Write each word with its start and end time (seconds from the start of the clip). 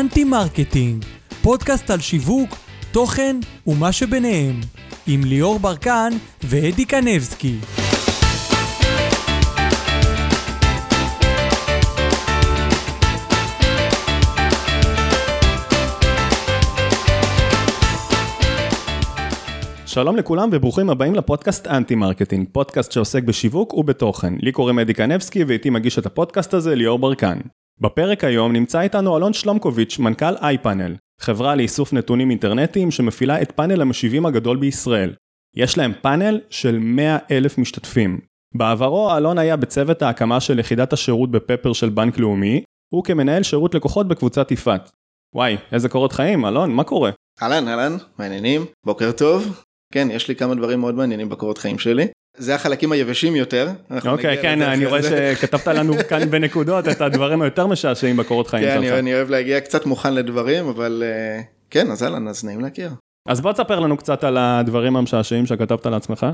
אנטי 0.00 0.24
מרקטינג, 0.24 1.04
פודקאסט 1.42 1.90
על 1.90 2.00
שיווק, 2.00 2.56
תוכן 2.92 3.36
ומה 3.66 3.92
שביניהם, 3.92 4.60
עם 5.06 5.24
ליאור 5.24 5.58
ברקן 5.58 6.12
ואדי 6.44 6.84
קנבסקי. 6.84 7.56
שלום 19.86 20.16
לכולם 20.16 20.48
וברוכים 20.52 20.90
הבאים 20.90 21.14
לפודקאסט 21.14 21.66
אנטי 21.66 21.94
מרקטינג, 21.94 22.46
פודקאסט 22.52 22.92
שעוסק 22.92 23.22
בשיווק 23.22 23.74
ובתוכן. 23.74 24.34
לי 24.38 24.52
קוראים 24.52 24.78
אדי 24.78 24.94
קנבסקי 24.94 25.44
ואיתי 25.44 25.70
מגיש 25.70 25.98
את 25.98 26.06
הפודקאסט 26.06 26.54
הזה 26.54 26.74
ליאור 26.74 26.98
ברקן. 26.98 27.38
בפרק 27.80 28.24
היום 28.24 28.52
נמצא 28.52 28.80
איתנו 28.80 29.16
אלון 29.16 29.32
שלומקוביץ', 29.32 29.98
מנכ"ל 29.98 30.36
איפאנל, 30.48 30.96
חברה 31.20 31.54
לאיסוף 31.54 31.92
נתונים 31.92 32.30
אינטרנטיים 32.30 32.90
שמפעילה 32.90 33.42
את 33.42 33.52
פאנל 33.52 33.80
המשיבים 33.80 34.26
הגדול 34.26 34.56
בישראל. 34.56 35.14
יש 35.56 35.78
להם 35.78 35.92
פאנל 36.02 36.40
של 36.50 36.78
100 36.78 37.18
אלף 37.30 37.58
משתתפים. 37.58 38.20
בעברו 38.54 39.16
אלון 39.16 39.38
היה 39.38 39.56
בצוות 39.56 40.02
ההקמה 40.02 40.40
של 40.40 40.58
יחידת 40.58 40.92
השירות 40.92 41.30
בפפר 41.30 41.72
של 41.72 41.88
בנק 41.88 42.18
לאומי, 42.18 42.62
הוא 42.92 43.04
כמנהל 43.04 43.42
שירות 43.42 43.74
לקוחות 43.74 44.08
בקבוצת 44.08 44.50
יפעת. 44.50 44.90
וואי, 45.34 45.56
איזה 45.72 45.88
קורות 45.88 46.12
חיים, 46.12 46.46
אלון, 46.46 46.72
מה 46.72 46.84
קורה? 46.84 47.10
אהלן, 47.42 47.68
אהלן, 47.68 47.96
מעניינים, 48.18 48.64
בוקר 48.86 49.12
טוב. 49.12 49.64
כן, 49.92 50.08
יש 50.10 50.28
לי 50.28 50.36
כמה 50.36 50.54
דברים 50.54 50.80
מאוד 50.80 50.94
מעניינים 50.94 51.28
בקורות 51.28 51.58
חיים 51.58 51.78
שלי. 51.78 52.06
זה 52.36 52.54
החלקים 52.54 52.92
היבשים 52.92 53.36
יותר. 53.36 53.68
אוקיי, 54.06 54.42
כן, 54.42 54.62
אני 54.62 54.86
רואה 54.86 55.02
שכתבת 55.02 55.66
לנו 55.66 55.94
כאן 56.08 56.30
בנקודות 56.30 56.88
את 56.88 57.00
הדברים 57.00 57.42
היותר 57.42 57.66
משעשעים 57.66 58.16
בקורות 58.16 58.46
חיים 58.48 58.64
שלך. 58.64 58.90
כן, 58.90 58.98
אני 58.98 59.14
אוהב 59.14 59.30
להגיע 59.30 59.60
קצת 59.60 59.86
מוכן 59.86 60.14
לדברים, 60.14 60.68
אבל 60.68 61.02
אה, 61.06 61.40
כן, 61.70 61.90
אז 61.90 62.02
אהלן, 62.02 62.28
אז 62.28 62.44
נעים 62.44 62.60
להכיר. 62.60 62.90
אז 63.28 63.40
בוא 63.40 63.52
תספר 63.52 63.80
לנו 63.80 63.96
קצת 63.96 64.24
על 64.24 64.36
הדברים 64.38 64.96
המשעשעים 64.96 65.46
שכתבת 65.46 65.86
לעצמך. 65.86 66.26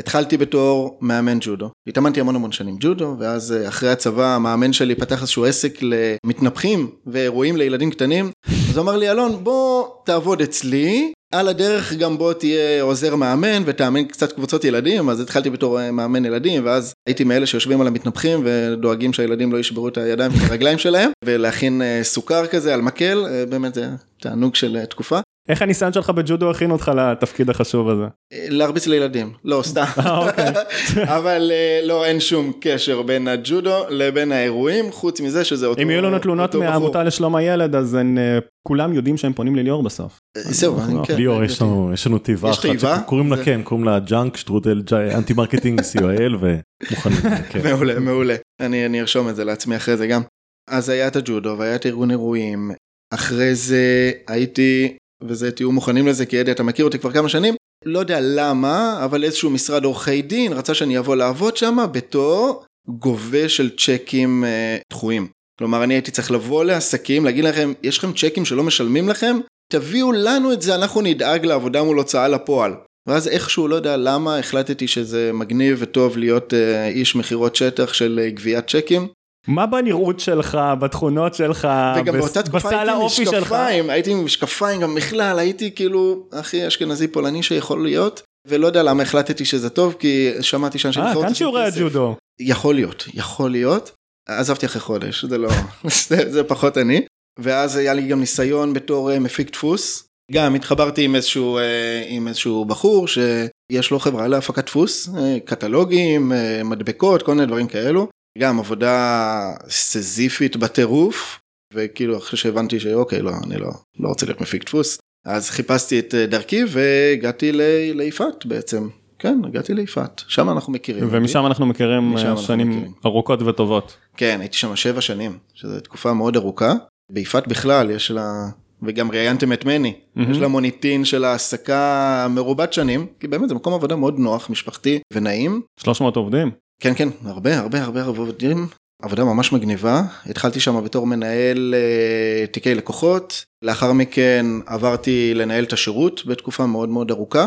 התחלתי 0.00 0.36
בתור 0.36 0.98
מאמן 1.00 1.38
ג'ודו, 1.40 1.70
התאמנתי 1.88 2.20
המון 2.20 2.36
המון 2.36 2.52
שנים 2.52 2.76
ג'ודו, 2.80 3.16
ואז 3.18 3.52
אה, 3.52 3.68
אחרי 3.68 3.90
הצבא 3.90 4.34
המאמן 4.34 4.72
שלי 4.72 4.94
פתח 4.94 5.20
איזשהו 5.20 5.44
עסק 5.44 5.78
למתנפחים 5.82 6.90
ואירועים 7.06 7.56
לילדים 7.56 7.90
קטנים, 7.90 8.30
אז 8.70 8.76
הוא 8.76 8.82
אמר 8.82 8.96
לי 8.96 9.10
אלון 9.10 9.44
בוא 9.44 9.88
תעבוד 10.04 10.40
אצלי, 10.42 11.12
על 11.32 11.48
הדרך 11.48 11.92
גם 11.92 12.18
בוא 12.18 12.32
תהיה 12.32 12.82
עוזר 12.82 13.16
מאמן 13.16 13.62
ותאמן 13.66 14.04
קצת 14.04 14.32
קבוצות 14.32 14.64
ילדים, 14.64 15.08
אז 15.08 15.20
התחלתי 15.20 15.50
בתור 15.50 15.80
אה, 15.80 15.90
מאמן 15.90 16.24
ילדים, 16.24 16.66
ואז 16.66 16.94
הייתי 17.06 17.24
מאלה 17.24 17.46
שיושבים 17.46 17.80
על 17.80 17.86
המתנפחים 17.86 18.40
ודואגים 18.44 19.12
שהילדים 19.12 19.52
לא 19.52 19.58
ישברו 19.58 19.88
את 19.88 19.98
הידיים 19.98 20.32
ואת 20.32 20.50
הרגליים 20.50 20.78
שלהם, 20.78 21.10
ולהכין 21.24 21.82
אה, 21.82 22.00
סוכר 22.02 22.46
כזה 22.46 22.74
על 22.74 22.80
מקל, 22.80 23.26
באמת 23.48 23.74
זה 23.74 23.88
תענוג 24.20 24.54
של 24.54 24.84
תקופה. 24.84 25.20
איך 25.48 25.62
הניסיון 25.62 25.92
שלך 25.92 26.10
בג'ודו 26.10 26.50
הכין 26.50 26.70
אותך 26.70 26.92
לתפקיד 26.96 27.50
החשוב 27.50 27.88
הזה? 27.88 28.04
להרביץ 28.32 28.86
לילדים, 28.86 29.32
לא 29.44 29.62
סתם, 29.62 29.84
אה, 29.98 30.18
אוקיי. 30.18 30.52
אבל 31.18 31.52
לא 31.84 32.04
אין 32.04 32.20
שום 32.20 32.52
קשר 32.60 33.02
בין 33.02 33.28
הג'ודו 33.28 33.84
לבין 33.90 34.32
האירועים 34.32 34.92
חוץ 34.92 35.20
מזה 35.20 35.44
שזה 35.44 35.66
אותו. 35.66 35.82
אם 35.82 35.90
יהיו 35.90 36.02
לנו 36.02 36.18
תלונות 36.18 36.54
מהעמותה 36.54 37.04
לשלום 37.04 37.36
הילד 37.36 37.74
אז 37.74 37.96
אה, 37.96 38.38
כולם 38.68 38.92
יודעים 38.92 39.16
שהם 39.16 39.32
פונים 39.32 39.56
לליאור 39.56 39.82
בסוף. 39.82 40.18
אה, 40.36 40.42
זהו, 40.42 40.76
כן. 41.06 41.16
ליאור 41.16 41.44
יש 41.44 41.62
לנו 41.62 41.90
יש 41.92 42.06
לנו 42.06 42.18
תיבה 42.18 42.50
אחת 42.50 42.68
שקוראים 42.78 43.30
לה 43.32 43.44
כן 43.44 43.62
קוראים 43.62 43.84
לה 43.84 43.98
junk 43.98 44.36
שטרודל 44.36 44.82
אנטי 45.14 45.32
מרקטינג 45.32 45.80
co.il 45.80 46.36
ומוכנים. 46.40 47.18
כן. 47.50 47.62
מעולה 47.62 48.00
מעולה 48.00 48.36
אני 48.60 49.00
ארשום 49.00 49.28
את 49.28 49.36
זה 49.36 49.44
לעצמי 49.44 49.76
אחרי 49.76 49.96
זה 49.96 50.06
גם. 50.06 50.22
אז 50.70 50.88
היה 50.88 51.08
את 51.08 51.16
הג'ודו 51.16 51.54
והיה 51.58 51.76
את 51.76 51.86
ארגון 51.86 52.10
אירועים 52.10 52.70
אחרי 53.14 53.54
זה 53.54 54.12
הייתי 54.28 54.96
וזה 55.24 55.52
תהיו 55.52 55.72
מוכנים 55.72 56.06
לזה 56.06 56.26
כי 56.26 56.40
אדי 56.40 56.52
אתה 56.52 56.62
מכיר 56.62 56.84
אותי 56.84 56.98
כבר 56.98 57.12
כמה 57.12 57.28
שנים, 57.28 57.54
לא 57.84 57.98
יודע 57.98 58.18
למה, 58.20 59.00
אבל 59.04 59.24
איזשהו 59.24 59.50
משרד 59.50 59.84
עורכי 59.84 60.22
דין 60.22 60.52
רצה 60.52 60.74
שאני 60.74 60.98
אבוא 60.98 61.16
לעבוד 61.16 61.56
שם 61.56 61.76
בתור 61.92 62.64
גובה 62.88 63.48
של 63.48 63.76
צ'קים 63.76 64.44
אה, 64.44 64.76
דחויים. 64.92 65.28
כלומר 65.58 65.84
אני 65.84 65.94
הייתי 65.94 66.10
צריך 66.10 66.30
לבוא 66.30 66.64
לעסקים, 66.64 67.24
להגיד 67.24 67.44
לכם, 67.44 67.72
יש 67.82 67.98
לכם 67.98 68.12
צ'קים 68.12 68.44
שלא 68.44 68.62
משלמים 68.62 69.08
לכם? 69.08 69.36
תביאו 69.72 70.12
לנו 70.12 70.52
את 70.52 70.62
זה, 70.62 70.74
אנחנו 70.74 71.00
נדאג 71.00 71.46
לעבודה 71.46 71.82
מול 71.82 71.98
הוצאה 71.98 72.28
לפועל. 72.28 72.74
ואז 73.08 73.28
איכשהו, 73.28 73.68
לא 73.68 73.74
יודע 73.74 73.96
למה, 73.96 74.38
החלטתי 74.38 74.88
שזה 74.88 75.30
מגניב 75.34 75.76
וטוב 75.80 76.18
להיות 76.18 76.54
אה, 76.54 76.88
איש 76.88 77.16
מכירות 77.16 77.56
שטח 77.56 77.92
של 77.92 78.20
אה, 78.22 78.30
גביית 78.30 78.70
צ'קים. 78.70 79.08
מה 79.48 79.66
בנראות 79.66 80.20
שלך, 80.20 80.58
בתכונות 80.80 81.34
שלך, 81.34 81.68
וגם 81.96 82.18
באותה 82.18 82.42
תקופה 82.42 82.68
הייתי 82.68 82.90
עם 82.92 83.04
משקפיים, 83.06 83.90
הייתי 83.90 84.10
עם 84.10 84.24
משקפיים 84.24 84.80
גם 84.80 84.94
בכלל, 84.94 85.38
הייתי 85.38 85.74
כאילו 85.74 86.26
הכי 86.32 86.66
אשכנזי 86.66 87.08
פולני 87.08 87.42
שיכול 87.42 87.82
להיות, 87.82 88.22
ולא 88.48 88.66
יודע 88.66 88.82
למה 88.82 89.02
החלטתי 89.02 89.44
שזה 89.44 89.70
טוב, 89.70 89.96
כי 89.98 90.30
שמעתי 90.40 90.78
שאנשים... 90.78 91.02
אה, 91.02 91.14
כאן 91.22 91.34
שיעורי 91.34 91.64
הג'ודו. 91.64 92.16
יכול 92.40 92.74
להיות, 92.74 93.04
יכול 93.14 93.50
להיות. 93.50 93.90
עזבתי 94.28 94.66
אחרי 94.66 94.80
חודש, 94.80 95.24
זה 95.24 95.38
לא, 95.38 95.48
זה, 96.08 96.32
זה 96.32 96.44
פחות 96.44 96.78
אני. 96.78 97.02
ואז 97.38 97.76
היה 97.76 97.94
לי 97.94 98.08
גם 98.08 98.20
ניסיון 98.20 98.72
בתור 98.72 99.12
אה, 99.12 99.18
מפיק 99.18 99.52
דפוס. 99.52 100.08
גם 100.32 100.54
התחברתי 100.54 101.04
עם 101.04 101.14
איזשהו, 101.14 101.58
אה, 101.58 102.04
עם 102.08 102.28
איזשהו 102.28 102.64
בחור 102.64 103.08
שיש 103.08 103.90
לו 103.90 103.98
חברה 103.98 104.28
להפקת 104.28 104.66
דפוס, 104.66 105.08
אה, 105.18 105.36
קטלוגים, 105.44 106.32
מדבקות, 106.64 107.22
כל 107.22 107.34
מיני 107.34 107.46
דברים 107.46 107.66
כאלו. 107.66 108.08
גם 108.38 108.58
עבודה 108.58 109.54
סזיפית 109.68 110.56
בטירוף, 110.56 111.38
וכאילו 111.74 112.18
אחרי 112.18 112.38
שהבנתי 112.38 112.80
שאוקיי, 112.80 113.22
לא, 113.22 113.32
אני 113.44 113.56
לא, 113.56 113.70
לא 113.98 114.08
רוצה 114.08 114.26
להיות 114.26 114.40
מפיק 114.40 114.64
דפוס, 114.64 114.98
אז 115.26 115.50
חיפשתי 115.50 115.98
את 115.98 116.14
דרכי 116.14 116.62
והגעתי 116.68 117.52
ליפעת 117.94 118.46
בעצם. 118.46 118.88
כן, 119.18 119.40
הגעתי 119.44 119.74
ליפעת, 119.74 120.22
שם 120.28 120.50
אנחנו 120.50 120.72
מכירים. 120.72 121.08
ומשם 121.10 121.46
אנחנו 121.46 121.66
מכירים 121.66 122.14
שנים 122.36 122.70
מכירים. 122.70 122.92
ארוכות 123.06 123.42
וטובות. 123.42 123.96
כן, 124.16 124.36
הייתי 124.40 124.56
שם 124.56 124.76
שבע 124.76 125.00
שנים, 125.00 125.38
שזו 125.54 125.80
תקופה 125.80 126.12
מאוד 126.12 126.36
ארוכה. 126.36 126.72
ביפעת 127.12 127.48
בכלל 127.48 127.90
יש 127.90 128.10
לה, 128.10 128.48
וגם 128.82 129.10
ראיינתם 129.10 129.52
את 129.52 129.64
מני, 129.64 129.92
mm-hmm. 129.92 130.30
יש 130.30 130.38
לה 130.38 130.48
מוניטין 130.48 131.04
של 131.04 131.24
העסקה 131.24 132.26
מרובת 132.30 132.72
שנים, 132.72 133.06
כי 133.20 133.28
באמת 133.28 133.48
זה 133.48 133.54
מקום 133.54 133.74
עבודה 133.74 133.96
מאוד 133.96 134.18
נוח, 134.18 134.50
משפחתי 134.50 134.98
ונעים. 135.14 135.62
300 135.80 136.16
עובדים. 136.16 136.50
כן 136.82 136.92
כן 136.96 137.08
הרבה 137.24 137.58
הרבה 137.58 137.82
הרבה 137.82 138.02
עבודים 138.04 138.66
עבודה 139.02 139.24
ממש 139.24 139.52
מגניבה 139.52 140.02
התחלתי 140.26 140.60
שם 140.60 140.84
בתור 140.84 141.06
מנהל 141.06 141.74
אה, 141.74 142.46
תיקי 142.46 142.74
לקוחות 142.74 143.44
לאחר 143.62 143.92
מכן 143.92 144.46
עברתי 144.66 145.34
לנהל 145.34 145.64
את 145.64 145.72
השירות 145.72 146.26
בתקופה 146.26 146.66
מאוד 146.66 146.88
מאוד 146.88 147.10
ארוכה. 147.10 147.46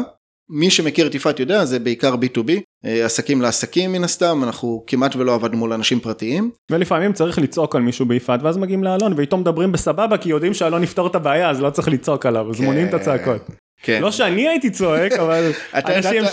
מי 0.50 0.70
שמכיר 0.70 1.08
את 1.08 1.16
יפעת 1.16 1.40
יודע 1.40 1.66
זה 1.66 1.80
בעיקר 1.80 2.16
b2b 2.16 2.52
אה, 2.86 3.06
עסקים 3.06 3.42
לעסקים 3.42 3.92
מן 3.92 4.04
הסתם 4.04 4.44
אנחנו 4.44 4.84
כמעט 4.88 5.16
ולא 5.16 5.34
עבדנו 5.34 5.58
מול 5.58 5.74
אנשים 5.74 6.00
פרטיים. 6.00 6.52
ולפעמים 6.72 7.14
צריך 7.14 7.40
לצעוק 7.40 7.76
על 7.76 7.82
מישהו 7.82 8.06
ביפעת 8.06 8.44
ואז 8.44 8.58
מגיעים 8.58 8.84
לאלון 8.84 9.14
ואיתו 9.18 9.38
מדברים 9.38 9.72
בסבבה 9.72 10.18
כי 10.18 10.30
יודעים 10.30 10.54
שאלון 10.54 10.84
יפתור 10.84 11.08
את 11.08 11.16
הבעיה 11.16 11.50
אז 11.50 11.62
לא 11.62 11.70
צריך 11.70 11.88
לצעוק 11.88 12.26
עליו 12.26 12.50
אז 12.50 12.62
מונים 12.62 12.86
את 12.86 12.92
כן. 12.92 12.98
הצעקות. 12.98 13.42
כן. 13.82 14.02
לא 14.02 14.12
שאני 14.12 14.48
הייתי 14.48 14.70
צועק 14.70 15.12
אבל 15.12 15.52
אנשים 15.74 16.24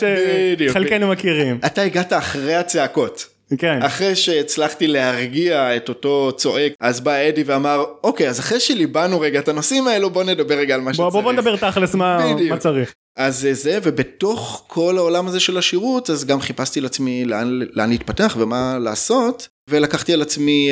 שחלקנו 0.68 1.08
מכירים. 1.08 1.58
אתה 1.66 1.82
הגעת 1.82 2.12
אחרי 2.12 2.54
הצעקות. 2.54 3.31
כן. 3.58 3.82
אחרי 3.82 4.16
שהצלחתי 4.16 4.86
להרגיע 4.86 5.76
את 5.76 5.88
אותו 5.88 6.32
צועק 6.36 6.72
אז 6.80 7.00
בא 7.00 7.28
אדי 7.28 7.42
ואמר 7.42 7.84
אוקיי 8.04 8.28
אז 8.28 8.40
אחרי 8.40 8.60
שליבנו 8.60 9.20
רגע 9.20 9.38
את 9.38 9.48
הנושאים 9.48 9.88
האלו 9.88 10.10
בוא 10.10 10.24
נדבר 10.24 10.54
רגע 10.54 10.74
על 10.74 10.80
מה 10.80 10.94
שצריך. 10.94 11.12
בוא, 11.12 11.20
בוא 11.20 11.32
נדבר 11.32 11.56
תכלס 11.56 11.94
מה, 11.94 12.34
מה 12.48 12.56
צריך. 12.56 12.94
אז 13.16 13.48
זה 13.52 13.78
ובתוך 13.82 14.64
כל 14.66 14.96
העולם 14.96 15.26
הזה 15.26 15.40
של 15.40 15.58
השירות 15.58 16.10
אז 16.10 16.24
גם 16.24 16.40
חיפשתי 16.40 16.80
לעצמי 16.80 17.24
לאן, 17.24 17.60
לאן 17.72 17.90
להתפתח 17.90 18.36
ומה 18.38 18.78
לעשות 18.78 19.48
ולקחתי 19.70 20.12
על 20.12 20.22
עצמי 20.22 20.70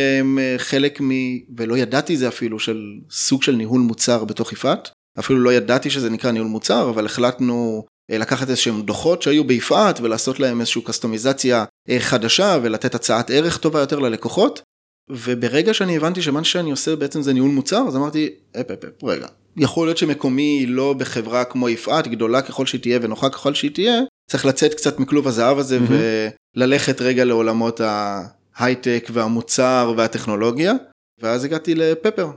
חלק 0.58 1.00
מ... 1.00 1.10
ולא 1.56 1.78
ידעתי 1.78 2.16
זה 2.16 2.28
אפילו 2.28 2.58
של 2.58 2.82
סוג 3.10 3.42
של 3.42 3.52
ניהול 3.52 3.80
מוצר 3.80 4.24
בתוך 4.24 4.52
יפעת. 4.52 4.90
אפילו 5.18 5.38
לא 5.38 5.52
ידעתי 5.52 5.90
שזה 5.90 6.10
נקרא 6.10 6.30
ניהול 6.30 6.48
מוצר, 6.48 6.90
אבל 6.90 7.06
החלטנו 7.06 7.84
לקחת 8.18 8.50
איזשהם 8.50 8.82
דוחות 8.82 9.22
שהיו 9.22 9.44
ביפעת 9.44 10.00
ולעשות 10.00 10.40
להם 10.40 10.60
איזושהי 10.60 10.82
קסטומיזציה 10.82 11.64
אה, 11.88 12.00
חדשה 12.00 12.58
ולתת 12.62 12.94
הצעת 12.94 13.30
ערך 13.30 13.58
טובה 13.58 13.80
יותר 13.80 13.98
ללקוחות. 13.98 14.62
וברגע 15.10 15.74
שאני 15.74 15.96
הבנתי 15.96 16.22
שמה 16.22 16.44
שאני 16.44 16.70
עושה 16.70 16.96
בעצם 16.96 17.22
זה 17.22 17.32
ניהול 17.32 17.50
מוצר, 17.50 17.84
אז 17.88 17.96
אמרתי, 17.96 18.30
אפ 18.60 18.70
אפ 18.70 18.84
אפ, 18.84 19.04
רגע, 19.04 19.26
יכול 19.56 19.86
להיות 19.86 19.98
שמקומי 19.98 20.66
לא 20.68 20.92
בחברה 20.92 21.44
כמו 21.44 21.68
יפעת, 21.68 22.08
גדולה 22.08 22.42
ככל 22.42 22.66
שהיא 22.66 22.80
תהיה 22.80 22.98
ונוחה 23.02 23.30
ככל 23.30 23.54
שהיא 23.54 23.70
תהיה, 23.70 24.00
צריך 24.30 24.46
לצאת 24.46 24.74
קצת 24.74 24.98
מכלוב 24.98 25.28
הזהב 25.28 25.58
הזה 25.58 25.78
mm-hmm. 25.78 26.56
וללכת 26.56 27.00
רגע 27.00 27.24
לעולמות 27.24 27.80
ההייטק 27.84 29.08
והמוצר 29.12 29.94
והטכנולוגיה, 29.96 30.72
ואז 31.22 31.44
הגעתי 31.44 31.74
לפפר. 31.74 32.28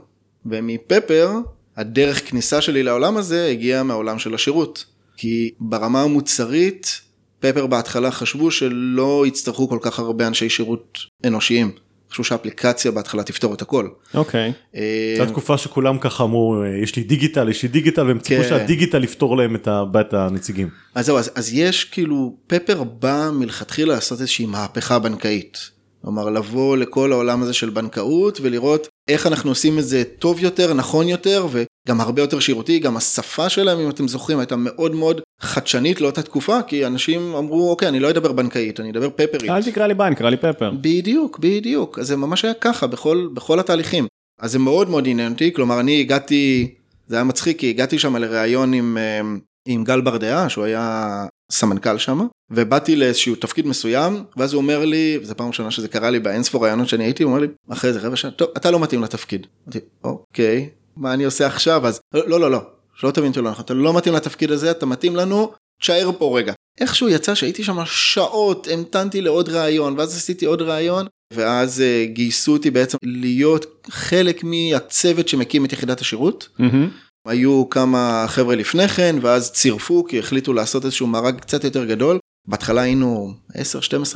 ומפפר 0.46 1.30
הדרך 1.76 2.30
כניסה 2.30 2.60
שלי 2.60 2.82
לעולם 2.82 3.16
הזה 3.16 3.46
הגיעה 3.46 3.82
מהעולם 3.82 4.18
של 4.18 4.34
השירות. 4.34 4.84
כי 5.16 5.50
ברמה 5.60 6.02
המוצרית, 6.02 7.00
פפר 7.40 7.66
בהתחלה 7.66 8.10
חשבו 8.10 8.50
שלא 8.50 9.24
יצטרכו 9.26 9.68
כל 9.68 9.78
כך 9.80 9.98
הרבה 9.98 10.26
אנשי 10.26 10.48
שירות 10.48 10.98
אנושיים. 11.26 11.72
חשבו 12.10 12.24
שהאפליקציה 12.24 12.90
בהתחלה 12.90 13.22
תפתור 13.22 13.54
את 13.54 13.62
הכל. 13.62 13.88
אוקיי. 14.14 14.52
אה, 14.76 15.14
זו 15.18 15.26
תקופה 15.26 15.58
שכולם 15.58 15.98
ככה 15.98 16.24
אמרו 16.24 16.62
יש 16.82 16.96
לי 16.96 17.02
דיגיטל 17.02 17.48
יש 17.48 17.62
לי 17.62 17.68
דיגיטל 17.68 18.06
והם 18.06 18.18
ציפו 18.18 18.42
כן. 18.42 18.48
שהדיגיטל 18.48 19.04
יפתור 19.04 19.36
להם 19.36 19.54
את 19.54 19.68
הבית 19.68 20.14
הנציגים. 20.14 20.68
אז 20.94 21.06
זהו 21.06 21.18
אז 21.18 21.50
יש 21.52 21.84
כאילו 21.84 22.36
פפר 22.46 22.84
בא 22.84 23.30
מלכתחילה 23.32 23.94
לעשות 23.94 24.20
איזושהי 24.20 24.46
מהפכה 24.46 24.98
בנקאית. 24.98 25.73
כלומר 26.04 26.30
לבוא 26.30 26.76
לכל 26.76 27.12
העולם 27.12 27.42
הזה 27.42 27.52
של 27.52 27.70
בנקאות 27.70 28.38
ולראות 28.42 28.88
איך 29.08 29.26
אנחנו 29.26 29.50
עושים 29.50 29.78
את 29.78 29.84
זה 29.84 30.02
טוב 30.18 30.42
יותר, 30.42 30.74
נכון 30.74 31.08
יותר 31.08 31.46
וגם 31.50 32.00
הרבה 32.00 32.22
יותר 32.22 32.40
שירותי, 32.40 32.78
גם 32.78 32.96
השפה 32.96 33.48
שלהם 33.48 33.78
אם 33.78 33.90
אתם 33.90 34.08
זוכרים 34.08 34.38
הייתה 34.38 34.56
מאוד 34.56 34.94
מאוד 34.94 35.20
חדשנית 35.40 36.00
לאותה 36.00 36.22
תקופה 36.22 36.62
כי 36.62 36.86
אנשים 36.86 37.34
אמרו 37.34 37.70
אוקיי 37.70 37.88
אני 37.88 38.00
לא 38.00 38.10
אדבר 38.10 38.32
בנקאית 38.32 38.80
אני 38.80 38.90
אדבר 38.90 39.10
פפרית. 39.10 39.50
אל 39.50 39.62
תקרא 39.62 39.86
לי 39.86 39.94
בנק, 39.94 40.18
קרא 40.18 40.30
לי 40.30 40.36
פפר. 40.36 40.70
בדיוק, 40.80 41.38
בדיוק, 41.38 41.98
אז 41.98 42.06
זה 42.06 42.16
ממש 42.16 42.44
היה 42.44 42.54
ככה 42.54 42.86
בכל, 42.86 43.28
בכל 43.34 43.60
התהליכים. 43.60 44.06
אז 44.40 44.52
זה 44.52 44.58
מאוד 44.58 44.90
מאוד 44.90 45.04
עניין 45.08 45.32
אותי, 45.32 45.52
כלומר 45.52 45.80
אני 45.80 46.00
הגעתי, 46.00 46.74
זה 47.06 47.16
היה 47.16 47.24
מצחיק 47.24 47.58
כי 47.58 47.70
הגעתי 47.70 47.98
שם 47.98 48.16
לראיון 48.16 48.72
עם, 48.72 48.98
אה, 48.98 49.20
עם 49.68 49.84
גל 49.84 50.00
ברדעה 50.00 50.48
שהוא 50.48 50.64
היה 50.64 51.26
סמנכ"ל 51.50 51.98
שם 51.98 52.20
ובאתי 52.50 52.96
לאיזשהו 52.96 53.34
תפקיד 53.34 53.66
מסוים 53.66 54.24
ואז 54.36 54.52
הוא 54.52 54.62
אומר 54.62 54.84
לי 54.84 55.18
זו 55.22 55.36
פעם 55.36 55.48
ראשונה 55.48 55.70
שזה 55.70 55.88
קרה 55.88 56.10
לי 56.10 56.20
באינספור 56.20 56.64
רעיונות 56.64 56.88
שאני 56.88 57.04
הייתי 57.04 57.22
הוא 57.22 57.30
אומר 57.30 57.40
לי 57.40 57.48
אחרי 57.70 57.92
זה 57.92 58.00
רבע 58.00 58.16
שעה 58.16 58.30
טוב 58.30 58.48
אתה 58.56 58.70
לא 58.70 58.80
מתאים 58.80 59.02
לתפקיד. 59.02 59.46
אמרתי 59.64 59.78
אוקיי 60.04 60.68
מה 60.96 61.14
אני 61.14 61.24
עושה 61.24 61.46
עכשיו 61.46 61.86
אז 61.86 62.00
לא 62.14 62.40
לא 62.40 62.50
לא 62.50 62.60
שלא 62.94 63.10
תבין 63.10 63.28
אותי 63.28 63.40
לא 63.40 63.50
נכון 63.50 63.64
אתה 63.64 63.74
לא 63.74 63.96
מתאים 63.96 64.14
לתפקיד 64.14 64.50
הזה 64.50 64.70
אתה 64.70 64.86
מתאים 64.86 65.16
לנו 65.16 65.52
תשאר 65.80 66.10
פה 66.18 66.38
רגע. 66.38 66.52
איכשהו 66.80 67.08
יצא 67.08 67.34
שהייתי 67.34 67.64
שם 67.64 67.78
שעות 67.86 68.68
המתנתי 68.72 69.20
לעוד 69.20 69.48
ראיון 69.48 69.98
ואז 69.98 70.16
עשיתי 70.16 70.46
עוד 70.46 70.62
ראיון 70.62 71.06
ואז 71.32 71.82
uh, 71.82 72.12
גייסו 72.12 72.52
אותי 72.52 72.70
בעצם 72.70 72.98
להיות 73.02 73.86
חלק 73.90 74.44
מהצוות 74.44 75.28
שמקים 75.28 75.64
את 75.64 75.72
יחידת 75.72 76.00
השירות. 76.00 76.48
Mm-hmm. 76.58 77.13
היו 77.26 77.70
כמה 77.70 78.24
חבר'ה 78.28 78.56
לפני 78.56 78.88
כן 78.88 79.16
ואז 79.20 79.52
צירפו 79.52 80.04
כי 80.04 80.18
החליטו 80.18 80.52
לעשות 80.52 80.84
איזשהו 80.84 81.06
מארג 81.06 81.40
קצת 81.40 81.64
יותר 81.64 81.84
גדול. 81.84 82.18
בהתחלה 82.48 82.80
היינו 82.80 83.34
10-12 83.52 83.56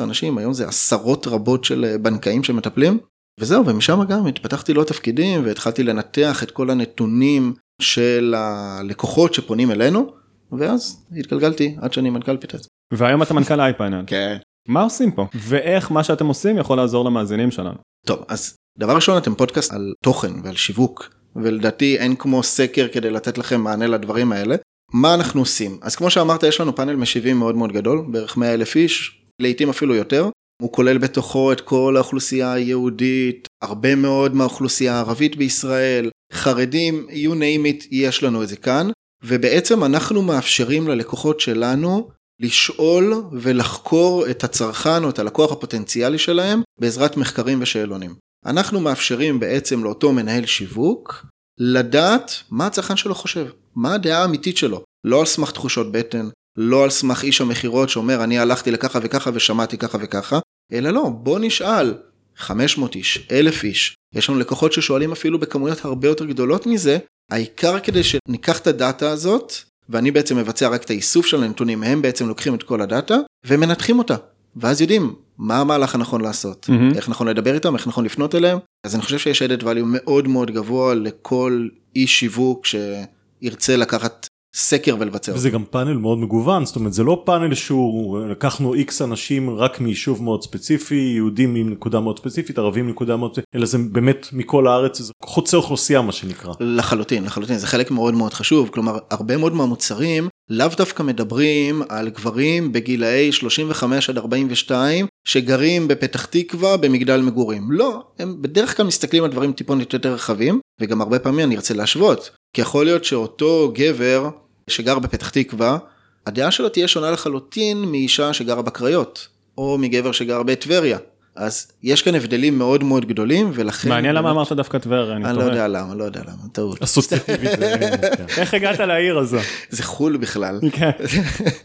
אנשים 0.02 0.38
היום 0.38 0.52
זה 0.52 0.68
עשרות 0.68 1.26
רבות 1.26 1.64
של 1.64 1.84
אה, 1.84 1.98
בנקאים 1.98 2.44
שמטפלים. 2.44 2.98
וזהו 3.40 3.66
ומשם 3.66 4.00
גם 4.08 4.26
התפתחתי 4.26 4.74
לו 4.74 4.84
תפקידים 4.84 5.44
והתחלתי 5.44 5.82
לנתח 5.82 6.42
את 6.42 6.50
כל 6.50 6.70
הנתונים 6.70 7.54
של 7.82 8.34
הלקוחות 8.36 9.34
שפונים 9.34 9.70
אלינו 9.70 10.12
ואז 10.52 11.06
התגלגלתי 11.16 11.76
עד 11.80 11.92
שאני 11.92 12.10
מנכ"ל 12.10 12.36
פיטט. 12.36 12.66
והיום 12.92 13.22
אתה 13.22 13.34
מנכ"ל 13.34 13.60
אייפאנל. 13.60 14.04
כן. 14.06 14.36
מה 14.68 14.82
עושים 14.82 15.12
פה 15.12 15.26
ואיך 15.34 15.92
מה 15.92 16.04
שאתם 16.04 16.26
עושים 16.26 16.58
יכול 16.58 16.76
לעזור 16.76 17.04
למאזינים 17.04 17.50
שלנו. 17.50 17.78
טוב 18.06 18.24
אז 18.28 18.56
דבר 18.78 18.94
ראשון 18.94 19.18
אתם 19.18 19.34
פודקאסט 19.34 19.72
על 19.72 19.92
תוכן 20.04 20.32
ועל 20.44 20.56
שיווק 20.56 21.17
ולדעתי 21.36 21.96
אין 21.98 22.16
כמו 22.16 22.42
סקר 22.42 22.88
כדי 22.92 23.10
לתת 23.10 23.38
לכם 23.38 23.60
מענה 23.60 23.86
לדברים 23.86 24.32
האלה. 24.32 24.56
מה 24.92 25.14
אנחנו 25.14 25.40
עושים? 25.40 25.78
אז 25.82 25.96
כמו 25.96 26.10
שאמרת 26.10 26.42
יש 26.42 26.60
לנו 26.60 26.76
פאנל 26.76 26.96
משיבים 26.96 27.38
מאוד 27.38 27.56
מאוד 27.56 27.72
גדול, 27.72 28.04
בערך 28.08 28.36
100 28.36 28.54
אלף 28.54 28.76
איש, 28.76 29.20
לעיתים 29.42 29.68
אפילו 29.68 29.94
יותר. 29.94 30.28
הוא 30.62 30.72
כולל 30.72 30.98
בתוכו 30.98 31.52
את 31.52 31.60
כל 31.60 31.94
האוכלוסייה 31.96 32.52
היהודית, 32.52 33.48
הרבה 33.62 33.94
מאוד 33.94 34.34
מהאוכלוסייה 34.34 34.94
הערבית 34.94 35.36
בישראל, 35.36 36.10
חרדים, 36.32 37.06
you 37.10 37.32
name 37.32 37.82
it, 37.82 37.86
יש 37.90 38.22
לנו 38.22 38.42
את 38.42 38.48
זה 38.48 38.56
כאן. 38.56 38.90
ובעצם 39.24 39.84
אנחנו 39.84 40.22
מאפשרים 40.22 40.88
ללקוחות 40.88 41.40
שלנו 41.40 42.08
לשאול 42.40 43.14
ולחקור 43.32 44.30
את 44.30 44.44
הצרכן 44.44 45.04
או 45.04 45.10
את 45.10 45.18
הלקוח 45.18 45.52
הפוטנציאלי 45.52 46.18
שלהם 46.18 46.62
בעזרת 46.80 47.16
מחקרים 47.16 47.58
ושאלונים. 47.62 48.14
אנחנו 48.48 48.80
מאפשרים 48.80 49.40
בעצם 49.40 49.84
לאותו 49.84 50.12
מנהל 50.12 50.46
שיווק 50.46 51.26
לדעת 51.60 52.32
מה 52.50 52.66
הצרכן 52.66 52.96
שלו 52.96 53.14
חושב, 53.14 53.46
מה 53.74 53.94
הדעה 53.94 54.22
האמיתית 54.22 54.56
שלו, 54.56 54.84
לא 55.04 55.20
על 55.20 55.26
סמך 55.26 55.50
תחושות 55.50 55.92
בטן, 55.92 56.28
לא 56.56 56.84
על 56.84 56.90
סמך 56.90 57.22
איש 57.22 57.40
המכירות 57.40 57.88
שאומר 57.88 58.24
אני 58.24 58.38
הלכתי 58.38 58.70
לככה 58.70 58.98
וככה 59.02 59.30
ושמעתי 59.34 59.78
ככה 59.78 59.98
וככה, 60.00 60.38
אלא 60.72 60.90
לא, 60.90 61.10
בוא 61.14 61.38
נשאל 61.38 61.94
500 62.36 62.94
איש, 62.94 63.28
1,000 63.32 63.64
איש, 63.64 63.94
יש 64.14 64.30
לנו 64.30 64.38
לקוחות 64.38 64.72
ששואלים 64.72 65.12
אפילו 65.12 65.38
בכמויות 65.38 65.84
הרבה 65.84 66.08
יותר 66.08 66.24
גדולות 66.24 66.66
מזה, 66.66 66.98
העיקר 67.30 67.80
כדי 67.80 68.02
שניקח 68.02 68.58
את 68.58 68.66
הדאטה 68.66 69.10
הזאת, 69.10 69.52
ואני 69.88 70.10
בעצם 70.10 70.36
מבצע 70.36 70.68
רק 70.68 70.82
את 70.82 70.90
האיסוף 70.90 71.26
של 71.26 71.42
הנתונים, 71.42 71.82
הם 71.82 72.02
בעצם 72.02 72.28
לוקחים 72.28 72.54
את 72.54 72.62
כל 72.62 72.80
הדאטה 72.80 73.16
ומנתחים 73.46 73.98
אותה. 73.98 74.16
ואז 74.56 74.80
יודעים 74.80 75.14
מה 75.38 75.60
המהלך 75.60 75.94
הנכון 75.94 76.20
לעשות, 76.20 76.68
mm-hmm. 76.70 76.96
איך 76.96 77.08
נכון 77.08 77.28
לדבר 77.28 77.54
איתם, 77.54 77.74
איך 77.74 77.86
נכון 77.88 78.04
לפנות 78.04 78.34
אליהם. 78.34 78.58
אז 78.86 78.94
אני 78.94 79.02
חושב 79.02 79.18
שיש 79.18 79.42
added 79.42 79.62
value 79.62 79.84
מאוד 79.84 80.28
מאוד 80.28 80.50
גבוה 80.50 80.94
לכל 80.94 81.68
איש 81.96 82.18
שיווק 82.18 82.66
שירצה 82.66 83.76
לקחת 83.76 84.26
סקר 84.54 84.96
ולבצע 84.98 85.32
וזה 85.34 85.50
גם 85.50 85.64
פאנל 85.70 85.96
מאוד 85.96 86.18
מגוון 86.18 86.64
זאת 86.64 86.76
אומרת 86.76 86.92
זה 86.92 87.04
לא 87.04 87.22
פאנל 87.26 87.54
שהוא 87.54 88.26
לקחנו 88.26 88.74
איקס 88.74 89.02
אנשים 89.02 89.50
רק 89.50 89.80
מיישוב 89.80 90.22
מאוד 90.22 90.42
ספציפי 90.42 91.12
יהודים 91.16 91.54
מנקודה 91.54 92.00
מאוד 92.00 92.18
ספציפית 92.18 92.58
ערבים 92.58 92.86
מנקודה 92.86 93.16
מאוד 93.16 93.30
ספציפית 93.30 93.54
אלא 93.54 93.66
זה 93.66 93.78
באמת 93.78 94.26
מכל 94.32 94.66
הארץ 94.66 94.98
זה 95.00 95.12
חוצה 95.24 95.56
אוכלוסייה 95.56 96.02
מה 96.02 96.12
שנקרא. 96.12 96.52
לחלוטין 96.60 97.24
לחלוטין 97.24 97.58
זה 97.58 97.66
חלק 97.66 97.90
מאוד 97.90 98.14
מאוד 98.14 98.34
חשוב 98.34 98.68
כלומר 98.72 98.98
הרבה 99.10 99.36
מאוד 99.36 99.54
מהמוצרים 99.54 100.28
לאו 100.50 100.68
דווקא 100.76 101.02
מדברים 101.02 101.82
על 101.88 102.08
גברים 102.08 102.72
בגילאי 102.72 103.32
35 103.32 104.10
עד 104.10 104.18
42 104.18 105.06
שגרים 105.28 105.88
בפתח 105.88 106.24
תקווה 106.24 106.76
במגדל 106.76 107.20
מגורים 107.20 107.72
לא 107.72 108.02
הם 108.18 108.42
בדרך 108.42 108.76
כלל 108.76 108.86
מסתכלים 108.86 109.24
על 109.24 109.30
דברים 109.30 109.52
טיפונת 109.52 109.92
יותר 109.92 110.12
רחבים 110.12 110.60
וגם 110.80 111.00
הרבה 111.00 111.18
פעמים 111.18 111.46
אני 111.46 111.56
ארצה 111.56 111.74
להשוות 111.74 112.30
כי 112.52 112.60
יכול 112.60 112.84
להיות 112.84 113.04
שאותו 113.04 113.72
גבר 113.74 114.30
שגר 114.68 114.98
בפתח 114.98 115.28
תקווה, 115.28 115.78
הדעה 116.26 116.50
שלו 116.50 116.68
תהיה 116.68 116.88
שונה 116.88 117.10
לחלוטין 117.10 117.78
מאישה 117.78 118.32
שגרה 118.32 118.62
בקריות, 118.62 119.28
או 119.58 119.78
מגבר 119.78 120.12
שגר 120.12 120.42
בטבריה. 120.42 120.98
אז 121.36 121.72
יש 121.82 122.02
כאן 122.02 122.14
הבדלים 122.14 122.58
מאוד 122.58 122.84
מאוד 122.84 123.06
גדולים 123.06 123.50
ולכן 123.54 123.88
מעניין 123.88 124.14
למה 124.14 124.30
אמרת 124.30 124.52
דווקא 124.52 124.78
טבריה 124.78 125.16
אני 125.16 125.36
לא 125.36 125.42
יודע 125.42 125.68
למה 125.68 125.94
לא 125.94 126.04
יודע 126.04 126.20
למה 126.20 126.48
טעות 126.52 126.82
אסוציאטיבית. 126.82 127.50
איך 128.38 128.54
הגעת 128.54 128.80
לעיר 128.80 129.18
הזו 129.18 129.38
זה 129.70 129.82
חול 129.82 130.16
בכלל 130.16 130.60
כן. 130.72 130.90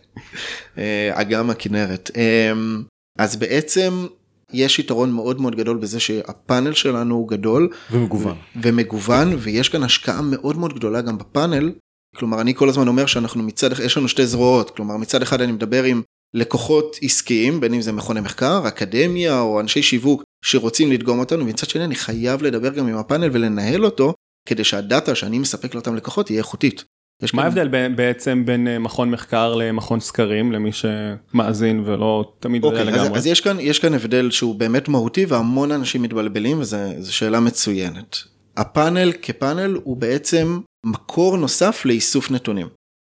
אה, 0.77 1.09
אגם 1.13 1.49
הכנרת 1.49 2.11
אמ, 2.15 2.83
אז 3.19 3.35
בעצם 3.35 4.07
יש 4.53 4.79
יתרון 4.79 5.11
מאוד 5.11 5.41
מאוד 5.41 5.55
גדול 5.55 5.77
בזה 5.77 5.99
שהפאנל 5.99 6.73
שלנו 6.73 7.15
הוא 7.15 7.27
גדול 7.27 7.69
ומגוון 7.91 8.37
ומגוון 8.61 9.35
ויש 9.39 9.69
כאן 9.69 9.83
השקעה 9.83 10.21
מאוד 10.21 10.57
מאוד 10.57 10.73
גדולה 10.73 11.01
גם 11.01 11.17
בפאנל. 11.17 11.71
כלומר 12.15 12.41
אני 12.41 12.55
כל 12.55 12.69
הזמן 12.69 12.87
אומר 12.87 13.05
שאנחנו 13.05 13.43
מצד 13.43 13.71
אחד 13.71 13.83
יש 13.83 13.97
לנו 13.97 14.07
שתי 14.07 14.27
זרועות 14.27 14.69
כלומר 14.69 14.97
מצד 14.97 15.21
אחד 15.21 15.41
אני 15.41 15.51
מדבר 15.51 15.83
עם 15.83 16.01
לקוחות 16.33 16.97
עסקיים 17.01 17.59
בין 17.59 17.73
אם 17.73 17.81
זה 17.81 17.91
מכוני 17.91 18.21
מחקר 18.21 18.67
אקדמיה 18.67 19.39
או 19.39 19.59
אנשי 19.59 19.83
שיווק 19.83 20.23
שרוצים 20.45 20.91
לדגום 20.91 21.19
אותנו 21.19 21.43
ומצד 21.43 21.69
שני 21.69 21.83
אני 21.83 21.95
חייב 21.95 22.43
לדבר 22.43 22.69
גם 22.69 22.87
עם 22.87 22.97
הפאנל 22.97 23.29
ולנהל 23.31 23.85
אותו 23.85 24.13
כדי 24.47 24.63
שהדאטה 24.63 25.15
שאני 25.15 25.39
מספק 25.39 25.75
לאותם 25.75 25.95
לקוחות 25.95 26.29
יהיה 26.29 26.37
איכותית. 26.37 26.83
מה 27.33 27.43
ההבדל. 27.43 27.67
בעצם 27.95 28.43
בין 28.45 28.67
אה, 28.67 28.79
מכון 28.79 29.11
מחקר 29.11 29.55
למכון 29.55 29.99
סקרים 29.99 30.51
למי 30.51 30.69
שמאזין 30.71 31.83
ולא 31.85 32.33
תמיד 32.39 32.63
יודע 32.63 32.79
אוקיי, 32.79 32.93
לגמרי? 32.93 33.11
אז, 33.11 33.17
אז 33.17 33.27
יש 33.27 33.41
כאן 33.41 33.59
יש 33.59 33.79
כאן 33.79 33.93
הבדל 33.93 34.31
שהוא 34.31 34.55
באמת 34.55 34.87
מהותי 34.87 35.25
והמון 35.25 35.71
אנשים 35.71 36.01
מתבלבלים 36.01 36.59
וזו 36.59 37.15
שאלה 37.15 37.39
מצוינת. 37.39 38.17
הפאנל 38.57 39.11
כפאנל 39.21 39.77
הוא 39.83 39.97
בעצם 39.97 40.59
מקור 40.85 41.37
נוסף 41.37 41.85
לאיסוף 41.85 42.31
נתונים. 42.31 42.67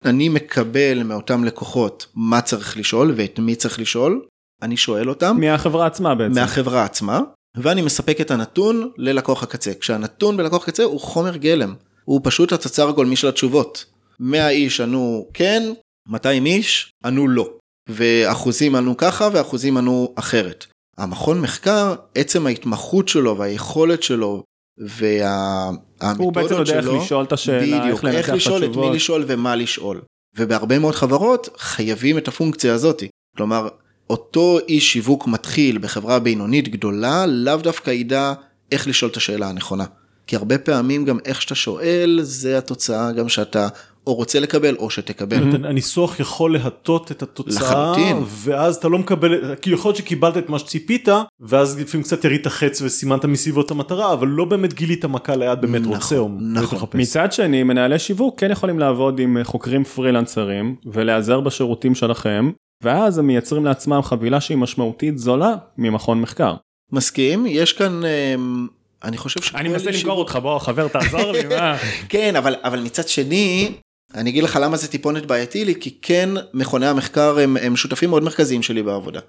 אני 0.05 0.29
מקבל 0.29 1.03
מאותם 1.03 1.43
לקוחות 1.43 2.07
מה 2.15 2.41
צריך 2.41 2.77
לשאול 2.77 3.13
ואת 3.15 3.39
מי 3.39 3.55
צריך 3.55 3.79
לשאול, 3.79 4.21
אני 4.62 4.77
שואל 4.77 5.09
אותם. 5.09 5.38
מהחברה 5.39 5.85
עצמה 5.85 6.15
בעצם. 6.15 6.35
מהחברה 6.35 6.83
עצמה, 6.83 7.21
ואני 7.57 7.81
מספק 7.81 8.21
את 8.21 8.31
הנתון 8.31 8.91
ללקוח 8.97 9.43
הקצה. 9.43 9.74
כשהנתון 9.74 10.38
בלקוח 10.38 10.63
הקצה 10.63 10.83
הוא 10.83 11.00
חומר 11.00 11.38
גלם, 11.38 11.74
הוא 12.05 12.21
פשוט 12.24 12.51
התוצר 12.51 12.89
הגולמי 12.89 13.15
של 13.15 13.27
התשובות. 13.27 13.85
100 14.19 14.50
איש 14.50 14.81
ענו 14.81 15.27
כן, 15.34 15.63
200 16.07 16.45
איש 16.45 16.91
ענו 17.05 17.27
לא. 17.27 17.50
ואחוזים 17.89 18.75
ענו 18.75 18.98
ככה 18.98 19.29
ואחוזים 19.34 19.77
ענו 19.77 20.13
אחרת. 20.15 20.65
המכון 20.98 21.41
מחקר, 21.41 21.95
עצם 22.15 22.48
ההתמחות 22.48 23.07
שלו 23.07 23.38
והיכולת 23.38 24.03
שלו 24.03 24.43
והמתודות 24.77 26.17
הוא 26.17 26.34
בעצם 26.34 26.55
יודע 26.55 26.79
איך 26.79 26.88
לשאול 27.03 27.25
את 27.25 27.31
השאלה, 27.31 27.79
בדיוק, 27.79 28.05
איך, 28.05 28.15
איך 28.15 28.29
לשאול, 28.29 28.65
את 28.65 28.75
מי 28.75 28.89
לשאול 28.89 29.24
ומה 29.27 29.55
לשאול. 29.55 30.01
ובהרבה 30.38 30.79
מאוד 30.79 30.95
חברות 30.95 31.50
חייבים 31.57 32.17
את 32.17 32.27
הפונקציה 32.27 32.74
הזאת. 32.74 33.03
כלומר, 33.38 33.67
אותו 34.10 34.57
איש 34.67 34.93
שיווק 34.93 35.27
מתחיל 35.27 35.77
בחברה 35.77 36.19
בינונית 36.19 36.67
גדולה, 36.67 37.25
לאו 37.25 37.57
דווקא 37.57 37.91
ידע 37.91 38.34
איך 38.72 38.88
לשאול 38.88 39.12
את 39.12 39.17
השאלה 39.17 39.50
הנכונה. 39.50 39.86
כי 40.27 40.36
הרבה 40.36 40.57
פעמים 40.57 41.05
גם 41.05 41.17
איך 41.25 41.41
שאתה 41.41 41.55
שואל, 41.55 42.19
זה 42.24 42.57
התוצאה 42.57 43.12
גם 43.12 43.29
שאתה 43.29 43.67
או 44.07 44.13
רוצה 44.13 44.39
לקבל 44.39 44.75
או 44.75 44.89
שתקבל. 44.89 45.65
הניסוח 45.65 46.19
יכול 46.19 46.53
להטות 46.53 47.12
את 47.12 47.24
התוצאה, 47.24 47.62
לחלוטין. 47.62 48.17
ואז 48.27 48.75
אתה 48.75 48.88
לא 48.88 48.97
מקבל, 48.97 49.55
כאילו 49.62 49.77
יכול 49.77 49.89
להיות 49.89 49.97
שקיבלת 49.97 50.38
את 50.38 50.50
מה 50.50 50.59
שציפית, 50.59 51.09
ואז 51.39 51.79
לפעמים 51.79 52.03
קצת 52.03 52.25
ירית 52.25 52.47
חץ 52.47 52.81
וסימנת 52.81 53.25
מסביבות 53.25 53.71
המטרה, 53.71 54.13
אבל 54.13 54.27
לא 54.27 54.45
באמת 54.45 54.74
גילית 54.74 55.05
מה 55.05 55.19
קהל 55.19 55.41
היעד 55.41 55.62
באמת 55.62 55.81
נכון, 55.81 55.93
רוצה 55.93 56.17
או 56.17 56.29
נכון. 56.39 56.77
מחפש. 56.77 56.95
מצד 56.95 57.31
שני, 57.31 57.63
מנהלי 57.63 58.00
שיווק 58.00 58.39
כן 58.39 58.51
יכולים 58.51 58.79
לעבוד 58.79 59.19
עם 59.19 59.38
חוקרים 59.43 59.83
פרילנסרים 59.83 60.75
ולהיעזר 60.85 61.39
בשירותים 61.39 61.95
שלכם, 61.95 62.51
ואז 62.83 63.17
הם 63.17 63.27
מייצרים 63.27 63.65
לעצמם 63.65 64.01
חבילה 64.03 64.41
שהיא 64.41 64.57
משמעותית 64.57 65.17
זולה 65.17 65.55
ממכון 65.77 66.21
מחקר. 66.21 66.55
מסכים, 66.91 67.45
יש 67.47 67.74
כאן, 67.74 68.01
אמ, 68.05 68.67
אני 69.03 69.17
חושב 69.17 69.41
שכל 69.41 69.57
אני 69.57 69.69
מנסה 69.69 69.91
למכור 69.91 70.19
אותך, 70.19 70.39
בוא 70.41 70.59
חבר 70.59 70.88
תעזור 70.88 71.31
לי, 71.31 71.47
מה? 71.55 71.77
כן, 72.09 72.35
אבל, 72.35 72.55
אבל 72.63 72.79
מצד 72.79 73.07
שני, 73.07 73.71
אני 74.15 74.29
אגיד 74.29 74.43
לך 74.43 74.60
למה 74.62 74.77
זה 74.77 74.88
טיפונת 74.88 75.25
בעייתי 75.25 75.65
לי, 75.65 75.75
כי 75.79 75.98
כן, 76.01 76.29
מכוני 76.53 76.88
המחקר 76.88 77.39
הם, 77.39 77.57
הם 77.57 77.75
שותפים 77.75 78.10
מאוד 78.10 78.24
מרכזיים 78.24 78.62
שלי 78.62 78.84
בעבודה. 78.84 79.19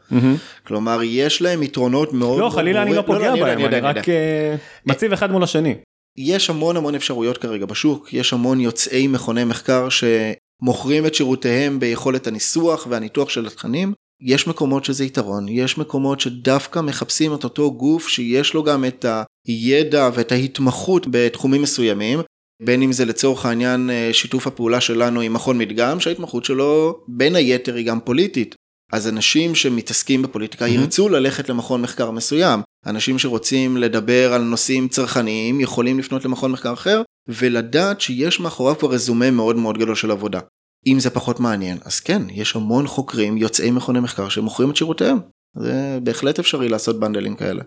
כלומר, 0.67 1.01
יש 1.03 1.43
להם 1.43 1.63
יתרונות 1.63 2.13
מאוד... 2.13 2.39
לא, 2.39 2.39
מאוד 2.39 2.53
חלילה 2.53 2.83
אני 2.83 2.95
לא. 2.95 3.03
פוגע 3.03 3.27
יודע, 3.27 3.45
בהם, 3.45 3.59
יודע, 3.59 3.79
אני 3.79 3.89
יודע. 3.89 4.01
רק 4.01 4.09
אה, 4.09 4.57
מציב 4.87 5.13
אחד 5.13 5.33
מול 5.33 5.43
השני. 5.43 5.75
יש 6.19 6.51
המון 6.51 6.77
המון 6.77 6.95
אפשרויות 6.95 7.39
כרגע 7.39 7.67
בשוק, 7.67 8.13
יש 8.13 8.33
המון 8.33 8.61
יוצאי 8.61 9.07
מכוני 9.07 9.45
מחקר 9.45 9.89
שמוכרים 9.89 11.07
את 11.07 11.15
שירותיהם 11.15 11.81
ביכולת 11.81 12.27
הניסוח 12.27 12.87
והניתוח 12.91 13.29
של 13.29 13.47
התכנים. 13.47 13.93
יש 14.23 14.47
מקומות 14.47 14.85
שזה 14.85 15.05
יתרון, 15.05 15.49
יש 15.49 15.79
מקומות 15.79 16.21
שדווקא 16.21 16.81
מחפשים 16.81 17.35
את 17.35 17.45
אותו 17.45 17.73
גוף 17.75 18.09
שיש 18.09 18.55
לו 18.55 18.63
גם 18.63 18.85
את 18.85 19.05
הידע 19.47 20.11
ואת 20.15 20.33
ההתמחות 20.33 21.07
בתחומים 21.11 21.63
מסוימים, 21.63 22.21
בין 22.63 22.83
אם 22.83 22.93
זה 22.93 23.05
לצורך 23.05 23.47
העניין 23.47 23.91
אה, 23.91 24.11
שיתוף 24.13 24.47
הפעולה 24.47 24.81
שלנו 24.81 25.21
עם 25.21 25.33
מכון 25.33 25.59
מדגם, 25.59 26.01
שההתמחות 26.01 26.45
שלו 26.45 27.01
בין 27.09 27.37
היתר 27.37 27.75
היא 27.75 27.87
גם 27.87 28.01
פוליטית. 28.01 28.55
אז 28.93 29.09
אנשים 29.09 29.55
שמתעסקים 29.55 30.23
בפוליטיקה 30.23 30.69
ירצו 30.69 31.09
ללכת 31.09 31.49
למכון 31.49 31.83
מחקר 31.83 32.11
מסוים. 32.11 32.61
אנשים 32.87 33.19
שרוצים 33.19 33.77
לדבר 33.77 34.33
על 34.33 34.43
נושאים 34.43 34.89
צרכניים 34.89 35.61
יכולים 35.61 35.99
לפנות 35.99 36.25
למכון 36.25 36.53
מחקר 36.53 36.73
אחר 36.73 37.03
ולדעת 37.29 38.01
שיש 38.01 38.41
מאחוריו 38.41 38.79
כבר 38.79 38.91
רזומה 38.91 39.31
מאוד 39.31 39.57
מאוד 39.57 39.79
גדול 39.79 39.95
של 39.95 40.11
עבודה. 40.11 40.41
אם 40.87 41.01
זה 41.01 41.11
פחות 41.11 41.41
מעניין, 41.41 41.79
אז 41.85 42.01
כן, 42.01 42.23
יש 42.31 42.57
המון 42.57 42.87
חוקרים 42.87 43.37
יוצאי 43.37 43.71
מכוני 43.71 44.01
מחקר 44.01 44.29
שמוכרים 44.29 44.71
את 44.71 44.77
שירותיהם. 44.77 45.19
זה 45.57 45.99
בהחלט 46.03 46.39
אפשרי 46.39 46.69
לעשות 46.69 47.01
בנדלים 47.01 47.37
כאלה. 47.37 47.63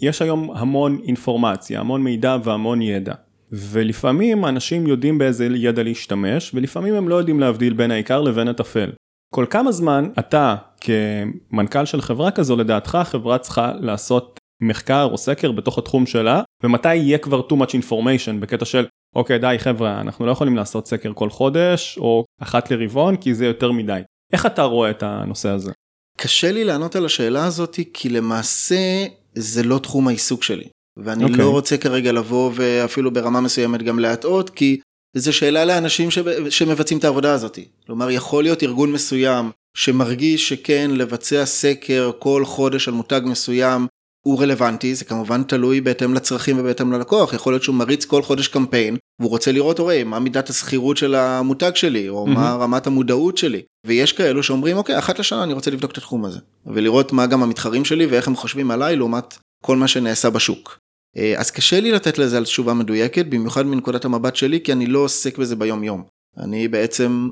יש 0.00 0.22
היום 0.22 0.50
המון 0.50 1.00
אינפורמציה, 1.04 1.80
המון 1.80 2.02
מידע 2.02 2.36
והמון 2.44 2.82
ידע. 2.82 3.14
ולפעמים 3.52 4.44
אנשים 4.44 4.86
יודעים 4.86 5.18
באיזה 5.18 5.48
ידע 5.54 5.82
להשתמש, 5.82 6.50
ולפעמים 6.54 6.94
הם 6.94 7.08
לא 7.08 7.14
יודעים 7.14 7.40
להבדיל 7.40 7.72
בין 7.72 7.90
העיקר 7.90 8.20
לבין 8.20 8.48
הטפל. 8.48 8.90
כל 9.34 9.46
כמה 9.50 9.72
זמן 9.72 10.10
אתה 10.18 10.56
כמנכ"ל 10.80 11.84
של 11.84 12.00
חברה 12.00 12.30
כזו 12.30 12.56
לדעתך 12.56 12.94
החברה 12.94 13.38
צריכה 13.38 13.72
לעשות 13.80 14.38
מחקר 14.62 15.08
או 15.12 15.18
סקר 15.18 15.52
בתוך 15.52 15.78
התחום 15.78 16.06
שלה, 16.06 16.42
ומתי 16.64 16.94
יהיה 16.94 17.18
כבר 17.18 17.40
too 17.40 17.52
much 17.52 17.72
information 17.82 18.40
בקטע 18.40 18.64
של 18.64 18.86
אוקיי 19.16 19.38
די 19.38 19.56
חבר'ה 19.58 20.00
אנחנו 20.00 20.26
לא 20.26 20.30
יכולים 20.30 20.56
לעשות 20.56 20.86
סקר 20.86 21.12
כל 21.14 21.30
חודש 21.30 21.98
או 21.98 22.24
אחת 22.42 22.70
לרבעון 22.70 23.16
כי 23.16 23.34
זה 23.34 23.46
יותר 23.46 23.72
מדי. 23.72 24.00
איך 24.32 24.46
אתה 24.46 24.62
רואה 24.62 24.90
את 24.90 25.02
הנושא 25.02 25.48
הזה? 25.48 25.72
קשה 26.18 26.52
לי 26.52 26.64
לענות 26.64 26.96
על 26.96 27.04
השאלה 27.04 27.44
הזאת 27.44 27.78
כי 27.94 28.08
למעשה 28.08 29.06
זה 29.34 29.62
לא 29.62 29.78
תחום 29.78 30.08
העיסוק 30.08 30.42
שלי. 30.42 30.68
ואני 31.04 31.24
אוקיי. 31.24 31.38
לא 31.38 31.50
רוצה 31.50 31.76
כרגע 31.76 32.12
לבוא 32.12 32.50
ואפילו 32.54 33.10
ברמה 33.10 33.40
מסוימת 33.40 33.82
גם 33.82 33.98
להטעות 33.98 34.50
כי 34.50 34.80
זו 35.16 35.32
שאלה 35.32 35.64
לאנשים 35.64 36.10
שב- 36.10 36.50
שמבצעים 36.50 36.98
את 36.98 37.04
העבודה 37.04 37.32
הזאת. 37.32 37.58
כלומר 37.86 38.10
יכול 38.10 38.42
להיות 38.42 38.62
ארגון 38.62 38.92
מסוים 38.92 39.50
שמרגיש 39.76 40.48
שכן 40.48 40.90
לבצע 40.94 41.44
סקר 41.44 42.10
כל 42.18 42.44
חודש 42.44 42.88
על 42.88 42.94
מותג 42.94 43.20
מסוים 43.24 43.86
הוא 44.26 44.42
רלוונטי 44.42 44.94
זה 44.94 45.04
כמובן 45.04 45.42
תלוי 45.42 45.80
בהתאם 45.80 46.14
לצרכים 46.14 46.58
ובהתאם 46.58 46.92
ללקוח 46.92 47.32
יכול 47.32 47.52
להיות 47.52 47.62
שהוא 47.62 47.76
מריץ 47.76 48.04
כל 48.04 48.22
חודש 48.22 48.48
קמפיין 48.48 48.96
והוא 49.20 49.30
רוצה 49.30 49.52
לראות 49.52 49.78
אורי 49.78 50.04
מה 50.04 50.18
מידת 50.18 50.50
השכירות 50.50 50.96
של 50.96 51.14
המותג 51.14 51.70
שלי 51.74 52.08
או 52.08 52.26
מה 52.26 52.52
רמת 52.52 52.86
המודעות 52.86 53.38
שלי 53.38 53.62
ויש 53.86 54.12
כאלו 54.12 54.42
שאומרים 54.42 54.76
אוקיי 54.76 54.98
אחת 54.98 55.18
לשנה 55.18 55.42
אני 55.42 55.52
רוצה 55.52 55.70
לבדוק 55.70 55.92
את 55.92 55.98
התחום 55.98 56.24
הזה 56.24 56.38
ולראות 56.66 57.12
מה 57.12 57.26
גם 57.26 57.42
המתחרים 57.42 57.84
שלי 57.84 58.06
ואיך 58.06 58.28
הם 58.28 58.36
חושבים 58.36 58.70
עליי 58.70 58.96
לעומת 58.96 59.38
כל 59.64 59.76
מה 59.76 59.88
שנעשה 59.88 60.30
בשוק. 60.30 60.78
אה, 61.18 61.34
אז 61.36 61.50
קשה 61.50 61.80
לי 61.80 61.92
לתת 61.92 62.18
לזה 62.18 62.36
על 62.36 62.44
תשובה 62.44 62.74
מדויקת 62.74 63.26
במיוחד 63.26 63.66
מנקודת 63.66 64.04
המבט 64.04 64.36
שלי 64.36 64.60
כי 64.60 64.72
אני 64.72 64.86
לא 64.86 64.98
עוסק 64.98 65.38
בזה 65.38 65.56
ביום 65.56 65.84
יום. 65.84 66.04
אני 66.38 66.68
בעצם 66.68 67.28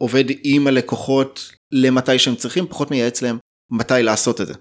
עובד 0.00 0.24
עם 0.44 0.66
הלקוחות 0.66 1.50
למתי 1.72 2.18
שהם 2.18 2.34
צריכים 2.34 2.66
פחות 2.66 2.90
מייעץ 2.90 3.22
להם 3.22 3.38
מתי 3.70 4.02
לעשות 4.02 4.40
את 4.40 4.46
זה. 4.46 4.54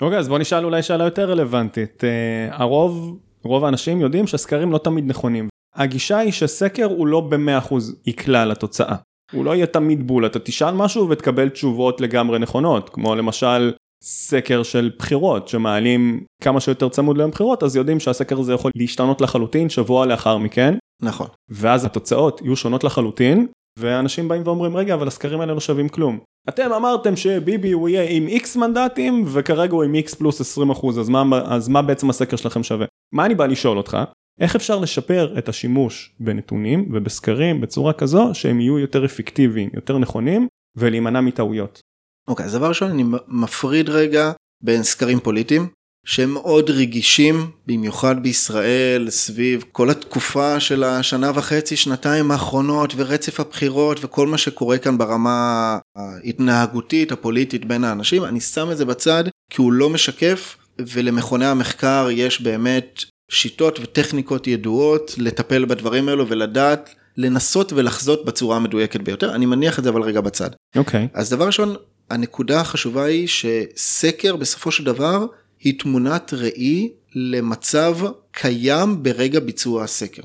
אוקיי 0.00 0.18
אז 0.18 0.28
בוא 0.28 0.38
נשאל 0.38 0.64
אולי 0.64 0.82
שאלה 0.82 1.04
יותר 1.04 1.30
רלוונטית. 1.30 2.04
אה, 2.04 2.56
הרוב, 2.56 3.18
רוב 3.44 3.64
האנשים 3.64 4.00
יודעים 4.00 4.26
שסקרים 4.26 4.72
לא 4.72 4.78
תמיד 4.78 5.06
נכונים. 5.06 5.48
הגישה 5.74 6.18
היא 6.18 6.32
שסקר 6.32 6.84
הוא 6.84 7.06
לא 7.06 7.20
ב-100% 7.20 7.74
יקלע 8.06 8.44
לתוצאה. 8.44 8.96
הוא 9.32 9.44
לא 9.44 9.54
יהיה 9.54 9.66
תמיד 9.66 10.06
בול, 10.06 10.26
אתה 10.26 10.38
תשאל 10.38 10.74
משהו 10.74 11.08
ותקבל 11.08 11.48
תשובות 11.48 12.00
לגמרי 12.00 12.38
נכונות, 12.38 12.90
כמו 12.90 13.14
למשל 13.14 13.72
סקר 14.04 14.62
של 14.62 14.90
בחירות 14.98 15.48
שמעלים 15.48 16.24
כמה 16.42 16.60
שיותר 16.60 16.88
צמוד 16.88 17.18
ליום 17.18 17.30
בחירות 17.30 17.62
אז 17.62 17.76
יודעים 17.76 18.00
שהסקר 18.00 18.38
הזה 18.38 18.52
יכול 18.52 18.70
להשתנות 18.76 19.20
לחלוטין 19.20 19.68
שבוע 19.68 20.06
לאחר 20.06 20.38
מכן 20.38 20.74
נכון. 21.02 21.26
ואז 21.48 21.84
התוצאות 21.84 22.40
יהיו 22.40 22.56
שונות 22.56 22.84
לחלוטין 22.84 23.46
ואנשים 23.78 24.28
באים 24.28 24.42
ואומרים 24.44 24.76
רגע 24.76 24.94
אבל 24.94 25.06
הסקרים 25.06 25.40
האלה 25.40 25.54
לא 25.54 25.60
שווים 25.60 25.88
כלום. 25.88 26.18
אתם 26.48 26.72
אמרתם 26.72 27.16
שביבי 27.16 27.72
הוא 27.72 27.88
יהיה 27.88 28.06
עם 28.10 28.26
x 28.28 28.58
מנדטים 28.58 29.24
וכרגע 29.26 29.72
הוא 29.72 29.84
עם 29.84 29.94
x 30.06 30.16
פלוס 30.18 30.40
20 30.40 30.70
אחוז 30.70 31.00
אז 31.00 31.08
מה, 31.08 31.24
אז 31.44 31.68
מה 31.68 31.82
בעצם 31.82 32.10
הסקר 32.10 32.36
שלכם 32.36 32.62
שווה? 32.62 32.86
מה 33.14 33.26
אני 33.26 33.34
בא 33.34 33.46
לשאול 33.46 33.78
אותך? 33.78 33.98
איך 34.40 34.56
אפשר 34.56 34.78
לשפר 34.78 35.34
את 35.38 35.48
השימוש 35.48 36.14
בנתונים 36.20 36.88
ובסקרים 36.92 37.60
בצורה 37.60 37.92
כזו 37.92 38.30
שהם 38.32 38.60
יהיו 38.60 38.78
יותר 38.78 39.04
אפקטיביים, 39.04 39.70
יותר 39.74 39.98
נכונים 39.98 40.48
ולהימנע 40.76 41.20
מטעויות. 41.20 41.80
אוקיי, 42.28 42.46
אז 42.46 42.52
דבר 42.52 42.68
ראשון 42.68 42.90
אני 42.90 43.04
מפריד 43.28 43.88
רגע 43.88 44.32
בין 44.62 44.82
סקרים 44.82 45.20
פוליטיים 45.20 45.68
שהם 46.06 46.30
מאוד 46.30 46.70
רגישים 46.70 47.50
במיוחד 47.66 48.22
בישראל 48.22 49.10
סביב 49.10 49.64
כל 49.72 49.90
התקופה 49.90 50.60
של 50.60 50.84
השנה 50.84 51.30
וחצי 51.34 51.76
שנתיים 51.76 52.30
האחרונות 52.30 52.92
ורצף 52.96 53.40
הבחירות 53.40 54.04
וכל 54.04 54.26
מה 54.26 54.38
שקורה 54.38 54.78
כאן 54.78 54.98
ברמה 54.98 55.78
ההתנהגותית 55.96 57.12
הפוליטית 57.12 57.64
בין 57.64 57.84
האנשים 57.84 58.24
אני 58.24 58.40
שם 58.40 58.70
את 58.70 58.76
זה 58.76 58.84
בצד 58.84 59.24
כי 59.50 59.62
הוא 59.62 59.72
לא 59.72 59.90
משקף 59.90 60.56
ולמכוני 60.78 61.46
המחקר 61.46 62.08
יש 62.10 62.40
באמת 62.40 63.04
שיטות 63.30 63.78
וטכניקות 63.82 64.46
ידועות 64.46 65.14
לטפל 65.18 65.64
בדברים 65.64 66.08
האלו 66.08 66.28
ולדעת 66.28 66.94
לנסות 67.16 67.72
ולחזות 67.72 68.24
בצורה 68.24 68.56
המדויקת 68.56 69.00
ביותר 69.00 69.34
אני 69.34 69.46
מניח 69.46 69.78
את 69.78 69.84
זה 69.84 69.90
אבל 69.90 70.02
רגע 70.02 70.20
בצד. 70.20 70.50
אוקיי. 70.76 71.08
אז 71.14 71.30
דבר 71.30 71.46
ראשון, 71.46 71.74
הנקודה 72.10 72.60
החשובה 72.60 73.04
היא 73.04 73.28
שסקר 73.28 74.36
בסופו 74.36 74.70
של 74.70 74.84
דבר 74.84 75.26
היא 75.60 75.78
תמונת 75.78 76.34
ראי 76.34 76.92
למצב 77.14 77.98
קיים 78.30 79.02
ברגע 79.02 79.40
ביצוע 79.40 79.84
הסקר. 79.84 80.22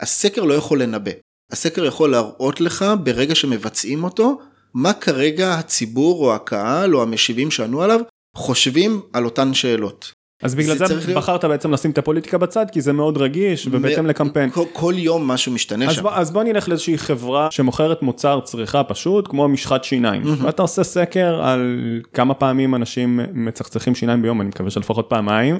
הסקר 0.00 0.44
לא 0.44 0.54
יכול 0.54 0.82
לנבא. 0.82 1.10
הסקר 1.52 1.84
יכול 1.84 2.10
להראות 2.10 2.60
לך 2.60 2.84
ברגע 3.04 3.34
שמבצעים 3.34 4.04
אותו, 4.04 4.40
מה 4.74 4.92
כרגע 4.92 5.54
הציבור 5.54 6.24
או 6.24 6.34
הקהל 6.34 6.96
או 6.96 7.02
המשיבים 7.02 7.50
שענו 7.50 7.82
עליו 7.82 8.00
חושבים 8.36 9.00
על 9.12 9.24
אותן 9.24 9.54
שאלות. 9.54 10.12
אז 10.44 10.54
בגלל 10.54 10.76
זה 10.76 10.86
זה 10.86 10.94
להיות- 10.94 11.18
בחרת 11.18 11.44
בעצם 11.44 11.72
לשים 11.72 11.90
את 11.90 11.98
הפוליטיקה 11.98 12.38
בצד 12.38 12.66
כי 12.72 12.80
זה 12.80 12.92
מאוד 12.92 13.16
רגיש 13.18 13.68
ובהתאם 13.70 14.06
לקמפיין. 14.06 14.50
כל, 14.50 14.64
כל 14.72 14.94
יום 14.96 15.28
משהו 15.28 15.52
משתנה 15.52 15.88
אז 15.88 15.94
שם. 15.94 16.02
בוא, 16.02 16.10
אז 16.14 16.30
בוא 16.30 16.42
נלך 16.42 16.68
לאיזושהי 16.68 16.98
חברה 16.98 17.50
שמוכרת 17.50 18.02
מוצר 18.02 18.40
צריכה 18.44 18.84
פשוט 18.84 19.28
כמו 19.28 19.48
משחת 19.48 19.84
שיניים 19.84 20.22
מהמם. 20.22 20.44
ואתה 20.44 20.62
עושה 20.62 20.84
סקר 20.84 21.40
על 21.42 21.78
כמה 22.12 22.34
פעמים 22.34 22.74
אנשים 22.74 23.20
מצחצחים 23.32 23.94
שיניים 23.94 24.22
ביום 24.22 24.40
אני 24.40 24.48
מקווה 24.48 24.70
שלפחות 24.70 25.06
פעמיים 25.08 25.56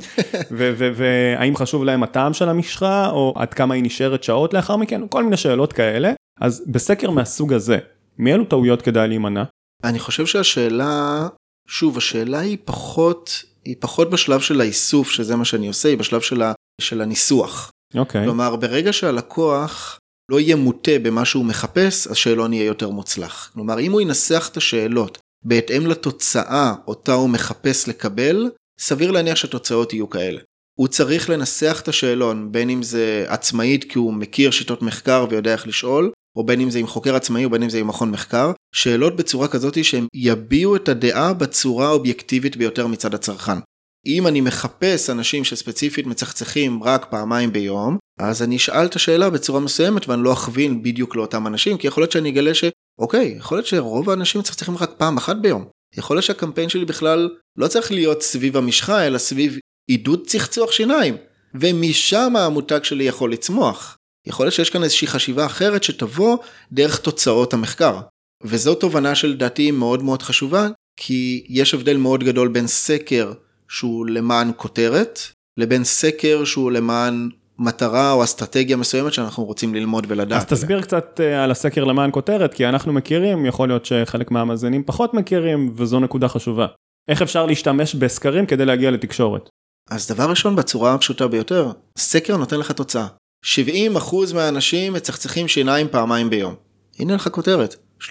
והאם 0.95 1.57
חשוב 1.57 1.85
להם 1.85 2.03
הטעם 2.03 2.33
של 2.33 2.49
המשחה 2.49 3.11
או 3.11 3.35
עד 3.37 3.55
כמה 3.55 3.75
היא 3.75 3.83
נשארת 3.83 4.23
שעות 4.25 4.55
לאחר 4.55 4.77
מכן 4.77 5.01
כל 5.11 5.25
מיני 5.25 5.37
שאלות 5.37 5.73
כאלה 5.73 6.13
אז 6.41 6.65
בסקר 6.67 7.11
מהסוג 7.11 7.53
הזה 7.53 7.79
מאילו 8.19 8.45
טעויות 8.45 8.83
כדאי 8.83 9.09
להימנע 9.09 9.43
אני 9.85 9.99
חושב 9.99 10.27
שהשאלה, 10.27 11.27
שוב, 11.69 11.97
השאלה 11.97 12.39
היא 12.39 12.59
פחות, 12.65 13.43
היא 13.65 13.77
פחות 13.81 14.11
בשלב 14.11 14.41
של 14.41 14.61
האיסוף, 14.61 15.11
שזה 15.11 15.37
מה 15.37 15.45
שאני 15.45 15.69
עושה, 15.69 15.89
היא 15.89 15.99
בשלב 15.99 16.21
של, 16.21 16.43
ה, 16.43 16.53
של 16.81 17.01
הניסוח. 17.01 17.71
אוקיי 17.95 18.25
כלומר, 18.25 18.57
ברגע 18.57 18.93
שהלקוח 18.93 19.99
לא 20.31 20.41
יהיה 20.41 20.57
מוטה 20.57 20.99
במה 21.03 21.25
שהוא 21.25 21.45
מחפש, 21.45 22.07
השאלון 22.07 22.53
יהיה 22.53 22.65
יותר 22.67 22.91
מוצלח. 22.91 23.51
כלומר, 23.55 23.81
אם 23.81 23.93
הוא 23.93 24.01
ינסח 24.01 24.49
את 24.53 24.57
השאלות 24.57 25.19
בהתאם 25.45 25.87
לתוצאה 25.87 26.75
אותה 26.87 27.13
הוא 27.13 27.31
מחפש 27.31 27.89
לקבל, 27.89 28.51
סביר 28.81 29.11
להניח 29.11 29.37
שהתוצאות 29.37 29.93
יהיו 29.93 30.11
כאלה. 30.11 30.41
הוא 30.79 30.89
צריך 30.89 31.31
לנסח 31.31 31.81
את 31.83 31.89
השאלון, 31.89 32.53
בין 32.53 32.71
אם 32.71 32.83
זה 32.83 33.25
עצמאית 33.29 33.85
כי 33.85 33.99
הוא 33.99 34.15
מכיר 34.15 34.51
שיטות 34.51 34.83
מחקר 34.83 35.27
ויודע 35.31 35.53
איך 35.53 35.67
לשאול, 35.67 36.11
או 36.37 36.47
בין 36.47 36.61
אם 36.61 36.71
זה 36.71 36.79
עם 36.79 36.87
חוקר 36.87 37.17
עצמאי 37.17 37.45
או 37.45 37.51
בין 37.51 37.63
אם 37.63 37.71
זה 37.71 37.79
עם 37.79 37.87
מכון 37.87 38.11
מחקר, 38.11 38.53
שאלות 38.75 39.17
בצורה 39.17 39.49
כזאת 39.49 39.85
שהם 39.85 40.07
יביעו 40.15 40.77
את 40.77 40.89
הדעה 40.89 41.33
בצורה 41.33 41.87
האובייקטיבית 41.87 42.57
ביותר 42.57 42.87
מצד 42.87 43.15
הצרכן. 43.15 43.59
אם 44.07 44.27
אני 44.27 44.41
מחפש 44.41 45.11
אנשים 45.11 45.45
שספציפית 45.45 46.07
מצחצחים 46.07 46.83
רק 46.83 47.07
פעמיים 47.11 47.53
ביום, 47.53 47.99
אז 48.21 48.43
אני 48.43 48.57
אשאל 48.57 48.87
את 48.87 48.97
השאלה 48.97 49.31
בצורה 49.31 49.61
מסוימת 49.61 50.09
ואני 50.09 50.23
לא 50.23 50.33
אכווין 50.33 50.83
בדיוק 50.83 51.17
לאותם 51.17 51.47
אנשים, 51.47 51.79
כי 51.79 51.87
יכול 51.87 52.03
להיות 52.03 52.13
שאני 52.13 52.31
אגלה 52.31 52.53
שאוקיי, 52.55 53.35
יכול 53.39 53.59
להיות 53.59 53.67
שרוב 53.67 54.11
האנשים 54.11 54.41
מצחצחים 54.41 54.77
רק 54.77 54.91
פעם 54.97 55.17
אחת 55.17 55.37
ביום. 55.37 55.65
יכול 55.97 56.17
להיות 56.17 56.25
שהקמפיין 56.25 56.69
שלי 56.69 56.85
בכלל 56.85 57.31
לא 57.59 57.69
צריך 57.69 57.93
להיות 57.93 58.23
סביב 58.23 58.57
המשחה, 58.57 59.07
אלא 59.07 59.19
סביב 59.19 59.59
עידוד 59.87 60.27
צחצוח 60.27 60.73
שיניים. 60.73 61.17
ומשם 61.55 62.37
המותג 62.37 62.85
שלי 62.85 63.05
יכול 63.05 63.33
לצמוח. 63.33 63.97
יכול 64.27 64.47
להיות 64.47 64.55
שיש 64.55 64.71
כאן 64.71 64.83
איזושהי 64.83 65.07
חשיבה 65.07 65.47
אחרת 65.47 65.83
שתבוא 65.85 66.37
דרך 66.73 66.99
תוצאות 66.99 67.55
המחקר. 67.55 68.01
וזו 68.45 68.75
תובנה 68.75 69.15
שלדעתי 69.15 69.71
מאוד 69.71 70.03
מאוד 70.03 70.23
חשובה, 70.23 70.69
כי 70.97 71.45
יש 71.49 71.75
הבדל 71.75 71.97
מאוד 71.97 72.25
גדול 72.25 72.49
בין 72.49 72.67
סקר 72.67 73.33
שהוא 73.69 74.07
למען 74.07 74.51
כותרת, 74.57 75.21
לבין 75.57 75.85
סקר 75.85 76.45
שהוא 76.45 76.71
למען 76.71 77.29
מטרה 77.59 78.13
או 78.13 78.25
אסטרטגיה 78.25 78.77
מסוימת 78.77 79.13
שאנחנו 79.13 79.45
רוצים 79.45 79.75
ללמוד 79.75 80.07
ולדעת. 80.09 80.53
אז 80.53 80.59
תסביר 80.59 80.83
קצת 80.83 81.21
אה, 81.21 81.45
על 81.45 81.51
הסקר 81.51 81.85
למען 81.85 82.11
כותרת, 82.13 82.55
כי 82.55 82.67
אנחנו 82.67 82.93
מכירים, 82.93 83.47
יכול 83.47 83.69
להיות 83.69 83.85
שחלק 83.85 84.31
מהמאזינים 84.31 84.83
פחות 84.85 85.15
מכירים, 85.15 85.73
וזו 85.77 86.01
נקודה 86.01 86.29
חשובה. 86.29 86.67
איך 87.09 87.23
אפשר 87.23 87.47
להשתמש 87.47 87.95
בסקרים 87.95 88.47
כדי 88.47 88.65
להגיע 88.65 88.91
לתקשורת? 88.91 89.49
אז 89.91 90.09
דבר 90.09 90.31
ראשון 90.31 90.57
בצורה 90.57 90.95
הפשוטה 90.95 91.29
ביותר, 91.29 91.71
סקר 91.99 92.37
נותן 92.37 92.59
לך 92.59 92.73
תוצאה. 92.73 93.07
70% 93.45 94.35
מהאנשים 94.35 94.93
מצחצחים 94.93 95.49
שיניים 95.49 95.89
פעמיים 95.91 96.31
ביום. 96.31 96.55
הנה 96.99 97.15
לך 97.15 97.29
כותרת, 97.29 97.77
30% 98.01 98.11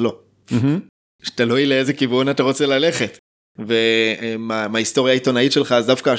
לא. 0.00 0.18
תלוי 1.34 1.66
לאיזה 1.66 1.92
כיוון 1.92 2.28
אתה 2.28 2.42
רוצה 2.42 2.66
ללכת. 2.66 3.18
ומההיסטוריה 3.58 5.12
העיתונאית 5.12 5.52
שלך 5.52 5.72
אז 5.72 5.86
דווקא 5.86 6.14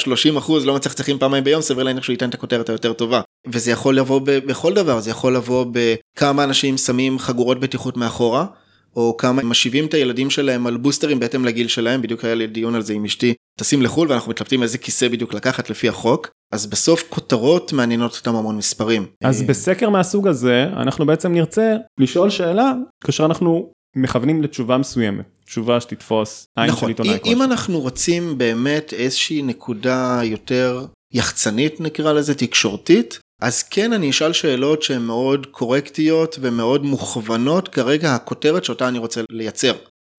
30% 0.47 0.51
לא 0.65 0.75
מצחצחים 0.75 1.19
פעמיים 1.19 1.43
ביום 1.43 1.61
סביר 1.61 1.83
להניח 1.83 2.03
שהוא 2.03 2.13
ייתן 2.13 2.29
את 2.29 2.33
הכותרת 2.33 2.69
היותר 2.69 2.93
טובה. 2.93 3.21
וזה 3.47 3.71
יכול 3.71 3.97
לבוא 3.97 4.21
בכל 4.23 4.73
דבר 4.73 4.99
זה 4.99 5.09
יכול 5.09 5.35
לבוא 5.35 5.65
בכמה 5.71 6.43
אנשים 6.43 6.77
שמים 6.77 7.19
חגורות 7.19 7.59
בטיחות 7.59 7.97
מאחורה 7.97 8.45
או 8.95 9.17
כמה 9.17 9.43
משיבים 9.43 9.85
את 9.85 9.93
הילדים 9.93 10.29
שלהם 10.29 10.67
על 10.67 10.77
בוסטרים 10.77 11.19
בהתאם 11.19 11.45
לגיל 11.45 11.67
שלהם 11.67 12.01
בדיוק 12.01 12.25
היה 12.25 12.35
לי 12.35 12.47
דיון 12.47 12.75
על 12.75 12.81
זה 12.81 12.93
עם 12.93 13.05
אשתי 13.05 13.33
טסים 13.59 13.81
לחו"ל 13.81 14.09
ואנחנו 14.09 14.31
מתלבטים 14.31 14.63
איזה 14.63 14.77
כיסא 14.77 15.07
בדיוק 15.07 15.33
לקחת 15.33 15.69
לפי 15.69 15.89
החוק 15.89 16.29
אז 16.53 16.67
בסוף 16.67 17.03
כותרות 17.09 17.73
מעניינות 17.73 18.17
אותם 18.17 18.35
המון 18.35 18.57
מספרים. 18.57 19.05
אז 19.23 19.41
בסקר 19.41 19.89
מהסוג 19.89 20.27
הזה 20.27 20.63
אנחנו 20.63 21.05
בעצם 21.05 21.33
נרצה 21.33 21.75
לשאול 21.99 22.29
שאלה 22.29 22.73
כאשר 23.03 23.25
אנחנו 23.25 23.71
מכוונים 23.95 24.43
לתשובה 24.43 24.77
מסוימת 24.77 25.25
תשובה 25.45 25.81
שתתפוס 25.81 26.45
עין 26.57 26.69
נכון, 26.69 26.79
של 26.79 26.87
עיתונאי 26.87 27.19
אם, 27.25 27.31
אם 27.31 27.41
אנחנו 27.41 27.79
רוצים 27.79 28.37
באמת 28.37 28.93
איזושהי 28.93 29.41
נקודה 29.41 30.21
יותר 30.23 30.85
יחצנית 31.13 31.81
נקרא 31.81 32.13
לזה 32.13 32.35
תקשורתית 32.35 33.19
אז 33.41 33.63
כן 33.63 33.93
אני 33.93 34.09
אשאל 34.09 34.33
שאלות 34.33 34.83
שהן 34.83 35.01
מאוד 35.01 35.45
קורקטיות 35.45 36.37
ומאוד 36.41 36.85
מוכוונות 36.85 37.67
כרגע 37.67 38.15
הכותרת 38.15 38.63
שאותה 38.63 38.87
אני 38.87 38.99
רוצה 38.99 39.21
לייצר. 39.29 39.73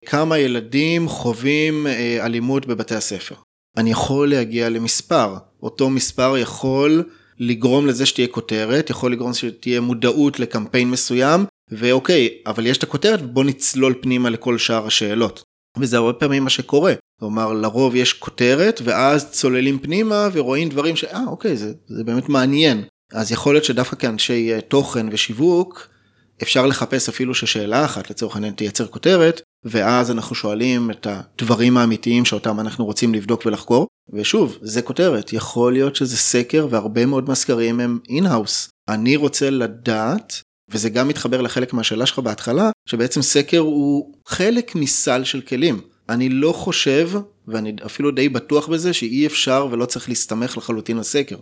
כמה 0.06 0.38
ילדים 0.38 1.08
חווים 1.08 1.86
אה, 1.86 2.26
אלימות 2.26 2.66
בבתי 2.66 2.94
הספר. 2.94 3.34
אני 3.76 3.90
יכול 3.90 4.30
להגיע 4.30 4.68
למספר, 4.68 5.36
אותו 5.62 5.90
מספר 5.90 6.34
יכול 6.38 7.04
לגרום 7.38 7.86
לזה 7.86 8.06
שתהיה 8.06 8.28
כותרת, 8.28 8.90
יכול 8.90 9.12
לגרום 9.12 9.34
שתהיה 9.34 9.80
מודעות 9.80 10.40
לקמפיין 10.40 10.90
מסוים, 10.90 11.44
ואוקיי, 11.70 12.28
אבל 12.46 12.66
יש 12.66 12.78
את 12.78 12.82
הכותרת, 12.82 13.22
בוא 13.32 13.44
נצלול 13.44 13.94
פנימה 14.00 14.30
לכל 14.30 14.58
שאר 14.58 14.86
השאלות. 14.86 15.42
וזה 15.78 15.96
הרבה 15.96 16.12
פעמים 16.12 16.44
מה 16.44 16.50
שקורה. 16.50 16.94
כלומר, 17.20 17.52
לרוב 17.52 17.96
יש 17.96 18.12
כותרת, 18.12 18.80
ואז 18.84 19.30
צוללים 19.30 19.78
פנימה 19.78 20.28
ורואים 20.32 20.68
דברים 20.68 20.96
ש... 20.96 21.04
אה, 21.04 21.24
אוקיי, 21.26 21.56
זה, 21.56 21.72
זה 21.86 22.04
באמת 22.04 22.28
מעניין. 22.28 22.84
אז 23.12 23.32
יכול 23.32 23.54
להיות 23.54 23.64
שדווקא 23.64 23.96
כאנשי 23.96 24.52
אה, 24.52 24.60
תוכן 24.60 25.06
ושיווק, 25.10 25.88
אפשר 26.42 26.66
לחפש 26.66 27.08
אפילו 27.08 27.34
ששאלה 27.34 27.84
אחת 27.84 28.10
לצורך 28.10 28.34
העניין 28.34 28.54
תייצר 28.54 28.86
כותרת, 28.86 29.40
ואז 29.64 30.10
אנחנו 30.10 30.34
שואלים 30.34 30.90
את 30.90 31.06
הדברים 31.10 31.76
האמיתיים 31.76 32.24
שאותם 32.24 32.60
אנחנו 32.60 32.84
רוצים 32.84 33.14
לבדוק 33.14 33.46
ולחקור. 33.46 33.86
ושוב, 34.12 34.58
זה 34.62 34.82
כותרת, 34.82 35.32
יכול 35.32 35.72
להיות 35.72 35.96
שזה 35.96 36.16
סקר 36.16 36.66
והרבה 36.70 37.06
מאוד 37.06 37.28
מהסקרים 37.28 37.80
הם 37.80 37.98
in-house. 38.08 38.68
אני 38.88 39.16
רוצה 39.16 39.50
לדעת, 39.50 40.42
וזה 40.70 40.90
גם 40.90 41.08
מתחבר 41.08 41.40
לחלק 41.40 41.72
מהשאלה 41.72 42.06
שלך 42.06 42.18
בהתחלה, 42.18 42.70
שבעצם 42.86 43.22
סקר 43.22 43.58
הוא 43.58 44.14
חלק 44.26 44.74
מסל 44.74 45.24
של 45.24 45.40
כלים. 45.40 45.80
אני 46.08 46.28
לא 46.28 46.52
חושב, 46.52 47.10
ואני 47.48 47.72
אפילו 47.86 48.10
די 48.10 48.28
בטוח 48.28 48.68
בזה, 48.68 48.92
שאי 48.92 49.26
אפשר 49.26 49.68
ולא 49.70 49.86
צריך 49.86 50.08
להסתמך 50.08 50.58
לחלוטין 50.58 50.96
על 50.96 51.02
סקר. 51.02 51.36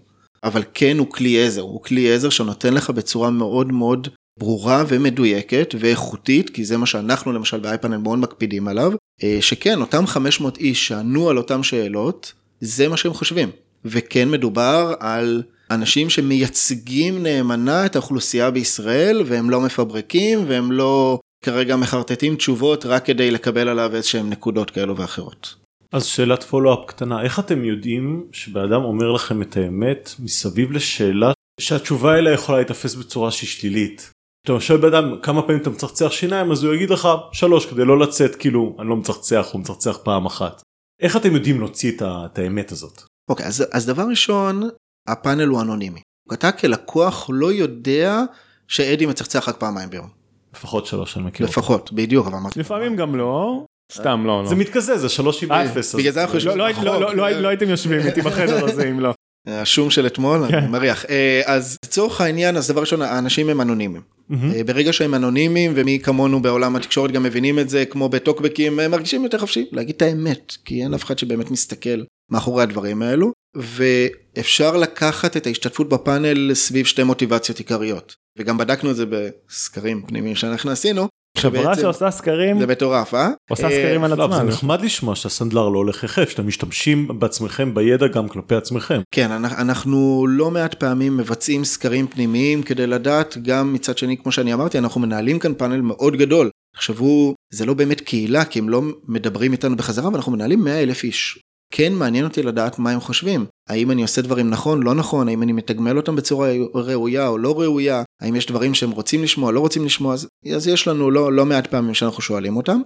אבל 0.44 0.62
כן 0.74 0.98
הוא 0.98 1.11
כלי 1.11 1.44
עזר, 1.44 1.61
הוא 1.61 1.83
כלי 1.83 2.12
עזר 2.12 2.31
שנותן 2.31 2.74
לך 2.74 2.90
בצורה 2.90 3.31
מאוד 3.31 3.72
מאוד 3.72 4.09
ברורה 4.38 4.85
ומדויקת 4.88 5.74
ואיכותית, 5.79 6.50
כי 6.50 6.64
זה 6.64 6.76
מה 6.76 6.87
שאנחנו 6.87 7.33
למשל 7.33 7.61
באייפאנל 7.61 7.96
מאוד 7.96 8.18
מקפידים 8.18 8.68
עליו, 8.68 8.92
אה, 9.22 9.38
שכן, 9.40 9.81
אותם 9.81 10.07
500 10.07 10.59
איש 10.59 10.88
שענו 10.88 11.31
על 11.31 11.38
אותם 11.38 11.62
שאלות, 11.62 12.33
זה 12.61 12.88
מה 12.88 12.96
שהם 12.96 13.12
חושבים. 13.12 13.50
וכן 13.85 14.31
מדובר 14.31 14.94
על 15.00 15.42
אנשים 15.70 16.11
שמייצגים 16.11 17.22
נאמנה 17.22 17.87
את 17.87 17.96
האוכלוסייה 17.96 18.50
בישראל, 18.50 19.22
והם 19.26 19.50
לא 19.50 19.61
מפברקים, 19.61 20.44
והם 20.48 20.72
לא 20.72 21.18
כרגע 21.44 21.76
מחרטטים 21.76 22.37
תשובות 22.37 22.87
רק 22.87 23.05
כדי 23.05 23.31
לקבל 23.31 23.68
עליו 23.68 23.94
איזשהם 23.94 24.31
נקודות 24.31 24.70
כאלו 24.70 24.96
ואחרות. 24.96 25.60
אז 25.92 26.05
שאלת 26.05 26.42
פולו-אפ 26.42 26.79
קטנה, 26.87 27.22
איך 27.22 27.38
אתם 27.38 27.64
יודעים 27.64 28.26
שבאדם 28.33 28.85
אומר 28.85 29.12
לכם 29.12 29.42
את 29.42 29.57
האמת 29.57 30.11
מסביב 30.18 30.72
לשאלה 30.72 31.33
שהתשובה 31.61 32.18
אליה 32.18 32.33
יכולה 32.33 32.59
להיתפס 32.59 32.94
בצורה 32.94 33.31
שהיא 33.31 33.48
שלילית? 33.48 34.11
אתה 34.44 34.61
שואל 34.61 34.79
בן 34.79 34.94
אדם 34.94 35.20
כמה 35.22 35.42
פעמים 35.42 35.62
אתה 35.62 35.70
מצחצח 35.70 36.12
שיניים 36.12 36.53
אז 36.53 36.64
הוא 36.64 36.74
יגיד 36.74 36.90
לך 36.90 37.09
שלוש 37.33 37.66
כדי 37.66 37.85
לא 37.85 37.98
לצאת 37.98 38.35
כאילו 38.37 38.76
אני 38.79 38.88
לא 38.88 38.96
מצחצח 38.96 39.48
הוא 39.53 39.61
מצחצח 39.61 39.98
פעם 40.05 40.26
אחת. 40.26 40.62
איך 41.00 41.16
אתם 41.16 41.35
יודעים 41.35 41.59
להוציא 41.61 41.96
את, 41.96 42.03
את 42.03 42.38
האמת 42.38 42.72
הזאת? 42.72 43.03
אוקיי 43.31 43.44
okay, 43.44 43.48
אז, 43.48 43.64
אז 43.72 43.87
דבר 43.87 44.03
ראשון 44.11 44.62
הפאנל 45.09 45.46
הוא 45.46 45.61
אנונימי. 45.61 46.00
אתה 46.33 46.53
כלקוח 46.53 47.31
לא 47.33 47.53
יודע 47.53 48.22
שאדי 48.68 49.07
מצחצח 49.07 49.48
רק 49.48 49.57
פעמיים 49.57 49.90
ביום. 49.90 50.09
לפחות 50.55 50.87
שלוש 50.87 51.16
אני 51.16 51.24
מכיר. 51.24 51.46
לפחות 51.46 51.92
בדיוק 51.92 52.26
אבל. 52.26 52.38
לפעמים 52.57 52.96
גם 52.96 53.16
לא. 53.16 53.64
סתם 53.90 54.26
לא, 54.26 54.42
לא. 54.42 54.48
זה 54.48 54.55
מתקזז, 54.55 55.00
זה 55.00 55.09
שלוש 55.09 55.44
עם 55.44 55.53
אפס. 55.53 55.94
בגלל 55.94 56.12
זה 56.12 56.22
אנחנו 56.22 56.35
לא, 56.35 56.64
יושבים 56.68 56.85
לא. 56.87 57.14
לא, 57.40 57.48
הייתם 57.48 57.68
יושבים 57.68 58.00
איתי 58.07 58.22
בחדר 58.22 58.64
הזה 58.64 58.88
אם 58.90 59.00
לא. 59.00 59.14
השום 59.46 59.90
של 59.90 60.07
אתמול, 60.07 60.44
אני 60.44 60.66
מריח. 60.66 61.05
אה, 61.05 61.42
אז 61.46 61.76
לצורך 61.85 62.20
העניין, 62.20 62.57
אז 62.57 62.68
דבר 62.68 62.81
ראשון, 62.81 63.03
האנשים 63.03 63.48
הם 63.48 63.61
אנונימיים. 63.61 64.03
אה, 64.33 64.64
ברגע 64.66 64.92
שהם 64.92 65.14
אנונימיים, 65.14 65.72
ומי 65.74 65.98
כמונו 66.03 66.42
בעולם 66.42 66.76
התקשורת 66.76 67.12
גם 67.12 67.22
מבינים 67.22 67.59
את 67.59 67.68
זה, 67.68 67.85
כמו 67.85 68.09
בטוקבקים, 68.09 68.81
הם 68.81 68.90
מרגישים 68.90 69.24
יותר 69.24 69.38
חופשי 69.38 69.66
להגיד 69.72 69.94
את 69.96 70.03
האמת, 70.03 70.57
כי 70.64 70.83
אין 70.83 70.94
אף 70.94 71.05
אחד 71.05 71.18
שבאמת 71.18 71.50
מסתכל 71.50 72.03
מאחורי 72.31 72.62
הדברים 72.62 73.03
האלו, 73.03 73.33
ואפשר 73.57 74.76
לקחת 74.76 75.37
את 75.37 75.46
ההשתתפות 75.46 75.88
בפאנל 75.88 76.55
סביב 76.55 76.87
שתי 76.87 77.03
מוטיבציות 77.03 77.59
עיקריות. 77.59 78.14
וגם 78.38 78.59
בדקנו 78.59 78.90
את 78.90 78.96
זה 78.96 79.05
בסקרים 79.07 80.03
פנימיים 80.07 80.35
שאנחנו 80.35 80.70
עשינו. 80.70 81.09
חברה 81.38 81.76
שעושה 81.76 82.10
סקרים 82.10 82.58
זה 82.60 82.66
מטורף, 82.66 83.14
אה? 83.14 83.28
עושה 83.50 83.64
אה, 83.64 83.70
סקרים 83.70 84.04
על 84.04 84.14
לא, 84.14 84.24
אבל 84.24 84.36
זה. 84.36 84.42
נחמד 84.42 84.80
לשמוע 84.80 85.14
שהסנדלר 85.16 85.68
לא 85.68 85.78
הולך 85.78 86.04
יחף, 86.04 86.28
שאתם 86.30 86.46
משתמשים 86.46 87.08
בעצמכם 87.18 87.74
בידע 87.74 88.06
גם 88.06 88.28
כלפי 88.28 88.54
עצמכם. 88.54 89.00
כן, 89.10 89.30
אנחנו- 89.30 89.56
אנחנו 89.58 90.26
לא 90.30 90.50
מעט 90.50 90.74
פעמים 90.74 91.16
מבצעים 91.16 91.64
סקרים 91.64 92.06
פנימיים 92.06 92.62
כדי 92.62 92.86
לדעת, 92.86 93.36
גם 93.42 93.72
מצד 93.72 93.98
שני, 93.98 94.16
כמו 94.16 94.32
שאני 94.32 94.54
אמרתי, 94.54 94.78
אנחנו 94.78 95.00
מנהלים 95.00 95.38
כאן 95.38 95.54
פאנל 95.54 95.80
מאוד 95.80 96.16
גדול. 96.16 96.50
תחשבו, 96.76 97.34
זה 97.52 97.66
לא 97.66 97.74
באמת 97.74 98.00
קהילה, 98.00 98.44
כי 98.44 98.58
הם 98.58 98.68
לא 98.68 98.82
מדברים 99.08 99.52
איתנו 99.52 99.76
בחזרה, 99.76 100.06
אבל 100.08 100.16
אנחנו 100.16 100.32
מנהלים 100.32 100.64
100 100.64 100.82
אלף 100.82 101.04
איש. 101.04 101.38
כן 101.70 101.92
מעניין 101.92 102.24
אותי 102.24 102.42
לדעת 102.42 102.78
מה 102.78 102.90
הם 102.90 103.00
חושבים. 103.00 103.46
האם 103.68 103.90
אני 103.90 104.02
עושה 104.02 104.22
דברים 104.22 104.50
נכון, 104.50 104.83
לא 104.83 104.94
נכון, 104.94 105.28
האם 105.28 105.42
אני 105.42 105.52
מתגמל 105.52 105.96
אותם 105.96 106.16
בצורה 106.16 106.52
ראויה 106.74 107.28
או 107.28 107.38
לא 107.38 107.61
ראויה, 107.61 108.02
האם 108.22 108.37
יש 108.37 108.46
דברים 108.46 108.74
שהם 108.74 108.90
רוצים 108.90 109.22
לשמוע, 109.22 109.52
לא 109.52 109.61
רוצים 109.61 109.85
לשמוע, 109.85 110.14
אז, 110.14 110.28
יש 110.44 110.88
לנו 110.88 111.11
לא, 111.11 111.33
לא 111.33 111.46
מעט 111.46 111.66
פעמים 111.66 111.94
שאנחנו 111.94 112.22
שואלים 112.22 112.56
אותם. 112.56 112.80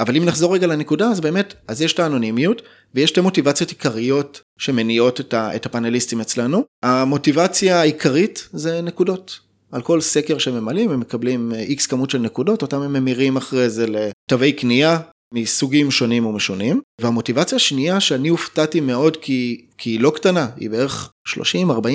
אבל 0.00 0.16
אם 0.16 0.24
נחזור 0.24 0.54
רגע 0.54 0.66
לנקודה, 0.66 1.08
אז 1.08 1.20
באמת, 1.20 1.54
אז 1.68 1.82
יש 1.82 1.92
את 1.92 1.98
האנונימיות, 1.98 2.62
ויש 2.94 3.10
שתי 3.10 3.20
מוטיבציות 3.20 3.70
עיקריות 3.70 4.40
שמניעות 4.58 5.20
את, 5.20 5.34
ה, 5.34 5.56
את 5.56 5.66
הפאנליסטים 5.66 6.20
אצלנו. 6.20 6.64
המוטיבציה 6.82 7.80
העיקרית 7.80 8.48
זה 8.52 8.80
נקודות. 8.80 9.40
על 9.72 9.82
כל 9.82 10.00
סקר 10.00 10.38
שהם 10.38 10.54
ממלאים 10.54 10.90
הם 10.90 11.00
מקבלים 11.00 11.52
איקס 11.54 11.86
כמות 11.86 12.10
של 12.10 12.18
נקודות, 12.18 12.62
אותם 12.62 12.82
הם 12.82 12.92
ממירים 12.92 13.36
אחרי 13.36 13.70
זה 13.70 13.86
לתווי 13.86 14.52
קנייה, 14.52 14.98
מסוגים 15.34 15.90
שונים 15.90 16.26
ומשונים. 16.26 16.80
והמוטיבציה 17.00 17.56
השנייה 17.56 18.00
שאני 18.00 18.28
הופתעתי 18.28 18.80
מאוד 18.80 19.16
כי, 19.16 19.64
כי 19.78 19.90
היא 19.90 20.00
לא 20.00 20.10
קטנה, 20.10 20.48
היא 20.56 20.70
בערך 20.70 21.12
30-40 21.28 21.34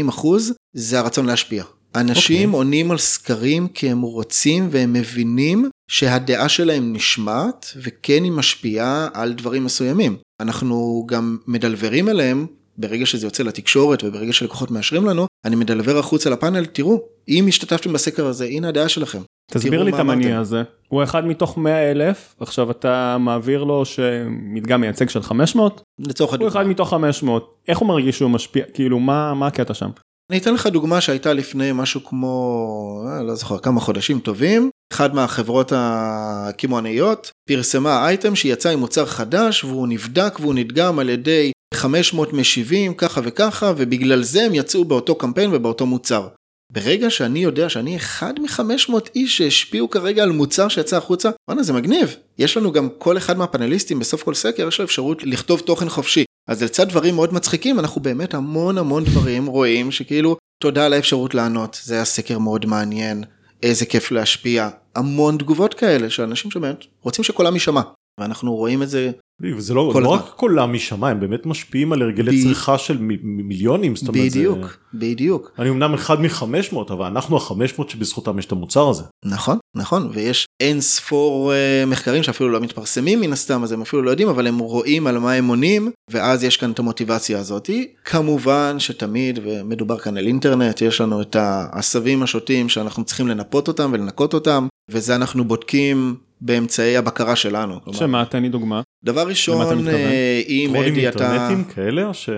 אחוז, 0.10 0.54
זה 0.74 1.00
הרצון 1.00 1.26
להשפיע. 1.26 1.64
אנשים 1.96 2.54
okay. 2.54 2.56
עונים 2.56 2.92
על 2.92 2.98
סקרים 2.98 3.68
כי 3.68 3.90
הם 3.90 4.02
רוצים 4.02 4.68
והם 4.72 4.94
מבינים 4.94 5.70
שהדעה 5.90 6.50
שלהם 6.50 6.94
נשמעת 6.94 7.74
וכן 7.78 8.24
היא 8.24 8.32
משפיעה 8.32 9.10
על 9.14 9.34
דברים 9.34 9.64
מסוימים. 9.64 10.18
אנחנו 10.40 11.06
גם 11.10 11.38
מדלברים 11.48 12.10
אליהם 12.10 12.48
ברגע 12.78 13.06
שזה 13.06 13.28
יוצא 13.28 13.44
לתקשורת 13.44 14.04
וברגע 14.04 14.34
שלקוחות 14.34 14.72
מאשרים 14.72 15.06
לנו, 15.06 15.28
אני 15.46 15.56
מדלבר 15.56 15.98
החוצה 15.98 16.30
לפאנל, 16.30 16.66
תראו, 16.66 17.02
אם 17.30 17.46
השתתפתם 17.48 17.94
בסקר 17.94 18.26
הזה, 18.26 18.46
הנה 18.46 18.68
הדעה 18.68 18.90
שלכם. 18.90 19.20
תסביר 19.52 19.84
לי 19.84 19.92
את 19.92 20.00
המניע 20.00 20.40
הזה, 20.40 20.64
הוא 20.88 21.04
אחד 21.04 21.26
מתוך 21.26 21.58
100 21.58 21.92
אלף, 21.92 22.36
עכשיו 22.40 22.72
אתה 22.72 23.18
מעביר 23.20 23.64
לו 23.64 23.86
שמדגם 23.86 24.82
מייצג 24.82 25.10
של 25.10 25.22
500? 25.22 25.82
לצורך 26.00 26.34
הדוגמה. 26.34 26.52
הוא 26.52 26.62
אחד 26.62 26.68
מתוך 26.68 26.90
500, 26.90 27.56
איך 27.68 27.78
הוא 27.78 27.88
מרגיש 27.88 28.18
שהוא 28.18 28.32
משפיע, 28.32 28.66
כאילו 28.74 29.00
מה, 29.00 29.34
מה 29.34 29.48
הקטע 29.48 29.74
שם? 29.74 29.90
אני 30.32 30.38
אתן 30.38 30.54
לך 30.54 30.68
דוגמה 30.68 31.02
שהייתה 31.02 31.34
לפני 31.34 31.72
משהו 31.74 32.04
כמו, 32.04 33.06
אה, 33.08 33.24
לא 33.24 33.36
זוכר, 33.36 33.58
כמה 33.58 33.82
חודשים 33.82 34.20
טובים. 34.20 34.70
אחד 34.94 35.16
מהחברות 35.16 35.72
הקמעונאיות 35.76 37.32
פרסמה 37.50 38.08
אייטם 38.08 38.36
שיצא 38.36 38.70
עם 38.70 38.80
מוצר 38.80 39.06
חדש 39.06 39.64
והוא 39.64 39.88
נבדק 39.88 40.38
והוא 40.40 40.54
נדגם 40.54 41.00
על 41.00 41.10
ידי 41.10 41.52
500 41.74 42.34
משיבים 42.34 42.94
ככה 42.94 43.22
וככה 43.24 43.74
ובגלל 43.78 44.24
זה 44.24 44.46
הם 44.46 44.56
יצאו 44.56 44.86
באותו 44.86 45.16
קמפיין 45.16 45.50
ובאותו 45.54 45.86
מוצר. 45.86 46.28
ברגע 46.72 47.10
שאני 47.10 47.40
יודע 47.40 47.70
שאני 47.70 47.98
אחד 47.98 48.34
מ-500 48.40 48.94
איש 49.16 49.38
שהשפיעו 49.38 49.90
כרגע 49.90 50.24
על 50.24 50.32
מוצר 50.32 50.68
שיצא 50.68 50.98
החוצה, 50.98 51.30
וואנה 51.50 51.64
זה 51.64 51.74
מגניב. 51.74 52.16
יש 52.38 52.58
לנו 52.58 52.72
גם 52.72 52.90
כל 52.98 53.18
אחד 53.18 53.38
מהפאנליסטים 53.38 54.00
בסוף 54.00 54.24
כל 54.24 54.34
סקר 54.34 54.68
יש 54.68 54.80
לו 54.80 54.86
אפשרות 54.86 55.24
לכתוב 55.24 55.60
תוכן 55.60 55.90
חופשי. 55.90 56.24
אז 56.48 56.64
לצד 56.64 56.90
דברים 56.90 57.16
מאוד 57.16 57.34
מצחיקים 57.34 57.80
אנחנו 57.80 58.02
באמת 58.02 58.34
המון 58.34 58.78
המון 58.78 59.04
דברים 59.04 59.46
רואים 59.46 59.92
שכאילו 59.92 60.38
תודה 60.62 60.86
על 60.86 60.94
האפשרות 60.94 61.36
לענות 61.36 61.80
זה 61.84 61.96
היה 61.96 62.06
סקר 62.06 62.40
מאוד 62.40 62.66
מעניין 62.66 63.24
איזה 63.66 63.86
כיף 63.86 64.12
להשפיע. 64.12 64.70
המון 64.96 65.38
תגובות 65.38 65.74
כאלה 65.74 66.10
שאנשים 66.10 66.52
שבאמת 66.52 66.86
רוצים 67.02 67.24
שקולם 67.24 67.54
יישמע 67.54 67.82
ואנחנו 68.20 68.56
רואים 68.56 68.84
את 68.84 68.90
זה 68.90 69.12
וזה 69.42 69.74
לא, 69.74 69.94
לא 70.02 70.10
רק 70.10 70.34
קולם 70.36 70.74
משמיים, 70.74 71.20
באמת 71.20 71.46
משפיעים 71.46 71.94
על 71.94 72.02
הרגלי 72.02 72.38
ב... 72.38 72.44
צריכה 72.44 72.78
של 72.78 72.98
מ- 73.00 73.48
מיליונים. 73.48 73.96
זאת 73.96 74.08
אומרת, 74.08 74.26
בדיוק, 74.26 74.62
זה... 74.62 75.00
בדיוק. 75.00 75.52
אני 75.60 75.70
אמנם 75.70 75.94
אחד 75.94 76.22
מ-500, 76.22 76.76
אבל 76.90 77.06
אנחנו 77.06 77.38
ה-500 77.38 77.84
שבזכותם 77.88 78.40
יש 78.40 78.46
את 78.46 78.52
המוצר 78.52 78.90
הזה. 78.90 79.04
נכון, 79.26 79.58
נכון, 79.76 80.10
ויש 80.14 80.46
אין 80.60 80.82
ספור 80.82 81.52
uh, 81.52 81.90
מחקרים 81.90 82.24
שאפילו 82.24 82.50
לא 82.50 82.60
מתפרסמים 82.60 83.22
מן 83.22 83.34
הסתם, 83.34 83.64
אז 83.64 83.72
הם 83.72 83.82
אפילו 83.82 84.02
לא 84.02 84.10
יודעים, 84.10 84.30
אבל 84.30 84.48
הם 84.48 84.58
רואים 84.58 85.08
על 85.08 85.18
מה 85.18 85.34
הם 85.34 85.48
עונים, 85.48 85.92
ואז 86.12 86.44
יש 86.44 86.58
כאן 86.58 86.72
את 86.72 86.80
המוטיבציה 86.80 87.40
הזאתי. 87.40 87.88
כמובן 88.06 88.76
שתמיד, 88.80 89.40
ומדובר 89.44 89.98
כאן 89.98 90.18
על 90.18 90.28
אינטרנט, 90.28 90.82
יש 90.82 91.02
לנו 91.02 91.22
את 91.22 91.36
העשבים 91.36 92.24
השוטים 92.24 92.70
שאנחנו 92.70 93.04
צריכים 93.04 93.28
לנפות 93.28 93.68
אותם 93.68 93.90
ולנקות 93.94 94.34
אותם, 94.34 94.68
וזה 94.92 95.16
אנחנו 95.16 95.44
בודקים 95.44 96.16
באמצעי 96.46 96.98
הבקרה 96.98 97.36
שלנו. 97.36 97.80
שמה, 97.92 98.26
תן 98.26 98.42
לי 98.42 98.50
דוגמה. 98.50 98.82
דבר 99.04 99.28
ראשון, 99.28 99.88
אה, 99.88 100.42
אם 100.48 100.76
אדי 100.76 101.08
אתה... 101.08 101.18
טרולים 101.20 101.36
אינטרנטיים 101.40 101.64
כאלה 101.64 102.08
או 102.08 102.14
ש... 102.14 102.30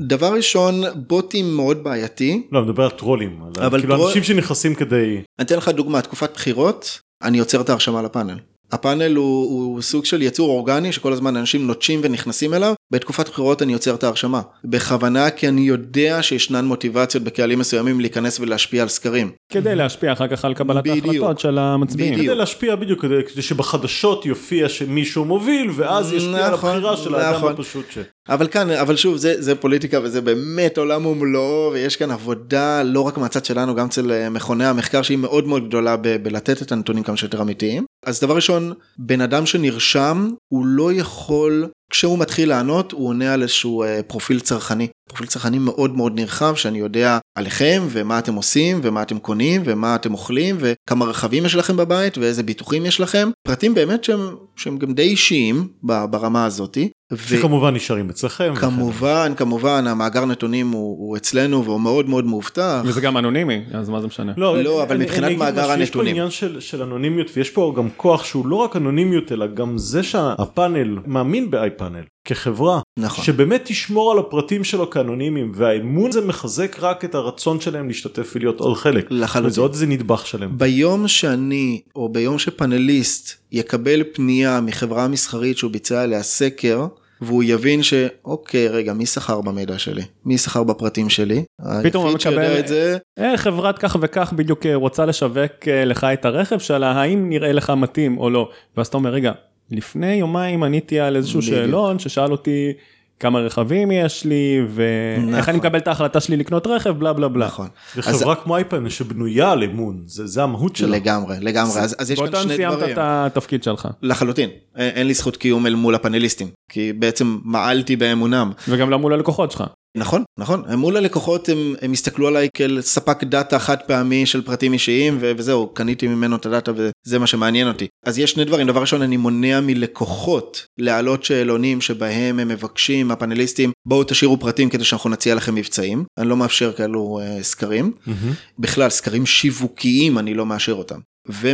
דבר 0.00 0.32
ראשון, 0.32 0.82
בוטים 0.94 1.56
מאוד 1.56 1.84
בעייתי. 1.84 2.46
לא, 2.52 2.58
אני 2.58 2.66
מדבר 2.68 2.82
על 2.82 2.90
טרולים. 2.90 3.40
אבל 3.58 3.78
כאילו 3.78 3.96
טרול... 3.96 4.08
אנשים 4.08 4.22
שנכנסים 4.22 4.74
כדי... 4.74 5.14
אני 5.38 5.46
אתן 5.46 5.56
לך 5.56 5.68
דוגמה, 5.68 6.02
תקופת 6.02 6.34
בחירות, 6.34 7.00
אני 7.22 7.38
עוצר 7.38 7.60
את 7.60 7.68
ההרשמה 7.68 8.02
לפאנל. 8.02 8.38
הפאנל 8.74 9.14
הוא, 9.14 9.44
הוא 9.44 9.82
סוג 9.82 10.04
של 10.04 10.22
יצור 10.22 10.50
אורגני 10.50 10.92
שכל 10.92 11.12
הזמן 11.12 11.36
אנשים 11.36 11.66
נוטשים 11.66 12.00
ונכנסים 12.02 12.54
אליו, 12.54 12.74
בתקופת 12.92 13.28
בחירות 13.28 13.62
אני 13.62 13.72
עוצר 13.72 13.94
את 13.94 14.04
ההרשמה. 14.04 14.40
בכוונה 14.64 15.30
כי 15.30 15.48
אני 15.48 15.60
יודע 15.60 16.22
שישנן 16.22 16.64
מוטיבציות 16.64 17.24
בקהלים 17.24 17.58
מסוימים 17.58 18.00
להיכנס 18.00 18.40
ולהשפיע 18.40 18.82
על 18.82 18.88
סקרים. 18.88 19.30
כדי 19.52 19.74
להשפיע 19.74 20.12
אחר 20.12 20.28
כך 20.28 20.44
על 20.44 20.54
קבלת 20.54 20.84
בדיוק, 20.84 21.06
ההחלטות 21.06 21.40
של 21.40 21.58
המצביעים. 21.58 22.12
בדיוק. 22.12 22.26
כדי 22.26 22.36
להשפיע 22.38 22.76
בדיוק, 22.76 23.02
כדי, 23.02 23.14
כדי 23.32 23.42
שבחדשות 23.42 24.26
יופיע 24.26 24.68
שמישהו 24.68 25.24
מוביל 25.24 25.70
ואז 25.76 26.12
ישפיע 26.12 26.50
נכון, 26.50 26.70
על 26.70 26.76
הבחירה 26.76 26.96
של 26.96 27.14
האדם 27.14 27.36
נכון. 27.36 27.52
הפשוט 27.52 27.84
ש... 27.90 27.98
אבל 28.28 28.46
כאן, 28.46 28.70
אבל 28.70 28.96
שוב, 28.96 29.16
זה, 29.16 29.42
זה 29.42 29.54
פוליטיקה 29.54 29.98
וזה 30.02 30.20
באמת 30.20 30.78
עולם 30.78 31.06
ומלואו, 31.06 31.70
ויש 31.72 31.96
כאן 31.96 32.10
עבודה 32.10 32.82
לא 32.82 33.00
רק 33.00 33.18
מהצד 33.18 33.44
שלנו, 33.44 33.74
גם 33.74 33.86
אצל 33.86 34.12
אה, 34.12 34.30
מכוני 34.30 34.64
המחקר 34.64 35.02
שהיא 35.02 35.18
מאוד 35.18 35.46
מאוד 35.46 35.68
גדולה 35.68 35.96
ב- 35.96 36.16
בלתת 36.16 36.62
את 36.62 36.72
הנתונים 36.72 37.02
כמה 37.02 37.16
שיותר 37.16 37.42
אמיתיים. 37.42 37.84
אז 38.06 38.20
דבר 38.20 38.36
ראשון, 38.36 38.72
בן 38.98 39.20
אדם 39.20 39.46
שנרשם, 39.46 40.30
הוא 40.48 40.66
לא 40.66 40.92
יכול 40.92 41.68
כשהוא 41.90 42.18
מתחיל 42.18 42.48
לענות 42.48 42.92
הוא 42.92 43.08
עונה 43.08 43.34
על 43.34 43.42
איזשהו 43.42 43.82
אה, 43.82 44.00
פרופיל 44.06 44.40
צרכני. 44.40 44.88
פרופיל 45.08 45.26
צרכני 45.26 45.58
מאוד 45.58 45.96
מאוד 45.96 46.20
נרחב 46.20 46.54
שאני 46.54 46.78
יודע 46.78 47.18
עליכם 47.38 47.82
ומה 47.88 48.18
אתם 48.18 48.34
עושים 48.34 48.80
ומה 48.82 49.02
אתם 49.02 49.18
קונים 49.18 49.62
ומה 49.64 49.94
אתם 49.94 50.12
אוכלים 50.12 50.56
וכמה 50.60 51.04
רכבים 51.04 51.44
יש 51.44 51.54
לכם 51.54 51.76
בבית 51.76 52.18
ואיזה 52.18 52.42
ביטוחים 52.42 52.86
יש 52.86 53.00
לכם. 53.00 53.30
פרטים 53.46 53.74
באמת 53.74 54.04
שהם, 54.04 54.20
שהם 54.56 54.78
גם 54.78 54.94
די 54.94 55.02
אישיים 55.02 55.68
ברמה 55.82 56.44
הזאתי. 56.44 56.88
שכמובן 57.16 57.74
נשארים 57.74 58.10
אצלכם. 58.10 58.54
כמובן, 58.56 59.28
וכן. 59.32 59.34
כמובן, 59.34 59.86
המאגר 59.86 60.24
נתונים 60.24 60.70
הוא, 60.70 60.98
הוא 60.98 61.16
אצלנו 61.16 61.64
והוא 61.64 61.80
מאוד 61.80 62.08
מאוד 62.08 62.24
מאובטח. 62.24 62.82
וזה 62.84 63.00
גם 63.00 63.16
אנונימי, 63.16 63.60
אז 63.72 63.88
מה 63.88 64.00
זה 64.00 64.06
משנה? 64.06 64.32
לא, 64.36 64.62
לא 64.62 64.82
אבל 64.82 64.96
אני, 64.96 65.04
מבחינת 65.04 65.24
אני 65.24 65.36
מאגר 65.36 65.70
הנתונים. 65.70 65.82
יש 65.82 65.90
פה 65.90 66.02
עניין 66.02 66.30
של, 66.30 66.60
של 66.60 66.82
אנונימיות 66.82 67.30
ויש 67.36 67.50
פה 67.50 67.74
גם 67.76 67.88
כוח 67.96 68.24
שהוא 68.24 68.46
לא 68.46 68.56
רק 68.56 68.76
אנונימיות 68.76 69.32
אלא 69.32 69.46
גם 69.46 69.78
זה 69.78 70.02
שהפאנל 70.02 70.98
מאמין 71.06 71.50
באייפאנל. 71.80 72.04
כחברה 72.24 72.80
נכון. 72.98 73.24
שבאמת 73.24 73.62
תשמור 73.64 74.12
על 74.12 74.18
הפרטים 74.18 74.64
שלו 74.64 74.90
כאנונימיים 74.90 75.52
והאמון 75.54 76.10
הזה 76.10 76.20
מחזק 76.20 76.76
רק 76.80 77.04
את 77.04 77.14
הרצון 77.14 77.60
שלהם 77.60 77.88
להשתתף 77.88 78.32
ולהיות 78.34 78.60
עוד 78.60 78.76
חלק. 78.76 79.06
לחלוטין. 79.10 79.50
וזה 79.50 79.60
עוד 79.60 79.72
איזה 79.72 79.86
נדבך 79.86 80.26
שלם. 80.26 80.58
ביום 80.58 81.08
שאני 81.08 81.80
או 81.96 82.08
ביום 82.08 82.38
שפאנליסט 82.38 83.30
יקבל 83.52 84.02
פנייה 84.12 84.60
מחברה 84.60 85.08
מסחרית 85.08 85.58
שהוא 85.58 85.70
ביצע 85.70 86.02
עליה 86.02 86.22
סקר 86.22 86.86
והוא 87.20 87.42
יבין 87.46 87.82
שאוקיי 87.82 88.68
רגע 88.68 88.92
מי 88.92 89.06
שכר 89.06 89.40
במידע 89.40 89.78
שלי 89.78 90.02
מי 90.24 90.38
שכר 90.38 90.62
בפרטים 90.62 91.10
שלי. 91.10 91.44
פתאום 91.82 92.06
הוא 92.06 92.14
מקבל 92.14 92.58
את 92.58 92.68
זה. 92.68 92.96
אה, 93.18 93.36
חברת 93.36 93.78
כך 93.78 93.96
וכך 94.00 94.32
בדיוק 94.36 94.66
אה, 94.66 94.74
רוצה 94.74 95.06
לשווק 95.06 95.68
אה, 95.68 95.84
לך 95.84 96.04
את 96.04 96.24
הרכב 96.24 96.58
שלה 96.58 96.92
האם 96.92 97.28
נראה 97.28 97.52
לך 97.52 97.70
מתאים 97.70 98.18
או 98.18 98.30
לא 98.30 98.50
ואז 98.76 98.86
אתה 98.86 98.96
אומר 98.96 99.10
רגע 99.10 99.32
לפני 99.70 100.14
יומיים 100.14 100.62
עניתי 100.62 101.00
על 101.00 101.16
איזשהו 101.16 101.40
בדיוק. 101.40 101.54
שאלון 101.56 101.98
ששאל 101.98 102.32
אותי 102.32 102.72
כמה 103.20 103.38
רכבים 103.40 103.90
יש 103.90 104.24
לי 104.24 104.60
ואיך 104.68 105.38
נכון. 105.38 105.48
אני 105.48 105.58
מקבל 105.58 105.78
את 105.78 105.88
ההחלטה 105.88 106.20
שלי 106.20 106.36
לקנות 106.36 106.66
רכב 106.66 106.90
בלה 106.90 107.12
בלה 107.12 107.28
בלה. 107.28 107.46
נכון. 107.46 107.68
זה 107.94 108.02
חברה 108.02 108.32
אז... 108.32 108.38
כמו 108.42 108.56
אייפן 108.56 108.90
שבנויה 108.90 109.52
על 109.52 109.62
אמון 109.62 110.02
זה, 110.06 110.26
זה 110.26 110.42
המהות 110.42 110.76
שלה. 110.76 110.88
לגמרי 110.88 111.36
לגמרי 111.40 111.72
זה... 111.72 111.80
אז, 111.80 111.96
אז 111.98 112.10
יש 112.10 112.18
כאן 112.20 112.26
שני 112.26 112.56
דברים. 112.56 112.68
באותן 112.68 112.84
סיימת 112.86 112.92
את 112.92 112.98
התפקיד 113.00 113.62
שלך. 113.62 113.88
לחלוטין 114.02 114.50
אין, 114.76 114.90
אין 114.94 115.06
לי 115.06 115.14
זכות 115.14 115.36
קיום 115.36 115.66
אל 115.66 115.74
מול 115.74 115.94
הפאנליסטים 115.94 116.48
כי 116.70 116.92
בעצם 116.92 117.38
מעלתי 117.44 117.96
באמונם. 117.96 118.52
וגם 118.68 118.90
לא 118.90 118.98
מול 118.98 119.12
הלקוחות 119.12 119.50
שלך. 119.50 119.64
נכון 119.96 120.24
נכון 120.38 120.62
מול 120.76 120.96
הלקוחות 120.96 121.48
הם, 121.48 121.74
הם 121.82 121.92
הסתכלו 121.92 122.28
עליי 122.28 122.48
כאל 122.54 122.80
ספק 122.80 123.24
דאטה 123.24 123.58
חד 123.58 123.76
פעמי 123.86 124.26
של 124.26 124.42
פרטים 124.42 124.72
אישיים 124.72 125.18
וזהו 125.20 125.66
קניתי 125.66 126.06
ממנו 126.06 126.36
את 126.36 126.46
הדאטה 126.46 126.72
וזה 126.76 127.18
מה 127.18 127.26
שמעניין 127.26 127.68
אותי 127.68 127.86
אז 128.06 128.18
יש 128.18 128.30
שני 128.30 128.44
דברים 128.44 128.66
דבר 128.66 128.80
ראשון 128.80 129.02
אני 129.02 129.16
מונע 129.16 129.60
מלקוחות 129.60 130.66
להעלות 130.78 131.24
שאלונים 131.24 131.80
שבהם 131.80 132.38
הם 132.38 132.48
מבקשים 132.48 133.10
הפאנליסטים 133.10 133.72
בואו 133.86 134.04
תשאירו 134.04 134.40
פרטים 134.40 134.68
כדי 134.68 134.84
שאנחנו 134.84 135.10
נציע 135.10 135.34
לכם 135.34 135.54
מבצעים 135.54 136.04
אני 136.18 136.28
לא 136.28 136.36
מאפשר 136.36 136.72
כאלו 136.72 137.20
uh, 137.22 137.42
סקרים 137.42 137.92
mm-hmm. 138.06 138.10
בכלל 138.58 138.90
סקרים 138.90 139.26
שיווקיים 139.26 140.18
אני 140.18 140.34
לא 140.34 140.46
מאשר 140.46 140.72
אותם. 140.72 140.98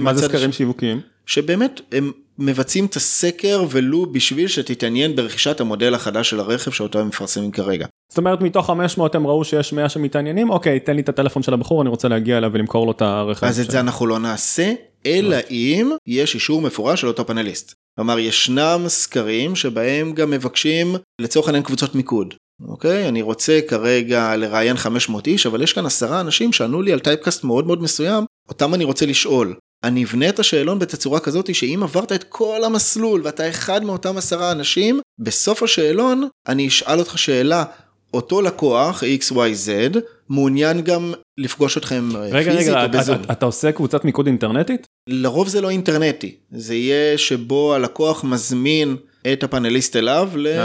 מה 0.03 0.15
זה 0.15 0.23
סקרים 0.29 0.53
ש... 0.53 0.57
שיווקיים? 0.57 1.01
שבאמת 1.31 1.81
הם 1.93 2.13
מבצעים 2.39 2.87
את 2.87 2.97
הסקר 2.97 3.65
ולו 3.71 4.07
בשביל 4.13 4.49
שתתעניין 4.49 5.17
ברכישת 5.17 5.61
המודל 5.61 5.95
החדש 5.95 6.31
של 6.31 6.41
הרכב 6.41 6.71
שאותו 6.71 6.99
הם 6.99 7.09
מפרסמים 7.09 7.51
כרגע. 7.51 7.87
זאת 8.09 8.19
אומרת 8.19 8.41
מתוך 8.41 8.67
500 8.67 9.15
הם 9.15 9.27
ראו 9.27 9.45
שיש 9.45 9.73
100 9.73 9.89
שמתעניינים 9.89 10.51
אוקיי 10.51 10.81
תן 10.81 10.97
לי 10.97 11.03
את 11.03 11.09
הטלפון 11.09 11.43
של 11.43 11.55
הבחור 11.55 11.83
אני 11.83 11.91
רוצה 11.91 12.09
להגיע 12.09 12.39
אליו 12.39 12.51
ולמכור 12.55 12.87
לו 12.87 12.93
את 12.93 13.03
הרכב. 13.03 13.47
אז 13.47 13.61
את 13.61 13.71
זה 13.71 13.81
אנחנו 13.81 14.07
לא 14.07 14.19
נעשה 14.19 14.73
אלא 15.07 15.37
אם 15.51 15.91
יש 16.07 16.35
אישור 16.35 16.63
מפורש 16.63 17.01
של 17.01 17.07
אותו 17.07 17.27
פאנליסט. 17.27 17.75
כלומר 17.97 18.19
ישנם 18.19 18.85
סקרים 18.87 19.57
שבהם 19.57 20.13
גם 20.13 20.31
מבקשים 20.31 20.97
לצורך 21.21 21.47
העניין 21.47 21.65
קבוצות 21.65 21.95
מיקוד. 21.95 22.35
אוקיי 22.69 23.09
אני 23.09 23.23
רוצה 23.23 23.61
כרגע 23.69 24.37
לראיין 24.37 24.77
500 24.77 25.27
איש 25.27 25.47
אבל 25.47 25.63
יש 25.63 25.73
כאן 25.73 25.87
עשרה 25.87 26.21
אנשים 26.21 26.53
שענו 26.53 26.83
לי 26.83 26.93
על 26.93 26.99
טייפקאסט 26.99 27.45
מאוד 27.45 27.67
מאוד 27.67 27.83
מסוים 27.83 28.25
אותם 28.49 28.75
אני 28.75 28.85
רוצה 28.85 29.07
לשאול 29.07 29.55
אני 29.85 30.05
אבנה 30.05 30.29
את 30.29 30.39
השאלון 30.39 30.79
בתצורה 30.79 31.21
כזאת 31.21 31.55
שאם 31.55 31.81
עברת 31.83 32.13
את 32.13 32.25
כל 32.29 32.65
המסלול 32.65 33.21
ואתה 33.25 33.49
אחד 33.49 33.85
מאותם 33.85 34.17
עשרה 34.17 34.53
אנשים, 34.53 35.01
בסוף 35.19 35.63
השאלון 35.63 36.29
אני 36.49 36.69
אשאל 36.69 36.99
אותך 36.99 37.19
שאלה, 37.19 37.65
אותו 38.15 38.43
לקוח 38.43 39.03
XYZ 39.21 39.99
מעוניין 40.29 40.81
גם 40.81 41.13
לפגוש 41.39 41.77
אתכם 41.79 42.09
אה, 42.17 42.21
רגע, 42.21 42.53
פיזית 42.53 42.69
רגע, 42.69 42.81
או 42.81 42.87
אתה- 42.87 42.99
בזום. 42.99 43.17
אתה- 43.25 43.33
אתה 43.33 43.47
עושה 43.47 43.73
קבוצת 43.73 44.05
מיקוד 44.05 44.27
אינטרנטית? 44.27 44.87
לרוב 45.09 45.49
זה 45.49 45.61
לא 45.61 45.71
אינטרנטי, 45.71 46.35
זה 46.53 46.75
יהיה 46.75 47.19
שבו 47.19 47.75
הלקוח 47.75 48.25
מזמין 48.25 48.97
את 49.33 49.43
הפאנליסט 49.45 49.97
אליו 49.97 50.29
אה, 50.33 50.39
לאי 50.39 50.59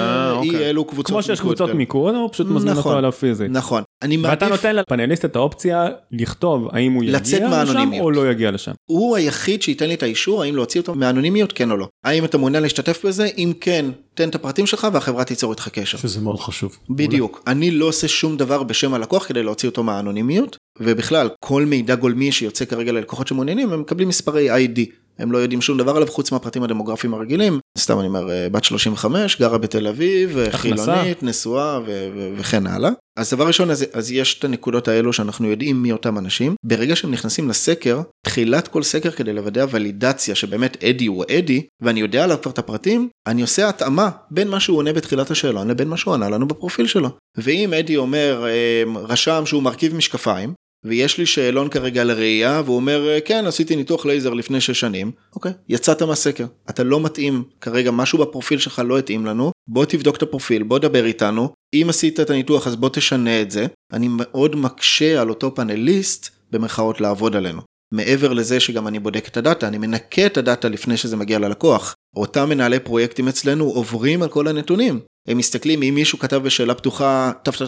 אוקיי. 0.50 0.70
אלו 0.70 0.86
קבוצות 0.86 1.08
כמו 1.08 1.24
שיש 1.24 1.30
מיקוד 1.30 1.46
קבוצות 1.48 1.68
כאלה. 1.68 1.78
מיקוד, 1.78 2.16
הוא 2.16 2.30
פשוט 2.32 2.48
מזמין 2.48 2.70
אותו 2.70 2.80
נכון. 2.80 2.98
אליו 2.98 3.12
פיזית. 3.12 3.52
נכון, 3.52 3.84
אני 4.02 4.18
מעדיף, 4.18 4.42
ואתה 4.42 4.48
נותן 4.56 4.76
לפאנליסט 4.76 5.26
את 5.26 5.36
האופציה 5.36 5.88
לכתוב 6.12 6.70
האם 6.72 6.94
הוא 6.94 7.04
יגיע 7.04 7.20
לשם 7.20 7.50
מהאנונימיות. 7.50 8.04
או 8.04 8.12
לא 8.12 8.32
יגיע 8.32 8.52
לשם. 8.52 8.72
הוא 8.86 9.16
היחיד 9.16 9.62
שייתן 9.62 9.88
לי 9.88 9.94
את 9.94 10.04
האישור 10.04 10.44
האם 10.44 10.56
להוציא 10.56 10.82
אותו 10.82 10.96
מהאנונימיות 10.96 11.52
כן 11.52 11.72
או 11.72 11.78
לא. 11.78 11.88
האם 12.06 12.26
אתה 12.26 12.38
מעוניין 12.38 12.64
להשתתף 12.64 13.06
בזה? 13.06 13.26
אם 13.38 13.54
כן, 13.62 13.86
תן 14.14 14.30
את 14.30 14.36
הפרטים 14.36 14.66
שלך 14.66 14.88
והחברה 14.94 15.24
תיצור 15.24 15.52
איתך 15.52 15.70
קשר. 15.70 15.98
שזה 15.98 16.22
מאוד 16.22 16.40
חשוב. 16.40 16.78
בדיוק. 16.90 17.44
אני 17.48 17.72
לא 17.72 17.86
עושה 17.86 18.08
שום 18.08 18.38
דבר 18.38 18.64
בשם 18.64 18.94
הלקוח 18.94 19.28
כדי 19.28 19.44
להוציא 19.44 19.70
אותו 19.70 19.84
מהאנונימיות, 19.84 20.58
ובכלל, 20.80 21.30
כל 21.40 21.66
מידע 21.66 21.96
גולמי 21.96 22.32
שיוצא 22.32 22.66
כרגע 22.66 22.92
ללקוחות 22.92 23.28
שמעוניינים, 23.28 23.74
הם 23.74 23.82
מקבלים 23.82 24.08
מספרי 24.08 24.66
ID. 24.66 24.80
הם 25.20 25.32
לא 25.32 25.38
יודעים 25.38 25.62
שום 25.62 25.78
דבר 25.78 25.96
עליו 25.96 26.08
חוץ 26.08 26.32
מהפרטים 26.32 26.64
הדמוגרפיים 26.64 27.14
הרגילים. 27.14 27.60
סתם 27.78 28.00
אני 28.00 28.08
אומר, 28.08 28.32
אה, 28.32 28.50
בת 28.50 28.64
35, 28.64 29.40
גרה 29.40 29.58
בתל 29.58 29.88
אביב, 29.88 30.38
אה. 30.38 30.52
חילונית, 30.52 31.24
נשואה 31.24 31.80
ו- 31.86 32.10
ו- 32.16 32.30
וכן 32.38 32.68
הלאה. 32.68 32.90
אז 33.18 33.34
דבר 33.34 33.48
ראשון, 33.48 33.72
אז, 33.72 33.86
אז 33.94 34.12
יש 34.12 34.40
את 34.40 34.44
הנקודות 34.44 34.88
האלו 34.88 35.14
שאנחנו 35.14 35.48
יודעים 35.48 35.82
מי 35.82 35.92
אותם 35.92 36.18
אנשים. 36.18 36.56
ברגע 36.66 36.96
שהם 36.96 37.12
נכנסים 37.12 37.50
לסקר, 37.50 38.02
תחילת 38.26 38.68
כל 38.68 38.84
סקר 38.84 39.12
כדי 39.12 39.34
לוודא 39.34 39.62
הוולידציה 39.62 40.36
שבאמת 40.36 40.84
אדי 40.84 41.06
הוא 41.06 41.24
אדי, 41.38 41.64
ואני 41.82 42.00
יודע 42.00 42.24
עליו 42.24 42.38
כבר 42.42 42.52
את 42.52 42.60
הפרטים, 42.60 43.10
אני 43.28 43.42
עושה 43.42 43.70
התאמה 43.70 44.10
בין 44.32 44.48
מה 44.48 44.60
שהוא 44.60 44.78
עונה 44.78 44.94
בתחילת 44.94 45.32
השאלון 45.32 45.68
לבין 45.68 45.88
מה 45.88 45.98
שהוא 45.98 46.14
ענה 46.14 46.30
לנו 46.30 46.48
בפרופיל 46.48 46.88
שלו. 46.88 47.10
ואם 47.38 47.74
אדי 47.74 47.98
אומר, 47.98 48.46
אה, 48.48 48.84
רשם 48.96 49.44
שהוא 49.46 49.64
מרכיב 49.64 49.96
משקפיים, 49.96 50.54
ויש 50.86 51.18
לי 51.18 51.26
שאלון 51.26 51.70
כרגע 51.70 52.04
לראייה, 52.04 52.62
והוא 52.66 52.76
אומר, 52.76 53.10
"אה, 53.10 53.22
כן, 53.22 53.46
עשיתי 53.46 53.76
ניתוח 53.76 54.06
לייזר 54.06 54.34
לפני 54.34 54.62
שש 54.62 54.80
שנים, 54.80 55.12
אוקיי, 55.36 55.52
יצאת 55.70 56.02
מהסקר. 56.02 56.46
אתה 56.70 56.84
לא 56.84 57.00
מתאים, 57.00 57.44
כרגע 57.62 57.92
משהו 57.92 58.20
בפרופיל 58.20 58.60
שלך 58.60 58.82
לא 58.86 58.98
התאים 58.98 59.26
לנו, 59.26 59.52
בוא 59.68 59.86
תבדוק 59.86 60.16
את 60.18 60.22
הפרופיל, 60.22 60.64
בוא 60.64 60.80
דבר 60.80 61.06
איתנו, 61.06 61.50
אם 61.74 61.86
עשית 61.90 62.20
את 62.20 62.30
הניתוח 62.30 62.68
אז 62.68 62.76
בוא 62.76 62.90
תשנה 62.90 63.42
את 63.42 63.52
זה. 63.52 63.66
אני 63.94 64.08
מאוד 64.12 64.56
מקשה 64.56 65.22
על 65.22 65.30
אותו 65.30 65.56
פאנליסט, 65.56 66.30
במרכאות, 66.52 67.02
לעבוד 67.02 67.36
עלינו. 67.36 67.62
מעבר 67.92 68.34
לזה 68.34 68.60
שגם 68.60 68.88
אני 68.88 69.00
בודק 69.00 69.28
את 69.28 69.38
הדאטה, 69.38 69.68
אני 69.68 69.78
מנקה 69.78 70.26
את 70.26 70.38
הדאטה 70.38 70.70
לפני 70.70 70.98
שזה 70.98 71.18
מגיע 71.18 71.40
ללקוח. 71.40 71.96
אותם 72.16 72.50
מנהלי 72.50 72.80
פרויקטים 72.80 73.28
אצלנו 73.28 73.66
עוברים 73.66 74.24
על 74.24 74.30
כל 74.30 74.48
הנתונים. 74.48 75.00
הם 75.28 75.38
מסתכלים 75.38 75.84
אם 75.84 75.96
מישהו 75.96 76.20
כתב 76.20 76.38
בשאלה 76.44 76.74
פתוחה 76.74 77.32
טף 77.44 77.62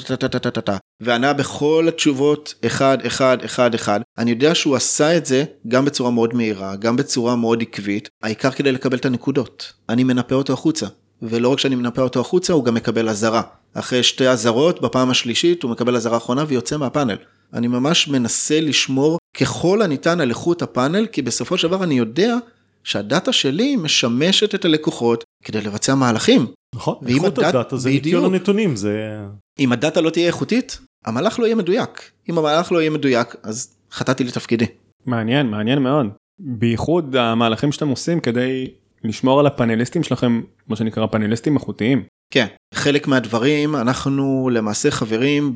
וענה 1.02 1.34
בכל 1.34 1.86
התשובות 1.88 2.54
אחד 2.66 2.98
אחד 3.08 3.38
אחד 3.46 3.76
אחד 3.76 4.00
אני 4.18 4.32
יודע 4.32 4.56
שהוא 4.56 4.76
עשה 4.76 5.18
את 5.18 5.26
זה 5.26 5.44
גם 5.68 5.86
בצורה 5.86 6.12
מאוד 6.12 6.36
מהירה 6.36 6.76
גם 6.76 6.96
בצורה 6.96 7.36
מאוד 7.36 7.62
עקבית 7.62 8.10
העיקר 8.24 8.52
כדי 8.52 8.72
לקבל 8.72 8.98
את 8.98 9.06
הנקודות 9.06 9.74
אני 9.90 10.04
מנפה 10.04 10.36
אותו 10.36 10.54
החוצה 10.54 10.88
ולא 11.22 11.50
רק 11.50 11.60
שאני 11.60 11.76
מנפה 11.76 12.02
אותו 12.02 12.20
החוצה 12.20 12.54
הוא 12.54 12.66
גם 12.66 12.74
מקבל 12.74 13.10
אזהרה 13.10 13.42
אחרי 13.74 14.04
שתי 14.04 14.28
אזהרות 14.28 14.82
בפעם 14.82 15.10
השלישית 15.10 15.64
הוא 15.64 15.72
מקבל 15.72 15.96
אזהרה 15.96 16.18
אחרונה 16.18 16.46
ויוצא 16.48 16.78
מהפאנל 16.78 17.18
אני 17.54 17.68
ממש 17.68 18.08
מנסה 18.08 18.62
לשמור 18.62 19.18
ככל 19.38 19.82
הניתן 19.82 20.22
על 20.22 20.30
איכות 20.30 20.62
הפאנל 20.62 21.06
כי 21.08 21.22
בסופו 21.22 21.58
של 21.58 21.68
דבר 21.68 21.84
אני 21.84 21.98
יודע 21.98 22.36
שהדאטה 22.84 23.32
שלי 23.34 23.76
משמשת 23.76 24.56
את 24.56 24.66
הלקוחות 24.66 25.24
כדי 25.44 25.62
לבצע 25.62 25.96
מהלכים. 25.96 26.46
נכון? 26.76 26.96
איכות 27.08 27.38
הדאט- 27.38 27.50
הדאטה 27.56 27.78
זה 27.78 27.90
בדיוק. 27.90 28.04
ניקיון 28.06 28.26
הנתונים, 28.34 28.76
זה... 28.76 29.18
אם 29.60 29.72
הדאטה 29.72 30.02
לא 30.02 30.10
תהיה 30.10 30.28
איכותית, 30.28 30.80
המהלך 31.06 31.40
לא 31.40 31.46
יהיה 31.46 31.56
מדויק. 31.56 32.12
אם 32.30 32.38
המהלך 32.38 32.72
לא 32.72 32.80
יהיה 32.80 32.90
מדויק, 32.90 33.36
אז 33.44 33.78
חטאתי 33.92 34.24
לתפקידי. 34.24 34.66
מעניין, 35.06 35.48
מעניין 35.48 35.80
מאוד. 35.80 36.08
בייחוד 36.40 37.16
המהלכים 37.16 37.72
שאתם 37.72 37.88
עושים 37.88 38.20
כדי 38.20 38.68
לשמור 39.04 39.40
על 39.40 39.48
הפאנליסטים 39.48 40.04
שלכם, 40.04 40.42
מה 40.68 40.76
שנקרא 40.76 41.06
פאנליסטים 41.06 41.56
איכותיים. 41.56 42.04
כן, 42.34 42.48
חלק 42.74 43.08
מהדברים, 43.08 43.76
אנחנו 43.76 44.50
למעשה 44.54 44.92
חברים 44.92 45.54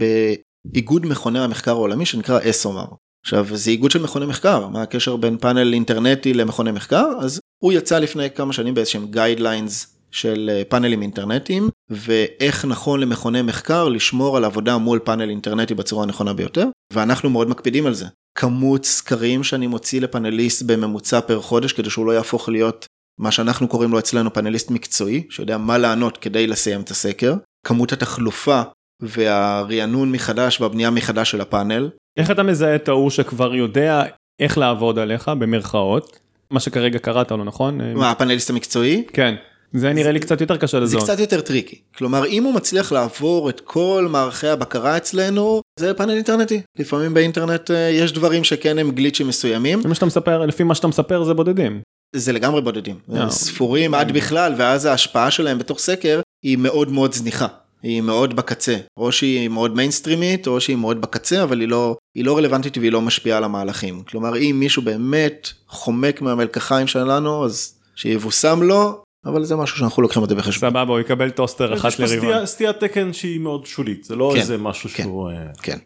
באיגוד 0.65 1.06
מכוני 1.06 1.39
המחקר 1.39 1.71
העולמי 1.71 2.06
שנקרא 2.06 2.39
ESOMAR. 2.50 2.86
עכשיו, 3.26 3.47
זה 3.54 3.71
איגוד 3.71 3.91
של 3.91 4.02
מכוני 4.02 4.26
מחקר, 4.26 4.67
מה 4.67 4.82
הקשר 4.82 5.15
בין 5.15 5.38
פאנל 5.38 5.74
אינטרנטי 5.74 6.34
למכוני 6.34 6.71
מחקר? 6.71 7.06
אז 7.19 7.39
הוא 7.63 7.74
יצא 7.74 8.00
לפני 8.00 8.32
כמה 8.32 8.54
שנים 8.54 8.74
באיזשהם 8.74 9.06
guidelines 9.06 9.97
של 10.12 10.50
אה, 10.54 10.62
פאנלים 10.69 11.02
אינטרנטיים, 11.02 11.69
ואיך 11.89 12.65
נכון 12.65 13.00
למכוני 13.00 13.41
מחקר 13.41 13.89
לשמור 13.89 14.38
על 14.38 14.45
עבודה 14.45 14.78
מול 14.78 15.00
פאנל 15.00 15.30
אינטרנטי 15.30 15.74
בצורה 15.74 16.04
הנכונה 16.04 16.34
ביותר, 16.34 16.67
ואנחנו 16.93 17.30
מאוד 17.30 17.50
מקפידים 17.50 17.86
על 17.86 17.93
זה. 17.93 18.06
כמות 18.38 18.86
סקרים 18.86 19.43
שאני 19.43 19.67
מוציא 19.67 20.02
לפאנליסט 20.02 20.62
בממוצע 20.62 21.21
פר 21.21 21.41
חודש 21.41 21.74
כדי 21.74 21.89
שהוא 21.89 22.06
לא 22.06 22.12
יהפוך 22.12 22.50
להיות 22.50 22.86
מה 23.19 23.32
שאנחנו 23.32 23.67
קוראים 23.67 23.91
לו 23.91 24.00
אצלנו 24.00 24.34
פאנליסט 24.34 24.71
מקצועי, 24.71 25.28
שיודע 25.30 25.58
מה 25.58 25.78
לענות 25.78 26.17
כדי 26.17 26.47
לסיים 26.47 26.82
את 26.82 26.91
הסקר, 26.91 27.36
כמות 27.65 27.91
התחלופה 27.91 28.62
והרענון 29.02 30.12
מחדש 30.12 30.62
והבנייה 30.62 30.90
מחדש 30.90 31.32
של 31.32 31.42
הפאנל. 31.42 31.90
איך 32.18 32.32
אתה 32.32 32.44
מזהה 32.44 32.76
את 32.76 32.88
ההוא 32.88 33.10
שכבר 33.10 33.56
יודע 33.56 34.04
איך 34.40 34.58
לעבוד 34.58 35.00
עליך 35.00 35.32
במרכאות? 35.40 36.20
מה 36.52 36.60
שכרגע 36.60 37.00
קראת 37.00 37.32
לו 37.32 37.44
נכון? 37.44 37.94
מה, 37.94 38.12
הפאנליסט 38.12 38.50
המקצועי? 38.50 39.04
כן. 39.14 39.36
זה 39.74 39.94
נראה 39.94 40.12
לי 40.12 40.20
קצת 40.20 40.42
יותר 40.42 40.58
קשה 40.58 40.78
זה 40.78 40.84
לזהות. 40.84 41.04
קצת 41.04 41.20
יותר 41.20 41.42
tricky. 41.41 41.76
כלומר, 41.98 42.26
אם 42.26 42.44
הוא 42.44 42.54
מצליח 42.54 42.92
לעבור 42.92 43.50
את 43.50 43.60
כל 43.64 44.08
מערכי 44.10 44.48
הבקרה 44.48 44.98
אצלנו, 44.98 45.62
זה 45.80 45.94
פאנל 45.94 46.12
אינטרנטי. 46.12 46.62
לפעמים 46.80 47.14
באינטרנט 47.14 47.72
אה, 47.72 47.78
יש 47.78 48.12
דברים 48.12 48.44
שכן 48.44 48.80
הם 48.80 48.92
גליצ'ים 48.92 49.28
מסוימים, 49.28 49.82
מה 49.86 49.96
שאתה 49.96 50.06
מספר, 50.06 50.46
לפי 50.46 50.64
מה 50.64 50.76
שאתה 50.76 50.88
מספר 50.88 51.24
זה 51.24 51.34
בודדים. 51.34 51.82
זה 52.16 52.32
לגמרי 52.34 52.62
בודדים. 52.62 52.96
לא. 53.10 53.30
ספורים 53.30 53.94
עד 53.94 54.12
בכלל, 54.12 54.54
ואז 54.58 54.86
ההשפעה 54.86 55.32
שלהם 55.32 55.58
בתוך 55.58 55.80
סקר 55.80 56.22
היא 56.44 56.58
מאוד 56.58 56.92
מאוד 56.92 57.14
זניחה. 57.14 57.48
היא 57.84 58.02
מאוד 58.02 58.36
בקצה, 58.36 58.78
או 58.98 59.12
שהיא 59.12 59.50
מאוד 59.50 59.76
מיינסטרימית, 59.76 60.48
או 60.48 60.62
שהיא 60.62 60.76
מאוד 60.76 61.02
בקצה, 61.02 61.44
אבל 61.44 61.60
היא 61.60 61.67
לא, 61.67 61.96
היא 62.15 62.26
לא 62.26 62.38
רלוונטית 62.38 62.78
והיא 62.78 62.91
לא 62.91 63.02
משפיעה 63.02 63.38
על 63.38 63.44
המהלכים. 63.44 64.04
כלומר, 64.04 64.38
אם 64.38 64.56
מישהו 64.60 64.82
באמת 64.82 65.50
חומק 65.67 66.22
מהמלקחיים 66.22 66.88
שלנו, 66.88 67.46
אז 67.46 67.80
שיבושם 67.96 68.60
לו, 68.63 69.04
אבל 69.26 69.44
זה 69.44 69.56
משהו 69.56 69.78
שאנחנו 69.78 70.02
לוקחים 70.02 70.22
אותו 70.22 70.36
בחשבון. 70.36 70.70
סבבה, 70.70 70.94
הוא 70.94 71.00
יקבל 71.00 71.30
טוסטר 71.30 71.74
אחת 71.74 71.89
יש 71.89 71.96
פה 71.96 72.04
לרבעון. 72.04 72.46
סטיית 72.46 72.80
תקן 72.80 73.13
שהיא 73.13 73.39
מאוד 73.39 73.65
שולית, 73.65 74.04
זה 74.04 74.15
לא 74.15 74.32
כן, 74.34 74.39
איזה 74.39 74.58
משהו 74.58 74.89
כן. 74.89 75.04
שהוא... 75.04 75.30
אה, 75.30 75.36
כן. 75.62 75.78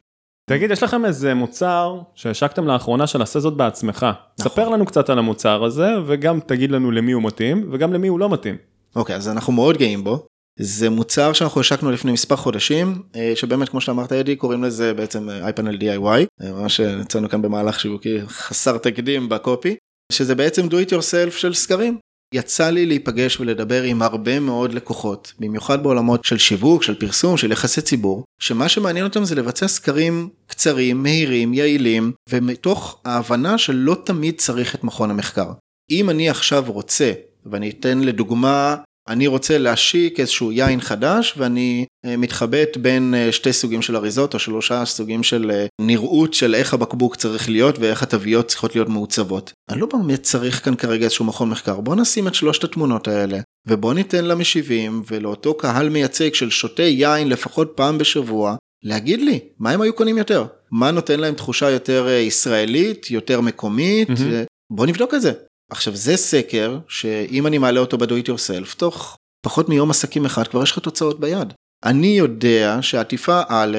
תגיד, 0.49 0.71
יש 0.71 0.84
לכם 0.84 1.05
איזה 1.05 1.34
מוצר 1.34 1.99
שהשקתם 2.15 2.67
לאחרונה 2.67 3.08
של 3.08 3.21
עשה 3.21 3.39
זאת 3.39 3.53
בעצמך. 3.53 4.05
נכון. 4.39 4.51
ספר 4.51 4.69
לנו 4.69 4.86
קצת 4.86 5.10
על 5.10 5.19
המוצר 5.19 5.63
הזה, 5.63 5.88
וגם 6.05 6.39
תגיד 6.39 6.71
לנו 6.71 6.91
למי 6.91 7.12
הוא 7.12 7.23
מתאים, 7.23 7.69
וגם 7.71 7.93
למי 7.93 8.08
הוא 8.08 8.19
לא 8.19 8.29
מתאים. 8.29 8.55
אוקיי, 8.95 9.15
אז 9.15 9.29
אנחנו 9.29 9.53
מאוד 9.53 9.77
גאים 9.77 10.03
בו. 10.03 10.25
זה 10.59 10.89
מוצר 10.89 11.33
שאנחנו 11.33 11.61
השקנו 11.61 11.91
לפני 11.91 12.11
מספר 12.11 12.35
חודשים, 12.35 13.01
אה, 13.15 13.31
שבאמת 13.35 13.69
כמו 13.69 13.81
שאמרת 13.81 14.11
אדי, 14.11 14.35
קוראים 14.35 14.63
לזה 14.63 14.93
בעצם 14.93 15.29
אה, 15.29 15.49
iPanel 15.49 15.81
DIY, 15.81 16.43
אה, 16.43 16.51
ממש 16.51 16.79
יצאנו 16.79 17.29
כאן 17.29 17.41
במהלך 17.41 17.79
שיווקי 17.79 18.17
חסר 18.27 18.77
תקדים 18.77 19.29
בקופי, 19.29 19.75
שזה 20.11 20.35
בעצם 20.35 20.67
do 20.67 20.71
it 20.71 20.89
yourself 20.91 21.31
של 21.31 21.53
סקרים. 21.53 21.97
יצא 22.33 22.69
לי 22.69 22.85
להיפגש 22.85 23.39
ולדבר 23.39 23.83
עם 23.83 24.01
הרבה 24.01 24.39
מאוד 24.39 24.73
לקוחות, 24.73 25.33
במיוחד 25.39 25.83
בעולמות 25.83 26.25
של 26.25 26.37
שיווק, 26.37 26.83
של 26.83 26.95
פרסום, 26.95 27.37
של 27.37 27.51
יחסי 27.51 27.81
ציבור, 27.81 28.23
שמה 28.41 28.69
שמעניין 28.69 29.05
אותם 29.05 29.25
זה 29.25 29.35
לבצע 29.35 29.67
סקרים 29.67 30.29
קצרים, 30.47 31.03
מהירים, 31.03 31.53
יעילים, 31.53 32.11
ומתוך 32.29 33.01
ההבנה 33.05 33.57
שלא 33.57 33.97
תמיד 34.05 34.35
צריך 34.37 34.75
את 34.75 34.83
מכון 34.83 35.11
המחקר. 35.11 35.51
אם 35.91 36.09
אני 36.09 36.29
עכשיו 36.29 36.63
רוצה, 36.67 37.11
ואני 37.45 37.69
אתן 37.69 37.99
לדוגמה, 37.99 38.75
אני 39.07 39.27
רוצה 39.27 39.57
להשיק 39.57 40.19
איזשהו 40.19 40.51
יין 40.51 40.81
חדש 40.81 41.33
ואני 41.37 41.85
אה, 42.05 42.17
מתחבט 42.17 42.77
בין 42.77 43.13
אה, 43.17 43.31
שתי 43.31 43.53
סוגים 43.53 43.81
של 43.81 43.95
אריזות 43.95 44.33
או 44.33 44.39
שלושה 44.39 44.85
סוגים 44.85 45.23
של 45.23 45.51
אה, 45.51 45.65
נראות 45.81 46.33
של 46.33 46.55
איך 46.55 46.73
הבקבוק 46.73 47.15
צריך 47.15 47.49
להיות 47.49 47.79
ואיך 47.79 48.03
התוויות 48.03 48.47
צריכות 48.47 48.75
להיות 48.75 48.89
מעוצבות. 48.89 49.53
אני 49.69 49.81
לא 49.81 49.87
באמת 49.87 50.23
צריך 50.23 50.65
כאן 50.65 50.75
כרגע 50.75 51.03
איזשהו 51.03 51.25
מכון 51.25 51.49
מחקר, 51.49 51.79
בוא 51.79 51.95
נשים 51.95 52.27
את 52.27 52.35
שלושת 52.35 52.63
התמונות 52.63 53.07
האלה 53.07 53.39
ובוא 53.67 53.93
ניתן 53.93 54.25
למשיבים 54.25 55.03
ולאותו 55.11 55.53
קהל 55.53 55.89
מייצג 55.89 56.33
של 56.33 56.49
שותה 56.49 56.83
יין 56.83 57.29
לפחות 57.29 57.71
פעם 57.75 57.97
בשבוע 57.97 58.55
להגיד 58.83 59.21
לי 59.21 59.39
מה 59.59 59.71
הם 59.71 59.81
היו 59.81 59.93
קונים 59.93 60.17
יותר, 60.17 60.45
מה 60.71 60.91
נותן 60.91 61.19
להם 61.19 61.33
תחושה 61.33 61.69
יותר 61.69 62.07
ישראלית, 62.09 63.11
יותר 63.11 63.41
מקומית. 63.41 64.09
אה, 64.09 64.43
בוא 64.71 64.85
נבדוק 64.85 65.13
את 65.13 65.21
זה. 65.21 65.31
עכשיו 65.71 65.95
זה 65.95 66.17
סקר 66.17 66.78
שאם 66.88 67.47
אני 67.47 67.58
מעלה 67.58 67.80
אותו 67.80 67.97
ב-do 67.97 68.25
it 68.25 68.28
yourself 68.28 68.75
תוך 68.78 69.17
פחות 69.41 69.69
מיום 69.69 69.89
עסקים 69.89 70.25
אחד 70.25 70.47
כבר 70.47 70.63
יש 70.63 70.71
לך 70.71 70.80
תוצאות 70.80 71.19
ביד. 71.19 71.54
אני 71.86 72.08
יודע 72.17 72.78
שעטיפה 72.82 73.41
א' 73.47 73.78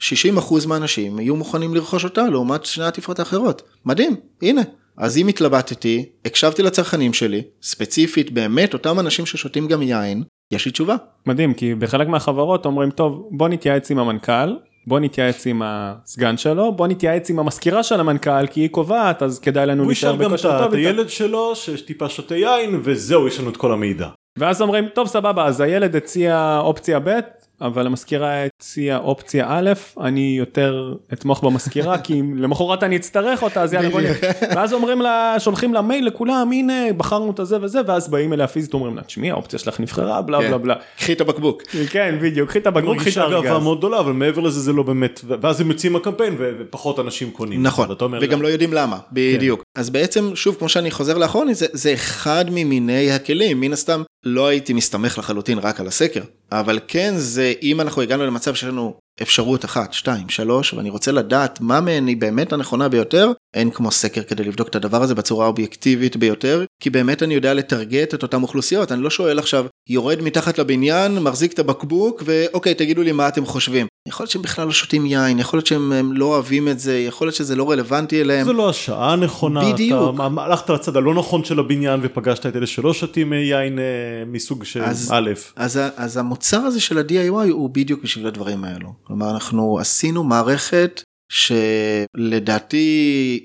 60% 0.00 0.66
מהאנשים 0.66 1.18
יהיו 1.18 1.36
מוכנים 1.36 1.74
לרכוש 1.74 2.04
אותה 2.04 2.28
לעומת 2.28 2.64
שני 2.64 2.84
העטיפות 2.84 3.18
האחרות. 3.18 3.62
מדהים, 3.84 4.16
הנה. 4.42 4.62
אז 4.96 5.18
אם 5.18 5.28
התלבטתי, 5.28 6.04
הקשבתי 6.24 6.62
לצרכנים 6.62 7.12
שלי, 7.12 7.42
ספציפית 7.62 8.30
באמת 8.30 8.72
אותם 8.72 9.00
אנשים 9.00 9.26
ששותים 9.26 9.68
גם 9.68 9.82
יין, 9.82 10.22
יש 10.52 10.66
לי 10.66 10.72
תשובה. 10.72 10.96
מדהים, 11.26 11.54
כי 11.54 11.74
בחלק 11.74 12.08
מהחברות 12.08 12.66
אומרים, 12.66 12.90
טוב, 12.90 13.28
בוא 13.30 13.48
נתייעץ 13.48 13.90
עם 13.90 13.98
המנכ"ל, 13.98 14.56
בוא 14.86 15.00
נתייעץ 15.00 15.46
עם 15.46 15.62
הסגן 15.64 16.36
שלו, 16.36 16.72
בוא 16.72 16.86
נתייעץ 16.86 17.30
עם 17.30 17.38
המזכירה 17.38 17.82
של 17.82 18.00
המנכ"ל, 18.00 18.46
כי 18.46 18.60
היא 18.60 18.68
קובעת, 18.70 19.22
אז 19.22 19.38
כדאי 19.38 19.66
לנו 19.66 19.82
הוא 19.82 19.88
להישאר 19.90 20.08
ישאל 20.10 20.18
גם 20.18 20.26
את 20.26 20.32
בכושר 20.32 20.52
ה- 20.54 20.58
טוב 20.58 20.68
את. 20.68 20.74
הילד 20.78 21.08
שלו 21.08 21.56
שטיפה 21.56 22.08
שותה 22.08 22.36
יין 22.36 22.80
וזהו 22.84 23.28
יש 23.28 23.40
לנו 23.40 23.50
את 23.50 23.56
כל 23.56 23.72
המידע. 23.72 24.08
ואז 24.38 24.62
אומרים, 24.62 24.88
טוב 24.94 25.06
סבבה, 25.08 25.46
אז 25.46 25.60
הילד 25.60 25.96
הציע 25.96 26.58
אופציה 26.62 26.98
ב', 26.98 27.20
אבל 27.66 27.86
המזכירה 27.86 28.44
הציעה 28.44 28.98
אופציה 28.98 29.46
א', 29.48 29.72
אני 30.00 30.34
יותר 30.38 30.94
אתמוך 31.12 31.44
במזכירה, 31.44 31.98
כי 31.98 32.20
אם 32.20 32.36
למחרת 32.38 32.82
אני 32.82 32.96
אצטרך 32.96 33.42
אותה, 33.42 33.62
אז 33.62 33.72
יאללה 33.72 33.90
בוא 33.90 34.00
נראה. 34.00 34.14
ואז 34.56 34.72
אומרים 34.72 35.02
לה, 35.02 35.34
שולחים 35.38 35.74
לה 35.74 35.82
מייל 35.82 36.06
לכולם, 36.06 36.52
הנה, 36.52 36.92
בחרנו 36.96 37.30
את 37.30 37.38
הזה 37.38 37.56
וזה, 37.62 37.80
ואז 37.86 38.10
באים 38.10 38.32
אליה 38.32 38.46
פיזית, 38.46 38.74
אומרים 38.74 38.96
לה, 38.96 39.02
תשמעי, 39.02 39.30
האופציה 39.30 39.58
שלך 39.58 39.80
נבחרה, 39.80 40.22
בלה 40.22 40.38
כן. 40.40 40.48
בלה 40.48 40.58
בלה. 40.58 40.74
קחי 40.98 41.12
את 41.12 41.20
הבקבוק. 41.20 41.62
כן, 41.90 42.18
בדיוק, 42.22 42.48
קחי 42.48 42.58
את 42.58 42.66
הבקבוק, 42.66 42.96
קחי 42.96 43.10
את 43.10 43.16
מרגישה 43.16 43.30
גאווה 43.30 43.50
הארגז. 43.50 43.62
מאוד 43.62 43.78
גדולה 43.78 44.00
אבל 44.00 44.12
מעבר 44.12 44.40
לזה 44.40 44.60
זה 44.60 44.72
לא 44.72 44.82
באמת 44.82 45.20
ואז 45.40 45.60
הם 45.60 45.70
יוצאים 45.70 45.96
הקמפיין 45.96 46.34
ו- 46.38 46.50
ופחות 46.58 46.98
אנשים 46.98 47.30
קונים. 47.30 47.62
נכון, 47.62 47.88
וגם 48.20 48.42
לא 48.42 48.48
יודעים 48.48 48.72
למה, 48.72 48.98
בדיוק. 49.12 49.62
אז 49.76 49.90
בעצם, 49.90 50.36
שוב, 50.36 50.54
כמו 50.58 50.68
שאני 50.68 50.90
חוזר 50.90 51.18
לאחרוני, 51.18 51.54
זה, 51.54 51.66
זה 51.72 51.94
אחד 51.94 52.44
ממיני 52.50 53.12
הכלים, 53.12 53.60
מן 53.60 53.72
הסתם 53.72 54.02
לא 54.24 54.46
הייתי 54.46 54.72
מסתמך 54.72 55.18
לחלוטין 55.18 55.58
רק 55.58 55.80
על 55.80 55.86
הסקר, 55.86 56.22
אבל 56.52 56.78
כן 56.88 57.12
זה, 57.16 57.52
אם 57.62 57.80
אנחנו 57.80 58.02
הגענו 58.02 58.26
למצב 58.26 58.54
שיש 58.54 58.64
לנו 58.64 58.94
אפשרות 59.22 59.64
אחת, 59.64 59.92
שתיים, 59.92 60.28
שלוש, 60.28 60.72
ואני 60.72 60.90
רוצה 60.90 61.12
לדעת 61.12 61.60
מה 61.60 61.80
מהן 61.80 62.06
היא 62.06 62.16
באמת 62.16 62.52
הנכונה 62.52 62.88
ביותר, 62.88 63.32
אין 63.54 63.70
כמו 63.70 63.90
סקר 63.90 64.22
כדי 64.22 64.44
לבדוק 64.44 64.68
את 64.68 64.74
הדבר 64.74 65.02
הזה 65.02 65.14
בצורה 65.14 65.44
האובייקטיבית 65.44 66.16
ביותר, 66.16 66.64
כי 66.82 66.90
באמת 66.90 67.22
אני 67.22 67.34
יודע 67.34 67.54
לטרגט 67.54 68.14
את 68.14 68.22
אותן 68.22 68.42
אוכלוסיות, 68.42 68.92
אני 68.92 69.02
לא 69.02 69.10
שואל 69.10 69.38
עכשיו, 69.38 69.66
יורד 69.88 70.22
מתחת 70.22 70.58
לבניין, 70.58 71.18
מחזיק 71.18 71.52
את 71.52 71.58
הבקבוק, 71.58 72.22
ואוקיי, 72.26 72.74
תגידו 72.74 73.02
לי 73.02 73.12
מה 73.12 73.28
אתם 73.28 73.46
חושבים. 73.46 73.86
יכול 74.08 74.24
להיות 74.24 74.30
שהם 74.30 74.42
בכלל 74.42 74.66
לא 74.66 74.72
שותים 74.72 75.06
יין, 75.06 75.38
יכול 75.38 75.56
להיות 75.56 75.66
שהם 75.66 75.92
הם 75.92 76.12
לא 76.12 76.24
אוהבים 76.24 76.68
את 76.68 76.78
זה, 76.78 76.98
יכול 76.98 77.26
להיות 77.26 77.34
שזה 77.36 77.56
לא 77.56 77.70
רלוונטי 77.70 78.20
אליהם. 78.20 78.44
זה 78.46 78.52
לא 78.52 78.70
השעה 78.70 79.12
הנכונה, 79.12 79.72
בדיוק. 79.72 80.14
אתה 80.14 80.42
הלכת 80.42 80.70
לצד 80.70 80.96
הלא 80.96 81.14
נכון 81.14 81.44
של 81.44 81.58
הבניין 81.58 82.00
ופגשת 82.02 82.46
את 82.46 82.56
אלה 82.56 82.66
שלא 82.66 82.92
שותים 82.94 83.32
אה, 83.32 83.38
יין 83.38 83.78
אה, 83.78 83.84
מסוג 84.26 84.64
של 84.64 84.82
אז- 84.82 85.10
א'. 85.14 85.30
אז, 85.56 85.76
ה- 85.76 85.88
אז 85.96 86.16
המוצר 86.16 86.56
הזה 86.60 86.80
של 86.80 86.98
ה-DIY 86.98 87.50
הוא 87.50 87.70
בדיוק 87.70 88.02
בשביל 88.02 88.26
הדברים 88.26 88.64
האלו. 88.64 88.92
כלומר, 89.02 89.30
אנחנו 89.30 89.78
עשינו 89.80 90.24
מערכת 90.24 91.02
שלדעתי 91.32 92.76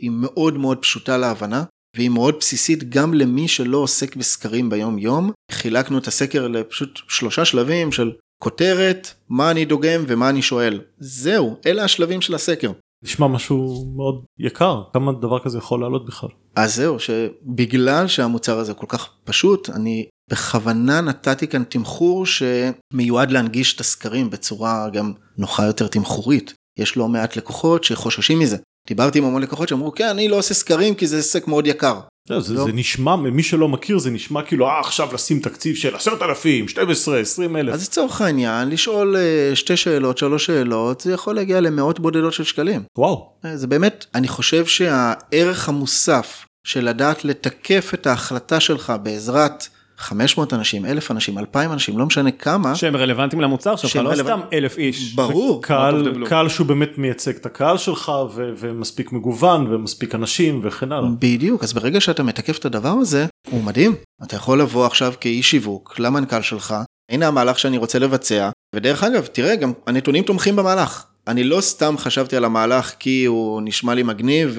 היא 0.01 0.11
מאוד 0.13 0.57
מאוד 0.57 0.77
פשוטה 0.77 1.17
להבנה, 1.17 1.63
והיא 1.95 2.09
מאוד 2.09 2.35
בסיסית 2.39 2.89
גם 2.89 3.13
למי 3.13 3.47
שלא 3.47 3.77
עוסק 3.77 4.15
בסקרים 4.15 4.69
ביום 4.69 4.97
יום. 4.97 5.31
חילקנו 5.51 5.97
את 5.97 6.07
הסקר 6.07 6.47
לפשוט 6.47 6.99
שלושה 7.07 7.45
שלבים 7.45 7.91
של 7.91 8.11
כותרת, 8.43 9.13
מה 9.29 9.51
אני 9.51 9.65
דוגם 9.65 10.03
ומה 10.07 10.29
אני 10.29 10.41
שואל. 10.41 10.81
זהו, 10.99 11.55
אלה 11.65 11.83
השלבים 11.83 12.21
של 12.21 12.35
הסקר. 12.35 12.71
נשמע 13.03 13.27
משהו 13.27 13.85
מאוד 13.95 14.23
יקר, 14.39 14.81
כמה 14.93 15.11
דבר 15.11 15.39
כזה 15.39 15.57
יכול 15.57 15.81
לעלות 15.81 16.05
בכלל. 16.05 16.29
אז 16.55 16.75
זהו, 16.75 16.99
שבגלל 16.99 18.07
שהמוצר 18.07 18.59
הזה 18.59 18.73
כל 18.73 18.85
כך 18.89 19.09
פשוט, 19.23 19.69
אני 19.69 20.05
בכוונה 20.29 21.01
נתתי 21.01 21.47
כאן 21.47 21.63
תמחור 21.63 22.25
שמיועד 22.25 23.31
להנגיש 23.31 23.75
את 23.75 23.79
הסקרים 23.79 24.29
בצורה 24.29 24.89
גם 24.89 25.13
נוחה 25.37 25.65
יותר 25.65 25.87
תמחורית. 25.87 26.53
יש 26.79 26.97
לא 26.97 27.07
מעט 27.07 27.35
לקוחות 27.35 27.83
שחוששים 27.83 28.39
מזה. 28.39 28.57
דיברתי 28.87 29.19
עם 29.19 29.25
המון 29.25 29.41
לקוחות 29.41 29.69
שאמרו, 29.69 29.91
כן, 29.91 30.07
אני 30.07 30.27
לא 30.27 30.37
עושה 30.37 30.53
סקרים 30.53 30.95
כי 30.95 31.07
זה 31.07 31.17
עסק 31.17 31.47
מאוד 31.47 31.67
יקר. 31.67 31.99
לא, 32.29 32.39
זה, 32.39 32.53
לא. 32.53 32.65
זה 32.65 32.71
נשמע, 32.73 33.15
מי 33.15 33.43
שלא 33.43 33.67
מכיר 33.67 33.97
זה 33.97 34.11
נשמע 34.11 34.41
כאילו 34.41 34.67
אה 34.67 34.79
עכשיו 34.79 35.09
לשים 35.13 35.39
תקציב 35.39 35.75
של 35.75 35.95
עשרת 35.95 36.21
אלפים, 36.21 36.67
12, 36.67 37.19
20 37.19 37.55
אלף. 37.55 37.73
אז 37.73 37.83
לצורך 37.83 38.21
העניין, 38.21 38.69
לשאול 38.69 39.15
אה, 39.15 39.55
שתי 39.55 39.77
שאלות, 39.77 40.17
שלוש 40.17 40.45
שאלות, 40.45 41.01
זה 41.01 41.13
יכול 41.13 41.35
להגיע 41.35 41.59
למאות 41.59 41.99
בודדות 41.99 42.33
של 42.33 42.43
שקלים. 42.43 42.83
וואו. 42.97 43.29
אה, 43.45 43.57
זה 43.57 43.67
באמת, 43.67 44.05
אני 44.15 44.27
חושב 44.27 44.65
שהערך 44.65 45.69
המוסף 45.69 46.45
של 46.63 46.85
לדעת 46.85 47.25
לתקף 47.25 47.91
את 47.93 48.07
ההחלטה 48.07 48.59
שלך 48.59 48.93
בעזרת 49.03 49.67
500 49.97 50.53
אנשים, 50.53 50.85
1,000 50.85 51.11
אנשים, 51.11 51.37
2,000 51.37 51.71
אנשים, 51.71 51.97
לא 51.97 52.05
משנה 52.05 52.31
כמה, 52.31 52.75
שהם 52.75 52.95
רלוונטיים 52.95 53.41
למוצר 53.41 53.75
שלך, 53.75 53.95
לא 53.95 54.09
רלוונט- 54.09 54.21
סתם 54.23 54.39
אלף 54.53 54.77
איש. 54.77 55.13
ברור. 55.13 55.63
קהל. 55.63 56.25
קהל 56.25 56.49
שהוא 56.49 56.67
באמת 56.67 56.97
מייצג 56.97 57.35
את 57.35 57.45
הקהל 57.45 57.77
שלך 57.77 58.11
ו- 58.35 58.51
ומספיק 58.57 59.11
מגוון 59.11 59.73
ומספיק 59.73 60.15
אנשים 60.15 60.59
וכן 60.63 60.91
הלאה. 60.91 61.09
בדיוק, 61.19 61.63
אז 61.63 61.73
ברגע 61.73 62.01
שאתה 62.01 62.23
מתקף 62.23 62.57
את 62.57 62.65
הדבר 62.65 62.89
הזה, 62.89 63.25
הוא 63.49 63.63
מדהים. 63.63 63.95
אתה 64.23 64.35
יכול 64.35 64.61
לבוא 64.61 64.85
עכשיו 64.85 65.13
כאיש 65.21 65.51
שיווק 65.51 65.99
למנכ"ל 65.99 66.41
שלך, 66.41 66.75
הנה 67.11 67.27
המהלך 67.27 67.59
שאני 67.59 67.77
רוצה 67.77 67.99
לבצע, 67.99 68.49
ודרך 68.75 69.03
אגב, 69.03 69.25
תראה, 69.25 69.55
גם 69.55 69.71
הנתונים 69.87 70.23
תומכים 70.23 70.55
במהלך. 70.55 71.03
אני 71.27 71.43
לא 71.43 71.61
סתם 71.61 71.95
חשבתי 71.97 72.37
על 72.37 72.45
המהלך 72.45 72.93
כי 72.99 73.25
הוא 73.25 73.61
נשמע 73.63 73.93
לי 73.93 74.03
מגניב 74.03 74.57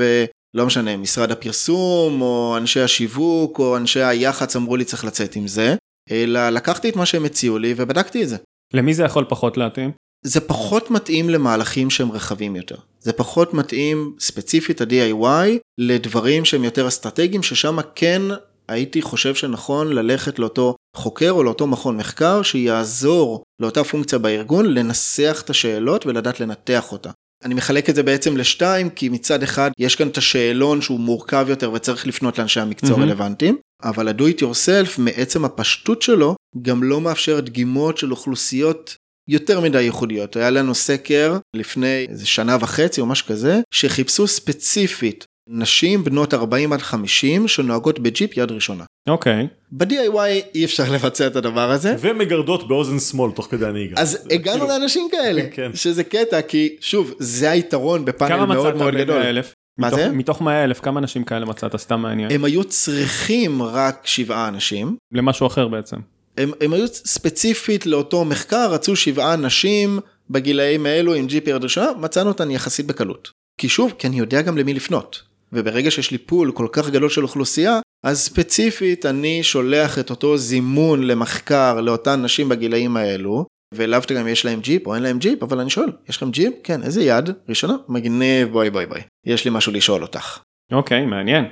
ולא 0.58 0.66
משנה, 0.66 0.96
משרד 0.96 1.30
הפרסום, 1.30 2.22
או 2.22 2.54
אנשי 2.56 2.80
השיווק, 2.80 3.58
או 3.58 3.76
אנשי 3.76 4.02
היח"צ 4.02 4.56
אמרו 4.56 4.76
לי 4.76 4.84
צריך 4.84 5.04
לצאת 5.04 5.36
עם 5.36 5.46
זה, 5.46 5.74
אלא 6.10 6.48
לקחתי 6.48 6.88
את 6.88 6.96
מה 6.96 7.06
שהם 7.06 7.24
הציעו 7.24 7.58
לי 7.58 7.74
ובדקתי 7.76 8.22
את 8.22 8.28
זה. 8.28 8.36
למי 8.74 8.94
זה 8.94 9.04
יכול 9.04 9.24
פחות 9.28 9.56
להתאים? 9.56 9.90
זה 10.24 10.40
פחות 10.40 10.90
מתאים 10.90 11.30
למהלכים 11.30 11.90
שהם 11.90 12.12
רחבים 12.12 12.56
יותר. 12.56 12.76
זה 13.00 13.12
פחות 13.12 13.54
מתאים 13.54 14.14
ספציפית 14.20 14.80
ה-DIY 14.80 15.58
לדברים 15.78 16.44
שהם 16.44 16.64
יותר 16.64 16.88
אסטרטגיים, 16.88 17.42
ששם 17.42 17.78
כן 17.94 18.22
הייתי 18.68 19.02
חושב 19.02 19.34
שנכון 19.34 19.92
ללכת 19.92 20.38
לאותו 20.38 20.76
חוקר 20.96 21.30
או 21.30 21.42
לאותו 21.42 21.66
מכון 21.66 21.96
מחקר 21.96 22.42
שיעזור 22.42 23.42
לאותה 23.60 23.84
פונקציה 23.84 24.18
בארגון 24.18 24.66
לנסח 24.66 25.42
את 25.44 25.50
השאלות 25.50 26.06
ולדעת 26.06 26.40
לנתח 26.40 26.92
אותה. 26.92 27.10
אני 27.44 27.54
מחלק 27.54 27.90
את 27.90 27.94
זה 27.94 28.02
בעצם 28.02 28.36
לשתיים, 28.36 28.90
כי 28.90 29.08
מצד 29.08 29.42
אחד 29.42 29.70
יש 29.78 29.96
כאן 29.96 30.08
את 30.08 30.16
השאלון 30.16 30.80
שהוא 30.80 31.00
מורכב 31.00 31.46
יותר 31.48 31.72
וצריך 31.72 32.06
לפנות 32.06 32.38
לאנשי 32.38 32.60
המקצוע 32.60 32.90
מהמם. 32.90 33.02
רלוונטיים, 33.02 33.56
אבל 33.82 34.08
ה-do 34.08 34.22
it 34.22 34.40
yourself 34.40 34.90
מעצם 34.98 35.44
הפשטות 35.44 36.02
שלו 36.02 36.36
גם 36.62 36.82
לא 36.82 37.00
מאפשר 37.00 37.40
דגימות 37.40 37.98
של 37.98 38.10
אוכלוסיות 38.10 38.96
יותר 39.28 39.60
מדי 39.60 39.82
ייחודיות. 39.82 40.36
היה 40.36 40.50
לנו 40.50 40.74
סקר 40.74 41.38
לפני 41.54 42.06
איזה 42.08 42.26
שנה 42.26 42.56
וחצי 42.60 43.00
או 43.00 43.06
משהו 43.06 43.26
כזה, 43.26 43.60
שחיפשו 43.70 44.26
ספציפית 44.26 45.24
נשים 45.48 46.04
בנות 46.04 46.34
40 46.34 46.72
עד 46.72 46.80
50 46.82 47.48
שנוהגות 47.48 47.98
בג'יפ 47.98 48.36
יד 48.36 48.50
ראשונה. 48.50 48.84
אוקיי. 49.08 49.46
ב-DIY 49.72 50.18
אי 50.54 50.64
אפשר 50.64 50.84
לבצע 50.92 51.26
את 51.26 51.36
הדבר 51.36 51.70
הזה. 51.70 51.96
ומגרדות 52.00 52.68
באוזן 52.68 52.98
שמאל 52.98 53.30
תוך 53.32 53.46
כדי 53.50 53.66
הנהיגה. 53.66 54.00
אז 54.00 54.26
הגענו 54.30 54.58
כאילו- 54.60 54.78
לאנשים 54.78 55.08
כאלה, 55.10 55.42
כן. 55.52 55.70
שזה 55.74 56.04
קטע, 56.04 56.42
כי 56.42 56.76
שוב, 56.80 57.14
זה 57.18 57.50
היתרון 57.50 58.04
בפאנל 58.04 58.30
כמה 58.36 58.46
מאוד 58.46 58.66
מצאת 58.66 58.76
מאוד 58.80 58.94
גדול. 58.94 59.22
באלף? 59.22 59.54
מה 59.78 59.86
מתוך- 59.86 59.98
זה? 59.98 60.08
מתוך 60.10 60.42
100 60.42 60.64
אלף, 60.64 60.80
כמה 60.80 61.00
אנשים 61.00 61.24
כאלה 61.24 61.46
מצאת? 61.46 61.76
סתם 61.76 62.00
מעניין. 62.00 62.30
הם 62.32 62.44
היו 62.44 62.64
צריכים 62.64 63.62
רק 63.62 64.00
שבעה 64.04 64.48
אנשים, 64.48 64.96
למשהו 65.12 65.46
אחר 65.46 65.68
בעצם. 65.68 65.96
הם, 66.38 66.50
הם 66.60 66.72
היו 66.72 66.86
ספציפית 66.88 67.86
לאותו 67.86 68.24
מחקר, 68.24 68.68
רצו 68.72 68.96
שבעה 68.96 69.36
נשים 69.36 69.98
בגילאים 70.30 70.86
האלו 70.86 71.14
עם 71.14 71.26
ג'יפ 71.26 71.48
יד 71.48 71.62
ראשונה, 71.64 71.86
מצאנו 72.00 72.28
אותן 72.28 72.50
יחסית 72.50 72.86
בקלות. 72.86 73.30
כי 73.60 73.68
שוב, 73.68 73.94
כי 73.98 74.06
אני 74.06 74.18
יודע 74.18 74.42
גם 74.42 74.58
למי 74.58 74.74
לפנות. 74.74 75.22
וברגע 75.52 75.90
שיש 75.90 76.10
לי 76.10 76.18
pool 76.18 76.52
כל 76.52 76.66
כך 76.72 76.90
גדול 76.90 77.08
של 77.08 77.22
אוכלוסייה, 77.22 77.80
אז 78.04 78.20
ספציפית 78.20 79.06
אני 79.06 79.42
שולח 79.42 79.98
את 79.98 80.10
אותו 80.10 80.36
זימון 80.36 81.02
למחקר 81.06 81.80
לאותן 81.80 82.22
נשים 82.22 82.48
בגילאים 82.48 82.96
האלו, 82.96 83.44
ולאו 83.74 84.00
גם 84.14 84.28
יש 84.28 84.44
להם 84.44 84.60
ג'יפ 84.60 84.86
או 84.86 84.94
אין 84.94 85.02
להם 85.02 85.18
ג'יפ, 85.18 85.42
אבל 85.42 85.60
אני 85.60 85.70
שואל, 85.70 85.92
יש 86.08 86.16
לכם 86.16 86.30
ג'יפ? 86.30 86.54
כן, 86.64 86.82
איזה 86.82 87.02
יד? 87.02 87.30
ראשונה? 87.48 87.76
מגניב, 87.88 88.48
בואי 88.48 88.70
בואי 88.70 88.86
בואי. 88.86 89.00
יש 89.26 89.44
לי 89.44 89.50
משהו 89.54 89.72
לשאול 89.72 90.02
אותך. 90.02 90.38
אוקיי, 90.72 91.06
מעניין. 91.06 91.44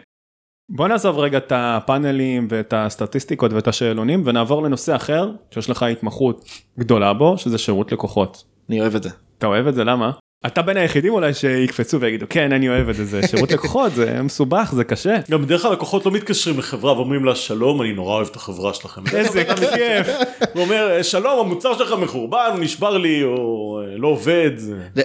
בוא 0.68 0.88
נעזוב 0.88 1.18
רגע 1.18 1.38
את 1.38 1.52
הפאנלים 1.54 2.48
ואת 2.50 2.74
הסטטיסטיקות 2.76 3.52
ואת 3.52 3.68
השאלונים 3.68 4.22
ונעבור 4.26 4.62
לנושא 4.62 4.96
אחר 4.96 5.30
שיש 5.50 5.70
לך 5.70 5.82
התמחות 5.82 6.44
גדולה 6.78 7.12
בו 7.12 7.38
שזה 7.38 7.58
שירות 7.58 7.92
לקוחות. 7.92 8.44
אני 8.68 8.80
אוהב 8.80 8.94
את 8.94 9.02
זה. 9.02 9.10
אתה 9.38 9.46
אוהב 9.46 9.66
את 9.66 9.74
זה 9.74 9.84
למה? 9.84 10.10
אתה 10.46 10.62
בין 10.62 10.76
היחידים 10.76 11.12
אולי 11.12 11.34
שיקפצו 11.34 12.00
ויגידו 12.00 12.26
כן 12.30 12.52
אני 12.52 12.68
אוהב 12.68 12.88
את 12.88 12.94
זה 12.94 13.04
זה 13.04 13.28
שירות 13.28 13.52
לקוחות 13.56 13.94
זה 13.94 14.22
מסובך 14.22 14.72
זה 14.74 14.84
קשה. 14.84 15.16
גם 15.30 15.42
בדרך 15.42 15.62
כלל 15.62 15.72
לקוחות 15.72 16.06
לא 16.06 16.12
מתקשרים 16.12 16.58
לחברה 16.58 16.92
ואומרים 16.92 17.24
לה 17.24 17.34
שלום 17.34 17.82
אני 17.82 17.92
נורא 17.92 18.14
אוהב 18.14 18.28
את 18.28 18.36
החברה 18.36 18.74
שלכם. 18.74 19.02
איזה 19.16 19.44
כיף. 19.74 20.06
הוא 20.54 20.62
אומר 20.62 21.02
שלום 21.02 21.46
המוצר 21.46 21.78
שלך 21.78 21.92
מחורבן 21.92 22.50
הוא 22.52 22.60
נשבר 22.60 22.98
לי 22.98 23.24
או 23.24 23.80
אה, 23.82 23.96
לא 23.96 24.08
עובד. 24.08 24.50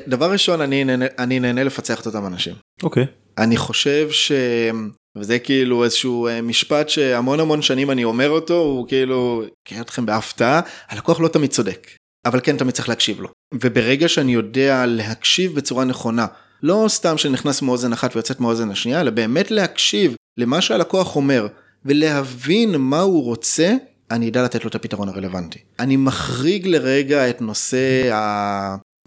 דבר 0.08 0.32
ראשון, 0.32 0.62
אני 0.62 0.84
נהנה, 0.84 1.06
אני 1.20 1.40
נהנה 1.40 1.64
לפצח 1.64 2.02
את 2.02 2.06
אותם 2.06 2.26
אנשים. 2.26 2.54
אוקיי. 2.84 3.06
אני 3.38 3.58
חושב 3.58 4.12
ש... 4.12 4.32
וזה 5.18 5.40
כאילו 5.40 5.84
איזשהו 5.84 6.28
אה, 6.28 6.42
משפט 6.42 6.90
שהמון 6.90 7.40
המון 7.40 7.62
שנים 7.62 7.92
אני 7.92 8.04
אומר 8.04 8.30
אותו, 8.30 8.54
הוא 8.54 8.88
כאילו, 8.88 9.44
קרא 9.68 9.82
אתכם 9.82 10.06
בהפתעה, 10.06 10.62
הלקוח 10.90 11.20
לא 11.20 11.28
תמיד 11.28 11.50
צודק, 11.50 11.88
אבל 12.26 12.40
כן 12.44 12.58
תמיד 12.58 12.74
צריך 12.74 12.90
להקשיב 12.90 13.22
לו. 13.22 13.30
וברגע 13.54 14.08
שאני 14.08 14.34
יודע 14.34 14.86
להקשיב 14.86 15.56
בצורה 15.56 15.86
נכונה, 15.86 16.26
לא 16.64 16.86
סתם 16.88 17.18
שנכנס 17.18 17.62
מאוזן 17.62 17.94
אחת 17.94 18.16
ויוצאת 18.16 18.40
מאוזן 18.40 18.72
השנייה, 18.72 19.02
אלא 19.02 19.12
באמת 19.12 19.52
להקשיב 19.52 20.16
למה 20.38 20.62
שהלקוח 20.62 21.16
אומר, 21.16 21.48
ולהבין 21.86 22.76
מה 22.78 23.00
הוא 23.00 23.24
רוצה, 23.24 23.74
אני 24.12 24.30
אדע 24.30 24.44
לתת 24.44 24.64
לו 24.64 24.70
את 24.70 24.76
הפתרון 24.76 25.10
הרלוונטי. 25.10 25.60
אני 25.80 25.98
מחריג 25.98 26.68
לרגע 26.68 27.30
את 27.30 27.42
נושא 27.42 28.10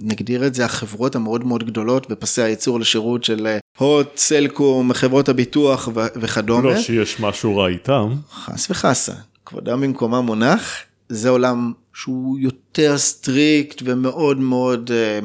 נגדיר 0.03 0.47
את 0.47 0.55
זה 0.55 0.65
החברות 0.65 1.17
המאוד 1.17 1.45
מאוד 1.45 1.67
גדולות 1.67 2.11
בפסי 2.11 2.43
הייצור 2.43 2.81
לשירות 2.81 3.25
של 3.25 3.47
אה, 3.47 3.59
הוט, 3.79 4.17
סלקום, 4.17 4.93
חברות 4.93 5.29
הביטוח 5.29 5.89
ו- 5.95 6.07
וכדומה. 6.17 6.71
לא 6.71 6.77
שיש 6.81 7.21
משהו 7.21 7.57
רע 7.57 7.69
איתם. 7.69 8.15
חס 8.33 8.71
וחסה, 8.71 9.13
כבודם 9.47 9.81
במקומה 9.81 10.21
מונח, 10.21 10.73
זה 11.09 11.29
עולם 11.29 11.73
שהוא 11.95 12.39
יותר 12.39 12.99
strict 12.99 13.83
ומאוד 13.85 14.39
מאוד 14.39 14.91
אה, 14.93 15.19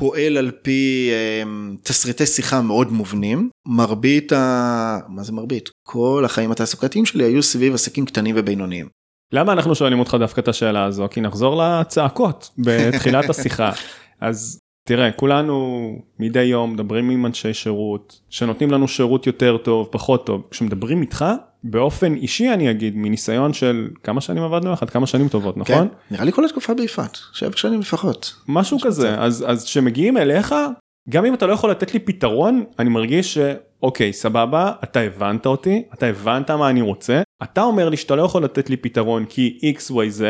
פועל 0.00 0.36
על 0.36 0.50
פי 0.62 1.10
אה, 1.12 1.42
תסריטי 1.82 2.26
שיחה 2.26 2.62
מאוד 2.62 2.92
מובנים. 2.92 3.50
מרבית 3.66 4.32
ה... 4.32 4.98
מה 5.08 5.22
זה 5.22 5.32
מרבית? 5.32 5.70
כל 5.86 6.22
החיים 6.24 6.50
התעסוקתיים 6.50 7.06
שלי 7.06 7.24
היו 7.24 7.42
סביב 7.42 7.74
עסקים 7.74 8.06
קטנים 8.06 8.34
ובינוניים. 8.38 8.88
למה 9.32 9.52
אנחנו 9.52 9.74
שואלים 9.74 9.98
אותך 9.98 10.16
דווקא 10.20 10.40
את 10.40 10.48
השאלה 10.48 10.84
הזו? 10.84 11.06
כי 11.10 11.20
נחזור 11.20 11.62
לצעקות 11.62 12.50
בתחילת 12.64 13.30
השיחה. 13.30 13.72
אז 14.20 14.58
תראה, 14.88 15.12
כולנו 15.12 15.88
מדי 16.18 16.42
יום 16.42 16.72
מדברים 16.72 17.10
עם 17.10 17.26
אנשי 17.26 17.54
שירות, 17.54 18.20
שנותנים 18.30 18.70
לנו 18.70 18.88
שירות 18.88 19.26
יותר 19.26 19.56
טוב, 19.56 19.88
פחות 19.90 20.26
טוב. 20.26 20.46
כשמדברים 20.50 21.00
איתך, 21.00 21.24
באופן 21.64 22.14
אישי 22.14 22.52
אני 22.52 22.70
אגיד, 22.70 22.96
מניסיון 22.96 23.52
של 23.52 23.88
כמה 24.02 24.20
שנים 24.20 24.42
עבדנו 24.42 24.72
יחד, 24.72 24.90
כמה 24.90 25.06
שנים 25.06 25.28
טובות, 25.28 25.56
נכון? 25.56 25.88
כן, 25.88 25.94
נראה 26.10 26.24
לי 26.24 26.32
כל 26.32 26.44
התקופה 26.44 26.74
ביפעת, 26.74 27.18
שבע 27.32 27.56
שנים 27.56 27.80
לפחות. 27.80 28.34
משהו 28.48 28.80
כזה, 28.80 29.20
אז 29.20 29.44
אז 29.46 29.64
כשמגיעים 29.64 30.16
אליך, 30.16 30.54
גם 31.10 31.24
אם 31.24 31.34
אתה 31.34 31.46
לא 31.46 31.52
יכול 31.52 31.70
לתת 31.70 31.94
לי 31.94 32.00
פתרון, 32.00 32.64
אני 32.78 32.88
מרגיש 32.88 33.34
שאוקיי, 33.34 34.12
סבבה, 34.12 34.72
אתה 34.84 35.00
הבנת 35.00 35.46
אותי, 35.46 35.82
אתה 35.94 36.06
הבנת 36.06 36.50
מה 36.50 36.70
אני 36.70 36.80
רוצה, 36.80 37.22
אתה 37.42 37.62
אומר 37.62 37.88
לי 37.88 37.96
שאתה 37.96 38.16
לא 38.16 38.22
יכול 38.22 38.44
לתת 38.44 38.70
לי 38.70 38.76
פתרון 38.76 39.24
כי 39.24 39.58
XYZ, 39.78 40.22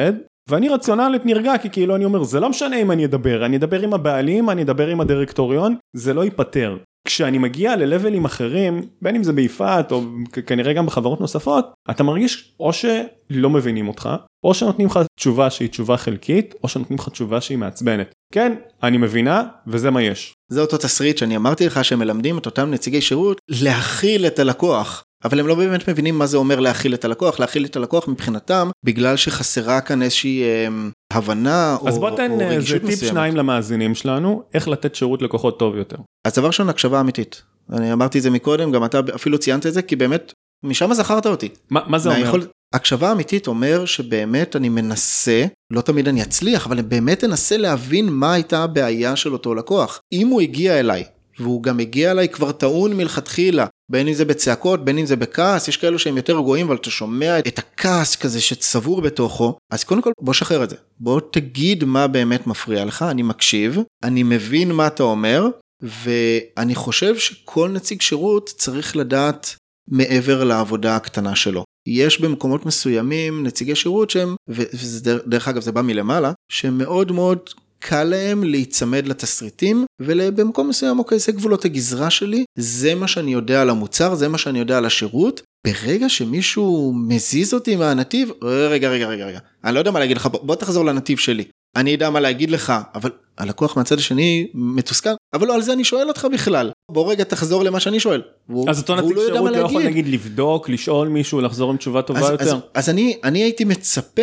ואני 0.50 0.68
רציונלית 0.68 1.26
נרגע 1.26 1.58
כי 1.58 1.70
כאילו 1.70 1.96
אני 1.96 2.04
אומר 2.04 2.22
זה 2.22 2.40
לא 2.40 2.48
משנה 2.48 2.76
אם 2.76 2.90
אני 2.90 3.04
אדבר, 3.04 3.46
אני 3.46 3.56
אדבר 3.56 3.80
עם 3.80 3.94
הבעלים, 3.94 4.50
אני 4.50 4.62
אדבר 4.62 4.88
עם 4.88 5.00
הדירקטוריון, 5.00 5.76
זה 5.96 6.14
לא 6.14 6.24
ייפתר. 6.24 6.76
כשאני 7.08 7.38
מגיע 7.38 7.76
ללבלים 7.76 8.24
אחרים, 8.24 8.82
בין 9.02 9.16
אם 9.16 9.22
זה 9.22 9.32
ביפעת 9.32 9.92
או 9.92 10.02
כנראה 10.46 10.72
גם 10.72 10.86
בחברות 10.86 11.20
נוספות, 11.20 11.74
אתה 11.90 12.02
מרגיש 12.02 12.54
או 12.60 12.72
שלא 12.72 13.50
מבינים 13.50 13.88
אותך, 13.88 14.08
או 14.44 14.54
שנותנים 14.54 14.86
לך 14.86 15.00
תשובה 15.18 15.50
שהיא 15.50 15.68
תשובה 15.68 15.96
חלקית, 15.96 16.54
או 16.62 16.68
שנותנים 16.68 16.98
לך 16.98 17.08
תשובה 17.08 17.40
שהיא 17.40 17.58
מעצבנת. 17.58 18.12
כן, 18.34 18.54
אני 18.82 18.98
מבינה, 18.98 19.42
וזה 19.66 19.90
מה 19.90 20.02
יש. 20.02 20.34
זה 20.48 20.60
אותו 20.60 20.76
תסריט 20.78 21.18
שאני 21.18 21.36
אמרתי 21.36 21.66
לך 21.66 21.84
שמלמדים 21.84 22.38
את 22.38 22.46
אותם 22.46 22.70
נציגי 22.70 23.00
שירות 23.00 23.40
להכיל 23.48 24.26
את 24.26 24.38
הלקוח. 24.38 25.04
אבל 25.24 25.40
הם 25.40 25.46
לא 25.46 25.54
באמת 25.54 25.88
מבינים 25.88 26.18
מה 26.18 26.26
זה 26.26 26.36
אומר 26.36 26.60
להכיל 26.60 26.94
את 26.94 27.04
הלקוח, 27.04 27.40
להכיל 27.40 27.64
את 27.64 27.76
הלקוח 27.76 28.08
מבחינתם, 28.08 28.70
בגלל 28.84 29.16
שחסרה 29.16 29.80
כאן 29.80 30.02
איזושהי 30.02 30.42
אה, 30.42 30.68
הבנה 31.12 31.76
או, 31.80 31.88
אז 31.88 31.98
בוא 31.98 32.10
תן 32.10 32.30
או 32.30 32.40
איזה 32.40 32.54
רגישות 32.54 32.80
טיפ 32.80 32.90
מסוימת. 32.90 33.12
שניים 33.12 33.36
למאזינים 33.36 33.94
שלנו, 33.94 34.42
איך 34.54 34.68
לתת 34.68 34.94
שירות 34.94 35.22
לקוחות 35.22 35.58
טוב 35.58 35.76
יותר. 35.76 35.96
אז 36.26 36.34
דבר 36.34 36.46
ראשון, 36.46 36.68
הקשבה 36.68 37.00
אמיתית. 37.00 37.42
אני 37.72 37.92
אמרתי 37.92 38.18
את 38.18 38.22
זה 38.22 38.30
מקודם, 38.30 38.72
גם 38.72 38.84
אתה 38.84 39.00
אפילו 39.14 39.38
ציינת 39.38 39.66
את 39.66 39.74
זה, 39.74 39.82
כי 39.82 39.96
באמת, 39.96 40.32
משם 40.64 40.94
זכרת 40.94 41.26
אותי. 41.26 41.48
מה 41.70 41.80
מה 41.86 41.98
זה 41.98 42.08
אומר? 42.08 42.20
מהיכול- 42.20 42.46
הקשבה 42.74 43.12
אמיתית 43.12 43.46
אומר 43.46 43.84
שבאמת 43.84 44.56
אני 44.56 44.68
מנסה, 44.68 45.44
לא 45.72 45.80
תמיד 45.80 46.08
אני 46.08 46.22
אצליח, 46.22 46.66
אבל 46.66 46.78
אני 46.78 46.86
באמת 46.88 47.24
אנסה 47.24 47.56
להבין 47.56 48.08
מה 48.08 48.32
הייתה 48.32 48.62
הבעיה 48.64 49.16
של 49.16 49.32
אותו 49.32 49.54
לקוח. 49.54 50.00
אם 50.12 50.28
הוא 50.28 50.40
הגיע 50.40 50.80
אליי, 50.80 51.04
והוא 51.40 51.62
גם 51.62 51.78
הגיע 51.80 52.10
אליי 52.10 52.28
כבר 52.28 52.52
טעון 52.52 52.96
מלכתחילה, 52.96 53.66
בין 53.90 54.08
אם 54.08 54.14
זה 54.14 54.24
בצעקות, 54.24 54.84
בין 54.84 54.98
אם 54.98 55.06
זה 55.06 55.16
בכעס, 55.16 55.68
יש 55.68 55.76
כאלו 55.76 55.98
שהם 55.98 56.16
יותר 56.16 56.36
רגועים, 56.38 56.66
אבל 56.66 56.76
אתה 56.76 56.90
שומע 56.90 57.38
את 57.38 57.58
הכעס 57.58 58.16
כזה 58.16 58.40
שצבור 58.40 59.00
בתוכו, 59.00 59.58
אז 59.72 59.84
קודם 59.84 60.02
כל 60.02 60.10
בוא 60.20 60.32
שחרר 60.32 60.64
את 60.64 60.70
זה. 60.70 60.76
בוא 61.00 61.20
תגיד 61.32 61.84
מה 61.84 62.06
באמת 62.06 62.46
מפריע 62.46 62.84
לך, 62.84 63.02
אני 63.02 63.22
מקשיב, 63.22 63.78
אני 64.02 64.22
מבין 64.22 64.72
מה 64.72 64.86
אתה 64.86 65.02
אומר, 65.02 65.46
ואני 65.82 66.74
חושב 66.74 67.18
שכל 67.18 67.68
נציג 67.68 68.00
שירות 68.00 68.50
צריך 68.56 68.96
לדעת 68.96 69.56
מעבר 69.88 70.44
לעבודה 70.44 70.96
הקטנה 70.96 71.36
שלו. 71.36 71.64
יש 71.86 72.20
במקומות 72.20 72.66
מסוימים 72.66 73.46
נציגי 73.46 73.74
שירות 73.74 74.10
שהם, 74.10 74.36
וזה 74.48 75.18
דרך 75.26 75.48
אגב 75.48 75.62
זה 75.62 75.72
בא 75.72 75.82
מלמעלה, 75.82 76.32
שהם 76.52 76.78
מאוד 76.78 77.12
מאוד 77.12 77.40
קל 77.86 78.04
להם 78.04 78.44
להיצמד 78.44 79.06
לתסריטים 79.06 79.84
ובמקום 80.02 80.68
מסוים 80.68 80.98
אוקיי 80.98 81.18
זה 81.18 81.32
גבולות 81.32 81.64
הגזרה 81.64 82.10
שלי 82.10 82.44
זה 82.58 82.94
מה 82.94 83.08
שאני 83.08 83.32
יודע 83.32 83.62
על 83.62 83.70
המוצר 83.70 84.14
זה 84.14 84.28
מה 84.28 84.38
שאני 84.38 84.58
יודע 84.58 84.78
על 84.78 84.86
השירות 84.86 85.42
ברגע 85.66 86.08
שמישהו 86.08 86.92
מזיז 87.08 87.54
אותי 87.54 87.76
מהנתיב 87.76 88.30
רגע 88.42 88.88
רגע 88.88 89.06
רגע 89.06 89.26
רגע 89.26 89.38
אני 89.64 89.74
לא 89.74 89.78
יודע 89.78 89.90
מה 89.90 89.98
להגיד 89.98 90.16
לך 90.16 90.26
בוא, 90.26 90.54
תחזור 90.54 90.84
לנתיב 90.84 91.18
שלי 91.18 91.44
אני 91.76 91.94
אדע 91.94 92.10
מה 92.10 92.20
להגיד 92.20 92.50
לך 92.50 92.72
אבל 92.94 93.10
הלקוח 93.38 93.76
מהצד 93.76 93.98
השני 93.98 94.46
מתוסכל 94.54 95.10
אבל 95.34 95.46
לא 95.46 95.54
על 95.54 95.62
זה 95.62 95.72
אני 95.72 95.84
שואל 95.84 96.08
אותך 96.08 96.26
בכלל 96.32 96.70
בוא 96.90 97.10
רגע 97.10 97.24
תחזור 97.24 97.64
למה 97.64 97.80
שאני 97.80 98.00
שואל. 98.00 98.22
והוא- 98.48 98.70
אז 98.70 98.78
אותו 98.78 98.96
נציג 98.96 99.16
לא 99.16 99.22
שירות 99.26 99.40
מה 99.42 99.50
לא 99.50 99.56
יכול 99.56 99.82
להגיד. 99.82 99.86
נגיד 99.86 100.08
לבדוק, 100.14 100.68
לשאול 100.68 101.08
מישהו, 101.08 101.40
לחזור 101.40 101.70
עם 101.70 101.76
תשובה 101.76 102.02
טובה 102.02 102.20
אז, 102.20 102.30
יותר. 102.30 102.44
אז, 102.44 102.54
אז 102.74 102.88
אני, 102.88 103.16
אני 103.24 103.42
הייתי 103.42 103.64
מצפה 103.64 104.22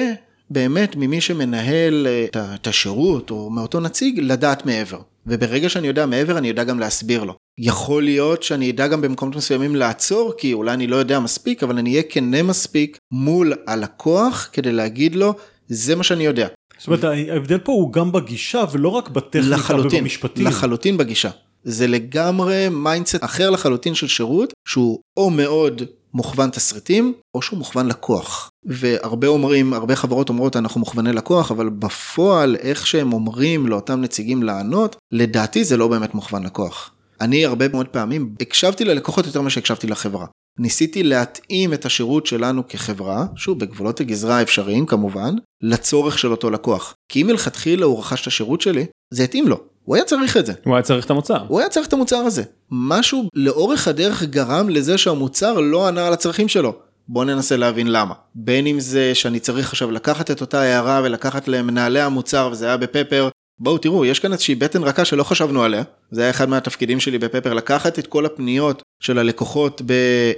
באמת 0.51 0.95
ממי 0.95 1.21
שמנהל 1.21 2.07
אה, 2.07 2.25
את 2.55 2.67
השירות 2.67 3.31
או 3.31 3.49
מאותו 3.49 3.79
נציג 3.79 4.19
לדעת 4.19 4.65
מעבר. 4.65 4.99
וברגע 5.27 5.69
שאני 5.69 5.87
יודע 5.87 6.05
מעבר 6.05 6.37
אני 6.37 6.47
יודע 6.47 6.63
גם 6.63 6.79
להסביר 6.79 7.23
לו. 7.23 7.33
יכול 7.59 8.03
להיות 8.03 8.43
שאני 8.43 8.69
אדע 8.69 8.87
גם 8.87 9.01
במקומות 9.01 9.35
מסוימים 9.35 9.75
לעצור 9.75 10.33
כי 10.37 10.53
אולי 10.53 10.73
אני 10.73 10.87
לא 10.87 10.95
יודע 10.95 11.19
מספיק 11.19 11.63
אבל 11.63 11.77
אני 11.77 11.91
אהיה 11.91 12.03
כנה 12.03 12.43
מספיק 12.43 12.97
מול 13.11 13.53
הלקוח 13.67 14.49
כדי 14.53 14.71
להגיד 14.71 15.15
לו 15.15 15.33
זה 15.67 15.95
מה 15.95 16.03
שאני 16.03 16.23
יודע. 16.23 16.47
זאת 16.77 16.87
אומרת 16.87 17.03
ההבדל 17.03 17.57
פה 17.57 17.71
הוא 17.71 17.93
גם 17.93 18.11
בגישה 18.11 18.63
ולא 18.71 18.89
רק 18.89 19.09
בטכניקה 19.09 19.49
לחלוטין, 19.49 19.99
ובמשפטים. 19.99 20.47
לחלוטין 20.47 20.97
בגישה. 20.97 21.29
זה 21.63 21.87
לגמרי 21.87 22.69
mindset 22.69 23.23
אחר 23.23 23.49
לחלוטין 23.49 23.95
של 23.95 24.07
שירות 24.07 24.53
שהוא 24.67 24.99
או 25.17 25.29
מאוד 25.29 25.81
מוכוון 26.13 26.49
תסריטים 26.49 27.13
או 27.35 27.41
שהוא 27.41 27.59
מוכוון 27.59 27.87
לקוח. 27.87 28.49
והרבה 28.65 29.27
אומרים, 29.27 29.73
הרבה 29.73 29.95
חברות 29.95 30.29
אומרות 30.29 30.55
אנחנו 30.55 30.79
מוכווני 30.79 31.13
לקוח 31.13 31.51
אבל 31.51 31.69
בפועל 31.69 32.55
איך 32.55 32.87
שהם 32.87 33.13
אומרים 33.13 33.67
לאותם 33.67 34.01
נציגים 34.01 34.43
לענות 34.43 34.95
לדעתי 35.11 35.63
זה 35.63 35.77
לא 35.77 35.87
באמת 35.87 36.13
מוכוון 36.13 36.43
לקוח. 36.43 36.91
אני 37.21 37.45
הרבה 37.45 37.67
מאוד 37.67 37.87
פעמים 37.87 38.35
הקשבתי 38.41 38.85
ללקוחות 38.85 39.25
יותר 39.25 39.41
ממה 39.41 39.49
שהקשבתי 39.49 39.87
לחברה. 39.87 40.25
ניסיתי 40.59 41.03
להתאים 41.03 41.73
את 41.73 41.85
השירות 41.85 42.25
שלנו 42.25 42.67
כחברה, 42.67 43.25
שוב 43.35 43.59
בגבולות 43.59 43.99
הגזרה 43.99 44.37
האפשריים 44.37 44.85
כמובן, 44.85 45.35
לצורך 45.63 46.19
של 46.19 46.31
אותו 46.31 46.49
לקוח. 46.49 46.93
כי 47.11 47.21
אם 47.21 47.27
מלכתחילה 47.27 47.85
הוא 47.85 47.99
רכש 47.99 48.21
את 48.21 48.27
השירות 48.27 48.61
שלי, 48.61 48.85
זה 49.13 49.23
התאים 49.23 49.47
לו. 49.47 49.63
הוא 49.91 49.95
היה 49.95 50.05
צריך 50.05 50.37
את 50.37 50.45
זה. 50.45 50.53
הוא 50.63 50.75
היה 50.75 50.83
צריך 50.83 51.05
את 51.05 51.09
המוצר. 51.09 51.37
הוא 51.47 51.59
היה 51.59 51.69
צריך 51.69 51.87
את 51.87 51.93
המוצר 51.93 52.15
הזה. 52.17 52.43
משהו 52.71 53.29
לאורך 53.35 53.87
הדרך 53.87 54.23
גרם 54.23 54.69
לזה 54.69 54.97
שהמוצר 54.97 55.53
לא 55.53 55.87
ענה 55.87 56.07
על 56.07 56.13
הצרכים 56.13 56.47
שלו. 56.47 56.73
בוא 57.07 57.25
ננסה 57.25 57.57
להבין 57.57 57.91
למה. 57.91 58.13
בין 58.35 58.67
אם 58.67 58.79
זה 58.79 59.15
שאני 59.15 59.39
צריך 59.39 59.69
עכשיו 59.69 59.91
לקחת 59.91 60.31
את 60.31 60.41
אותה 60.41 60.61
הערה 60.61 61.01
ולקחת 61.03 61.47
למנהלי 61.47 62.01
המוצר 62.01 62.49
וזה 62.51 62.65
היה 62.65 62.77
בפפר. 62.77 63.29
בואו 63.59 63.77
תראו, 63.77 64.05
יש 64.05 64.19
כאן 64.19 64.31
איזושהי 64.31 64.55
בטן 64.55 64.83
רכה 64.83 65.05
שלא 65.05 65.23
חשבנו 65.23 65.63
עליה. 65.63 65.83
זה 66.11 66.21
היה 66.21 66.29
אחד 66.29 66.49
מהתפקידים 66.49 66.99
שלי 66.99 67.17
בפפר, 67.17 67.53
לקחת 67.53 67.99
את 67.99 68.07
כל 68.07 68.25
הפניות 68.25 68.81
של 69.01 69.17
הלקוחות 69.17 69.81
ב... 69.85 69.91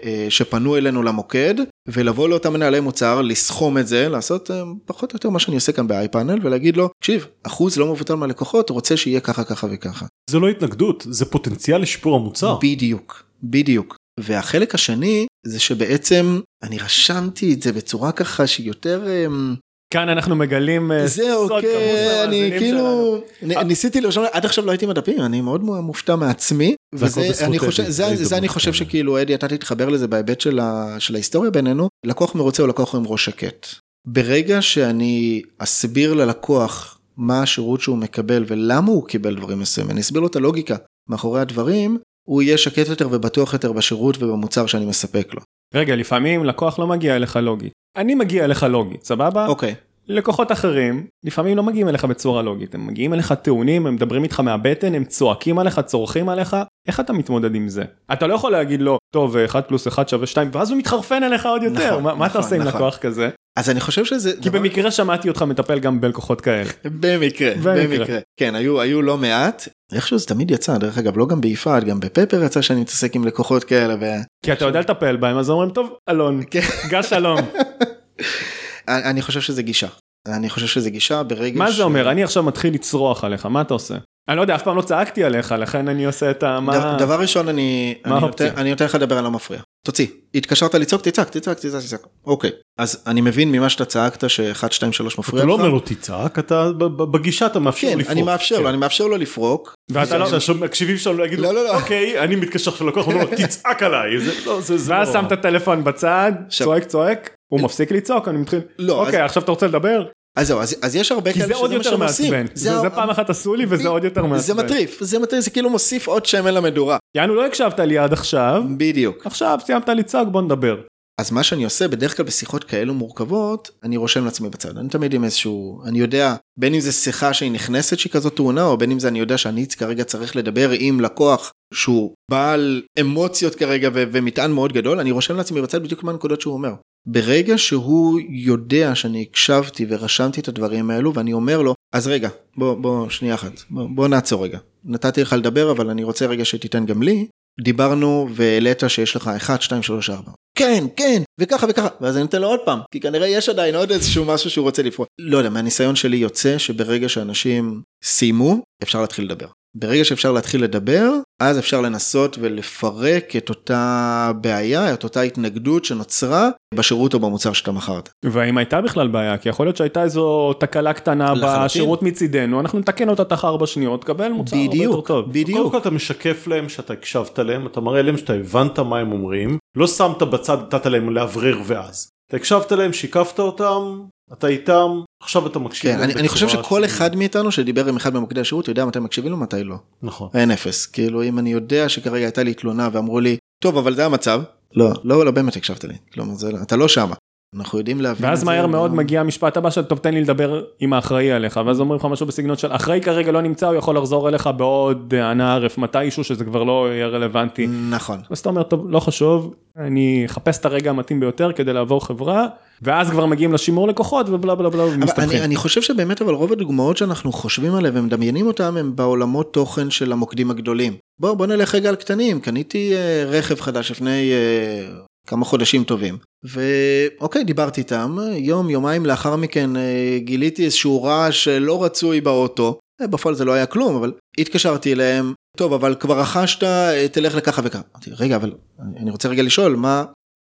אה, 0.03 0.26
שפנו 0.30 0.78
אלינו 0.78 1.03
למוקד, 1.03 1.55
ולבוא 1.88 2.30
לאותם 2.30 2.53
מנהלי 2.53 2.80
מוצר, 2.80 3.22
לסכום 3.22 3.78
את 3.78 3.88
זה, 3.88 4.09
לעשות 4.09 4.51
אה, 4.51 4.64
פחות 4.86 5.11
או 5.11 5.16
יותר 5.16 5.30
מה 5.30 5.39
שאני 5.39 5.55
עושה 5.55 5.72
כאן 5.72 5.88
ב-iPanel, 5.88 6.39
ולהגיד 6.43 6.78
לו, 6.78 6.89
תקשיב, 6.99 7.28
אחוז 7.43 7.78
לא 7.78 7.91
מבוטל 7.91 8.16
מהלקוחות 8.16 8.70
רוצה 8.70 8.97
שיהיה 8.97 9.20
ככה 9.20 9.43
ככה 9.43 9.68
וככה. 9.72 10.05
זה 10.30 10.39
לא 10.39 10.49
התנגדות 10.49 11.05
זה 11.09 11.26
פוטנציאל 11.26 11.82
לשיפור 11.82 12.16
המוצר. 12.16 12.57
בדיוק, 12.61 13.24
בדיוק. 13.43 13.95
והחלק 14.20 14.76
השני 14.76 15.28
זה 15.45 15.59
שבעצם 15.59 16.39
אני 16.64 16.80
רשמתי 16.80 17.53
את 17.53 17.61
זה 17.61 17.72
בצורה 17.74 18.11
ככה 18.11 18.47
שהיא 18.47 18.68
יותר 18.68 19.07
אמ, 19.26 19.55
כאן 19.93 20.09
אנחנו 20.09 20.36
מגלים 20.36 20.91
אה, 20.91 21.07
זהו 21.07 21.47
סוד 21.47 21.61
כמוס 21.61 21.74
כן 21.74 22.24
אני 22.28 22.51
כאילו 22.59 23.18
שלנו. 23.41 23.64
ניסיתי 23.64 24.01
לרשום 24.01 24.26
עד 24.32 24.45
עכשיו 24.45 24.66
לא 24.66 24.72
הייתי 24.72 24.86
עם 24.86 24.91
הדפים 24.91 25.22
אני 25.22 25.41
מאוד 25.41 25.64
מופתע 25.64 26.16
מעצמי 26.16 26.76
וזה 26.94 27.46
אני 27.46 27.60
חושב 27.60 27.84
זה 27.84 27.91
זה 27.91 28.06
זה 28.06 28.08
הזדמנות, 28.12 28.34
אני 28.34 28.48
חושב. 28.48 28.74
שכאילו 28.74 29.22
אדי 29.22 29.36
אתה 29.36 29.48
תתחבר 29.48 29.89
לזה 29.89 30.08
בהיבט 30.08 30.41
של 30.41 30.60
ה- 30.60 30.96
של 31.00 31.16
ההיסטוריה 31.16 31.52
בינינו 31.52 31.88
לקוח 32.06 32.36
מרוצה 32.36 32.64
הוא 32.64 32.70
לקוח 32.70 32.96
עם 32.96 33.04
ראש 33.08 33.26
שקט. 33.26 33.68
ברגע 34.08 34.62
שאני 34.62 35.41
אסביר 35.58 36.14
ללקוח 36.14 37.00
מה 37.18 37.41
השירות 37.41 37.82
שהוא 37.82 37.98
מקבל 37.98 38.44
ולמה 38.48 38.91
הוא 38.91 39.08
קיבל 39.08 39.36
דברים 39.36 39.60
מסוימים 39.60 39.91
אני 39.91 40.02
אסביר 40.02 40.22
לו 40.22 40.28
את 40.28 40.36
הלוגיקה 40.36 40.76
מאחורי 41.10 41.41
הדברים 41.41 41.98
הוא 42.28 42.41
יהיה 42.41 42.58
שקט 42.58 42.88
יותר 42.88 43.08
ובטוח 43.12 43.54
יותר 43.54 43.72
בשירות 43.72 44.24
ובמוצר 44.24 44.66
שאני 44.66 44.86
מספק 44.86 45.34
לו. 45.34 45.41
רגע, 45.76 45.96
לפעמים 45.96 46.46
לקוח 46.46 46.80
לא 46.80 46.88
מגיע 46.88 47.16
אליך 47.16 47.36
לוגית. 47.36 47.72
אני 47.98 48.16
מגיע 48.16 48.46
אליך 48.46 48.64
לוגית, 48.64 49.04
סבבה? 49.06 49.48
אוקיי. 49.48 49.76
לקוחות 50.08 50.51
אחרים 50.51 51.08
לפעמים 51.24 51.58
לא 51.58 51.64
מגיעים 51.64 51.89
אליך 51.89 52.06
בצורה 52.06 52.41
לוגית 52.41 52.76
הם 52.76 52.88
מגיעים 52.88 53.14
אליך 53.14 53.32
טעונים 53.32 53.88
הם 53.88 53.95
מדברים 53.95 54.24
איתך 54.24 54.39
מהבטן 54.39 54.95
הם 54.95 55.04
צועקים 55.04 55.60
עליך 55.60 55.80
צורכים 55.80 56.30
עליך 56.30 56.58
איך 56.88 56.99
אתה 56.99 57.14
מתמודד 57.14 57.56
עם 57.56 57.70
זה 57.70 57.84
אתה 58.14 58.28
לא 58.28 58.34
יכול 58.34 58.51
להגיד 58.51 58.82
לו 58.82 58.97
טוב 59.14 59.38
1 59.38 59.68
פלוס 59.68 59.88
1 59.88 60.10
שווה 60.10 60.28
2 60.28 60.49
ואז 60.54 60.72
הוא 60.72 60.78
מתחרפן 60.80 61.24
אליך 61.24 61.45
עוד 61.45 61.64
יותר 61.64 61.89
נכון, 61.91 62.04
מה, 62.04 62.16
מה 62.16 62.26
אתה 62.26 62.39
נכון, 62.39 62.41
עושה 62.41 62.56
עם 62.56 62.62
נכון. 62.62 62.82
לקוח 62.82 62.97
כזה 62.97 63.30
אז 63.60 63.70
אני 63.70 63.80
חושב 63.80 64.06
שזה... 64.06 64.34
כי 64.41 64.49
דבר- 64.49 64.60
במקרה 64.60 64.91
שמעתי 64.91 65.30
אותך 65.30 65.41
מטפל 65.41 65.80
גם 65.80 66.01
בלקוחות 66.01 66.41
כאלה 66.41 66.70
במקרה, 66.86 67.51
במקרה. 67.64 68.20
כן, 68.39 68.56
היו, 68.56 68.82
היו 68.82 69.01
לא 69.01 69.18
מעט. 69.18 69.68
איכשהו 69.93 70.18
זה 70.18 70.28
תמיד 70.28 70.51
יצא, 70.51 70.78
דרך 70.78 70.97
אגב, 70.97 71.18
לא 71.18 71.26
גם 71.26 71.41
ביפעת, 71.41 71.84
גם 71.84 71.99
בפפר 71.99 72.43
יצא 72.43 72.62
שאני 72.62 72.82
מתעסק 72.82 73.16
עם 73.16 73.26
לקוחות 73.26 73.64
כאלה. 73.64 73.95
ו... 74.01 74.06
כי 74.45 74.54
אתה 74.54 74.66
יודע 74.66 74.80
לטפל 74.80 75.16
בהם 75.16 75.38
אז 75.38 75.49
אומרים 75.49 75.70
טוב 75.70 75.93
אלון 76.10 76.41
כן. 76.51 76.62
גש 76.89 77.10
שלום 77.10 77.39
אני 78.88 79.22
חושב 79.22 79.42
שזה 79.42 79.62
גישה. 79.62 79.88
אני 80.28 80.50
חושב 80.50 80.68
שזה 80.68 80.90
גישה 80.90 81.24
ברגע 81.24 81.60
מה 81.60 81.72
ש- 81.72 81.76
זה 81.76 81.84
אומר 81.84 82.12
אני 82.12 82.24
עכשיו 82.24 82.44
מתחיל 82.44 82.74
לצרוח 82.74 83.24
עליך 83.24 83.46
מה 83.46 83.62
אתה 83.62 83.74
עושה 83.74 83.96
אני 84.30 84.38
לא 84.38 84.41
יודע 84.41 84.55
אף 84.55 84.63
פעם 84.63 84.78
לא 84.78 84.82
צעקתי 84.82 85.24
עליך 85.24 85.55
לכן 85.59 85.88
אני 85.88 86.05
עושה 86.05 86.32
את 86.32 86.43
ה... 86.43 86.59
דבר 86.99 87.19
ראשון 87.19 87.49
אני 87.49 87.95
מה 88.05 88.15
אני 88.17 88.26
האופציה? 88.26 88.47
נותן- 88.47 88.59
אני 88.59 88.69
נותן 88.69 88.86
לך 88.86 88.95
לדבר 88.95 89.17
על 89.17 89.26
המפריע. 89.26 89.59
תוציא, 89.86 90.07
התקשרת 90.36 90.76
לצעוק, 90.76 91.01
תצעק, 91.01 91.30
תצעק, 91.30 91.59
תצעק, 91.59 91.82
תצעק. 91.84 91.99
אוקיי, 92.26 92.49
אז 92.78 93.03
אני 93.07 93.21
מבין 93.21 93.51
ממה 93.51 93.69
שאתה 93.69 93.86
צעקת 93.86 94.30
ש-1, 94.30 94.71
2, 94.71 94.91
3 94.93 95.17
מפריע 95.19 95.43
אתה 95.43 95.47
לך. 95.47 95.49
לא 95.49 95.53
אומר 95.53 95.69
לו 95.74 95.80
תצעק, 95.80 96.39
אתה 96.39 96.69
בגישה 97.11 97.45
אתה 97.45 97.59
מאפשר 97.59 97.88
כן, 97.88 97.97
לפרוק. 97.97 98.11
אני 98.11 98.21
מאפשר 98.21 98.55
לו, 98.55 98.61
כן. 98.61 98.67
אני 98.69 98.78
מאפשר 98.78 99.07
לו 99.07 99.17
לפרוק. 99.17 99.74
ואתה 99.91 100.17
לא... 100.17 100.39
שהמקשיבים 100.39 100.97
שלנו 100.97 101.17
לא 101.17 101.26
יגידו, 101.26 101.43
לא, 101.43 101.53
לא, 101.53 101.63
לא. 101.63 101.76
אוקיי, 101.76 102.19
אני 102.19 102.36
מתקשר 102.36 102.71
עכשיו 102.71 102.88
ללקוח, 102.88 103.07
אומר 103.07 103.17
לו, 103.24 103.30
תצעק 103.38 103.84
עליי. 103.84 104.09
לא, 104.45 104.51
ואז 104.69 104.89
לא- 104.89 105.13
שם 105.13 105.26
את 105.26 105.32
הטלפון 105.32 105.84
בצד 105.84 106.32
צועק 106.49 106.84
צועק 106.84 107.30
הוא 107.51 107.61
מפסיק 107.61 107.91
לצעוק 107.91 108.28
אני 108.28 108.38
מתחיל 108.38 108.59
לא, 108.80 109.05
אוקיי 109.05 109.21
עכשיו 109.21 109.43
אתה 109.43 109.51
רוצה 109.51 109.67
לדבר 109.67 110.05
אז 110.36 110.48
זהו, 110.48 110.60
אז 110.62 110.76
אז 110.82 110.96
יש 110.96 111.12
הרבה 111.12 111.34
כי 111.34 111.40
כאלה 111.40 111.48
זה 111.48 111.56
עוד 111.56 111.66
שזה 111.72 111.78
מה 111.78 111.84
יותר 111.86 111.90
שהם 111.90 112.04
עושים. 112.04 112.32
מעצבן 112.34 112.56
זה 112.56 112.78
ה- 112.78 112.82
זה 112.82 112.90
פעם 112.90 113.10
אחת 113.10 113.30
עשו 113.30 113.56
לי 113.56 113.66
וזה 113.70 113.88
עוד 113.88 114.04
יותר 114.04 114.22
זה 114.22 114.28
מעצבן. 114.28 114.66
מטריף, 114.66 115.04
זה 115.04 115.20
מטריף, 115.20 115.44
זה 115.44 115.50
כאילו 115.50 115.70
מוסיף 115.70 116.08
עוד 116.08 116.26
שמן 116.26 116.54
למדורה. 116.54 116.98
יענו 117.18 117.36
לא 117.36 117.46
הקשבת 117.46 117.80
לי 117.80 117.98
עד 117.98 118.14
עכשיו 118.14 118.64
בדיוק. 118.78 119.26
עכשיו 119.26 119.60
סיימת 119.66 119.90
לצעוק 119.90 120.30
בוא 120.30 120.42
נדבר. 120.42 120.76
אז 121.22 121.32
מה 121.32 121.44
שאני 121.44 121.64
עושה 121.64 121.88
בדרך 121.88 122.18
כלל 122.18 122.26
בשיחות 122.26 122.64
כאלו 122.64 122.94
מורכבות, 122.94 123.72
אני 123.84 123.98
רושם 123.98 124.26
לעצמי 124.26 124.50
בצד. 124.50 124.78
אני 124.78 124.90
תמיד 124.90 125.14
עם 125.14 125.24
איזשהו, 125.24 125.82
אני 125.86 126.00
יודע, 126.00 126.36
בין 126.60 126.74
אם 126.74 126.80
זה 126.80 126.92
שיחה 126.92 127.34
שהיא 127.34 127.52
נכנסת 127.52 128.00
שהיא 128.00 128.12
כזאת 128.14 128.36
טעונה, 128.36 128.64
או 128.66 128.78
בין 128.78 128.92
אם 128.92 129.00
זה 129.00 129.08
אני 129.08 129.20
יודע 129.20 129.38
שאני 129.38 129.66
כרגע 129.68 130.04
צריך 130.04 130.36
לדבר 130.36 130.70
עם 130.80 131.00
לקוח 131.02 131.52
שהוא 131.74 132.14
בעל 132.32 132.82
אמוציות 133.00 133.56
כרגע 133.56 133.90
ומטען 133.94 134.52
מאוד 134.52 134.74
גדול, 134.74 135.00
אני 135.00 135.12
רושם 135.12 135.38
לעצמי 135.38 135.62
בצד 135.62 135.84
בדיוק 135.84 136.04
מה 136.04 136.12
הנקודות 136.12 136.42
שהוא 136.42 136.54
אומר. 136.54 136.74
ברגע 137.06 137.58
שהוא 137.58 138.20
יודע 138.30 138.95
שאני 138.95 139.22
הקשבתי 139.22 139.86
ורשמתי 139.89 140.41
את 140.41 140.47
הדברים 140.47 140.89
האלו, 140.89 141.14
ואני 141.14 141.34
אומר 141.34 141.62
לו, 141.62 141.76
אז 141.93 142.08
רגע, 142.08 142.30
בוא, 142.58 142.74
בוא, 142.74 143.10
שנייה 143.10 143.36
אחת, 143.36 143.51
בוא, 143.70 143.88
בוא 143.95 144.08
נעצור 144.08 144.43
רגע. 144.43 144.60
נתתי 144.86 145.22
לך 145.22 145.34
לדבר, 145.34 145.72
אבל 145.72 145.89
אני 145.89 146.04
רוצה 146.04 146.26
רגע 146.26 146.45
שתיתן 146.45 146.86
גם 146.86 147.04
לי. 147.04 147.28
דיברנו 147.62 148.28
והעלית 148.32 148.84
שיש 148.88 149.16
לך 149.16 149.28
1, 149.28 149.62
2, 149.62 149.84
3, 149.84 150.10
4. 150.10 150.32
כן, 150.58 150.84
כן, 150.95 151.22
וככה 151.39 151.68
וככה, 151.70 151.88
ואז 152.01 152.16
אני 152.16 152.24
נותן 152.24 152.41
לו 152.41 152.47
עוד 152.47 152.60
פעם, 152.66 152.80
כי 152.91 152.99
כנראה 152.99 153.28
יש 153.28 153.49
עדיין 153.49 153.76
עוד 153.76 153.91
איזשהו 153.91 154.26
משהו 154.26 154.49
שהוא 154.49 154.64
רוצה 154.64 154.84
לפרוק. 154.84 155.08
לא 155.22 155.38
יודע, 155.38 155.49
מהניסיון 155.49 155.95
שלי 155.95 156.18
יוצא 156.18 156.58
שברגע 156.58 157.10
שאנשים 157.10 157.82
סיימו, 158.04 158.62
אפשר 158.84 159.01
להתחיל 159.01 159.26
לדבר. 159.26 159.47
ברגע 159.76 160.05
שאפשר 160.05 160.32
להתחיל 160.32 160.63
לדבר, 160.63 161.11
אז 161.41 161.59
אפשר 161.59 161.82
לנסות 161.82 162.38
ולפרק 162.41 163.36
את 163.36 163.49
אותה 163.49 164.32
בעיה, 164.41 164.93
את 164.93 165.03
אותה 165.03 165.21
התנגדות 165.21 165.86
שנוצרה 165.86 166.49
בשירות 166.74 167.13
או 167.13 167.19
במוצר 167.19 167.53
שאתה 167.53 167.71
מכרת. 167.71 168.09
והאם 168.26 168.57
הייתה 168.57 168.82
בכלל 168.82 169.07
בעיה 169.07 169.38
כי 169.38 169.49
יכול 169.49 169.65
להיות 169.65 169.78
שהייתה 169.78 170.03
איזו 170.03 170.53
תקלה 170.53 170.93
קטנה 170.93 171.34
לחלוטין. 171.34 171.65
בשירות 171.65 172.03
מצידנו 172.03 172.59
אנחנו 172.59 172.80
נתקן 172.80 173.09
אותה 173.09 173.24
תוך 173.24 173.45
ארבע 173.45 173.67
שניות 173.67 174.03
קבל 174.03 174.30
מוצר 174.30 174.55
הרבה 174.55 174.65
יותר 174.65 174.78
בדיוק, 174.78 175.07
טוב. 175.07 175.21
קודם 175.21 175.34
בדיוק. 175.34 175.71
כל 175.71 175.78
אתה 175.78 175.89
משקף 175.89 176.47
להם 176.47 176.69
שאתה 176.69 176.93
הקשבת 176.93 177.39
להם, 177.39 177.67
אתה 177.67 177.82
מראה 177.82 178.01
להם 178.01 178.17
שאתה 178.17 178.34
הבנת 178.34 178.80
מה 178.80 178.99
הם 178.99 179.11
אומרים, 179.11 179.57
לא 179.76 179.88
שמת 179.88 180.24
בצד, 180.24 180.57
נתת 180.61 180.86
להם 180.86 181.09
לאוורר 181.09 181.61
ואז. 181.65 182.09
אתה 182.28 182.38
הקשבת 182.38 182.71
להם, 182.71 182.93
שיקפת 182.93 183.39
אותם, 183.39 184.01
אתה 184.34 184.48
איתם, 184.48 184.90
עכשיו 185.24 185.48
אתה 185.48 185.60
מקשיב 185.60 185.92
כן, 185.92 186.00
אני, 186.02 186.14
אני 186.14 186.28
חושב 186.28 186.48
שכל 186.50 186.62
שהיא- 186.82 186.86
אחד 186.86 187.16
מאיתנו 187.16 187.52
שדיבר 187.52 187.88
עם 187.88 187.96
אחד 187.96 188.14
ממוקדי 188.14 188.42
השירות 188.42 188.68
יודע 188.68 188.86
מתי 188.86 189.00
מקשיבים 189.00 189.32
לו 189.32 189.38
מתי 189.38 189.64
לא. 189.64 189.76
נכון. 190.04 190.30
אין 190.34 190.52
אפס. 190.52 190.86
כאילו 190.86 191.24
אם 191.24 191.40
אני 191.40 191.52
יודע 191.52 191.90
שכרגע 191.90 192.26
הייתה 192.26 192.44
לי 192.44 192.54
תלונה 192.54 192.90
ואמרו 192.92 193.20
לי, 193.20 193.38
טוב 193.64 193.78
אבל 193.78 193.96
זה 193.96 194.06
המצב. 194.06 194.42
לא, 194.76 194.90
לא, 195.04 195.26
לא 195.26 195.32
באמת 195.32 195.56
הקשבת 195.56 195.84
לי. 195.84 195.94
כלומר, 196.14 196.36
זה, 196.36 196.52
לא- 196.52 196.58
אתה 196.62 196.76
לא 196.76 196.88
שמה. 196.88 197.16
אנחנו 197.58 197.78
יודעים 197.78 198.01
להבין 198.01 198.30
ואז 198.30 198.39
את 198.41 198.45
מהר 198.45 198.62
זה, 198.62 198.68
מאוד 198.68 198.89
וגם- 198.91 198.97
מגיע 198.99 199.22
המשפט 199.22 199.58
הבא 199.58 199.70
של 199.70 199.82
טוב 199.84 199.97
תן 199.97 200.14
לי 200.14 200.22
לדבר 200.22 200.64
עם 200.80 200.93
האחראי 200.93 201.32
עליך 201.32 201.60
ואז 201.66 201.80
אומרים 201.80 201.99
לך 201.99 202.06
משהו 202.06 202.26
בסגנון 202.26 202.58
של 202.58 202.72
אחראי 202.72 203.01
כרגע 203.01 203.32
לא 203.32 203.41
נמצא 203.41 203.68
הוא 203.68 203.76
יכול 203.76 203.97
לחזור 203.97 204.30
אליך 204.30 204.49
בעוד 204.58 205.14
אה, 205.18 205.32
אנה 205.32 205.54
ערף 205.54 205.78
מתישהו 205.78 206.24
שזה 206.24 206.45
כבר 206.45 206.64
לא 206.64 206.88
יהיה 206.91 207.08
רלוונטי. 207.08 207.68
נכון. 207.89 208.20
אז 208.30 208.39
אתה 208.39 208.49
אומר 208.49 208.64
טוב 208.64 208.86
לא 208.89 208.99
חשוב 208.99 209.54
אני 209.78 210.24
אחפש 210.26 210.60
את 210.60 210.66
הרגע 210.66 210.89
המתאים 210.89 211.20
ביותר 211.20 211.51
כדי 211.54 211.74
לעבור 211.74 212.06
חברה 212.06 212.47
ואז 212.82 213.10
כבר 213.10 213.26
מגיעים 213.26 213.54
לשימור 213.54 213.88
לקוחות 213.88 214.30
ובלה 214.30 214.56
בלה 214.56 214.70
בלה 214.70 214.84
אבל 214.84 214.93
אני, 214.93 215.04
ומסתבכים. 215.04 215.43
אני 215.43 215.56
חושב 215.56 215.82
שבאמת 215.82 216.22
אבל 216.22 216.34
רוב 216.34 216.51
הדוגמאות 216.51 216.97
שאנחנו 216.97 217.32
חושבים 217.32 217.76
עליהן 217.76 217.97
ומדמיינים 217.97 218.47
אותן 218.47 218.78
הם 218.78 218.95
בעולמות 218.95 219.54
תוכן 219.54 219.89
של 219.89 220.12
המוקדים 220.12 220.51
הגדולים. 220.51 220.93
בוא 221.20 221.34
בוא 221.34 221.45
נלך 221.45 221.76
רגע 221.76 221.89
על 221.89 221.95
קטנים 221.95 222.39
קניתי 222.39 222.93
אה, 222.95 223.24
רכב 223.28 223.60
חדש 223.60 223.91
לפני 223.91 224.32
אה, 224.32 224.95
כמה 225.28 225.45
חודשים 225.45 225.84
טובים. 225.84 226.17
ואוקיי 226.43 227.43
דיברתי 227.43 227.82
איתם 227.82 228.17
יום 228.32 228.69
יומיים 228.69 229.05
לאחר 229.05 229.36
מכן 229.36 229.76
אה, 229.76 230.17
גיליתי 230.19 230.65
איזשהו 230.65 231.03
רעש 231.03 231.47
לא 231.47 231.84
רצוי 231.84 232.21
באוטו. 232.21 232.80
אה, 233.01 233.07
בפועל 233.07 233.36
זה 233.36 233.45
לא 233.45 233.51
היה 233.51 233.65
כלום 233.65 233.95
אבל 233.95 234.13
התקשרתי 234.38 234.93
אליהם. 234.93 235.34
טוב 235.57 235.74
אבל 235.74 235.95
כבר 235.95 236.19
רכשת 236.19 236.63
אה, 236.63 237.07
תלך 237.11 237.36
לככה 237.36 237.61
וככה. 237.65 237.82
אמרתי 237.95 238.11
רגע 238.13 238.36
אבל 238.36 238.51
אני 238.97 239.11
רוצה 239.11 239.30
רגע 239.30 239.43
לשאול 239.43 239.76
מה 239.76 240.03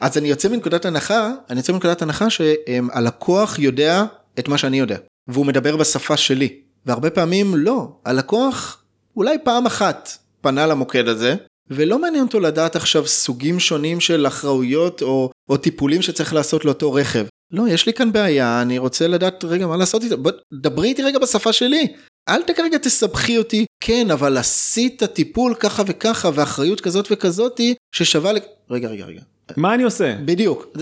אז 0.02 0.18
אני 0.18 0.28
יוצא 0.28 0.50
מנקודת 0.50 0.86
הנחה, 0.86 1.32
אני 1.50 1.60
יוצא 1.60 1.74
מנקודת 1.74 2.02
הנחה 2.02 2.30
שהלקוח 2.30 3.60
יודע 3.60 4.06
את 4.40 4.48
מה 4.48 4.58
שאני 4.58 4.80
יודע, 4.80 4.98
והוא 5.28 5.46
מדבר 5.46 5.78
בשפה 5.78 6.18
שלי, 6.18 6.62
והרבה 6.86 7.10
פעמים 7.10 7.56
לא, 7.56 7.88
הלקוח 8.06 8.84
אולי 9.18 9.38
פעם 9.44 9.66
אחת 9.66 10.18
פנה 10.42 10.68
למוקד 10.68 11.08
הזה, 11.08 11.36
ולא 11.72 12.00
מעניין 12.00 12.24
אותו 12.24 12.40
לדעת 12.40 12.76
עכשיו 12.76 13.08
סוגים 13.08 13.60
שונים 13.60 14.00
של 14.00 14.28
אחראויות 14.28 15.02
או, 15.02 15.30
או 15.50 15.58
טיפולים 15.58 16.02
שצריך 16.02 16.34
לעשות 16.34 16.66
לאותו 16.66 16.94
רכב. 16.94 17.26
לא, 17.52 17.68
יש 17.68 17.86
לי 17.86 17.94
כאן 17.94 18.12
בעיה, 18.12 18.62
אני 18.62 18.78
רוצה 18.78 19.08
לדעת 19.08 19.44
רגע 19.44 19.68
מה 19.68 19.78
לעשות 19.78 20.04
איתה, 20.04 20.16
בוא, 20.16 20.32
דברי 20.54 20.88
איתי 20.88 21.04
רגע 21.04 21.20
בשפה 21.20 21.54
שלי. 21.54 21.88
אל 22.30 22.42
כרגע 22.58 22.78
תסבכי 22.78 23.38
אותי, 23.38 23.66
כן, 23.84 24.12
אבל 24.12 24.38
עשית 24.38 25.04
טיפול 25.04 25.56
ככה 25.56 25.84
וככה, 25.88 26.30
ואחריות 26.34 26.82
כזאת 26.82 27.08
וכזאתי, 27.12 27.76
ששווה 27.96 28.34
ל... 28.34 28.38
רגע, 28.70 28.88
רגע, 28.88 29.06
רגע. 29.06 29.22
מה 29.58 29.74
אני 29.74 29.84
עושה? 29.84 30.16
בדיוק. 30.26 30.78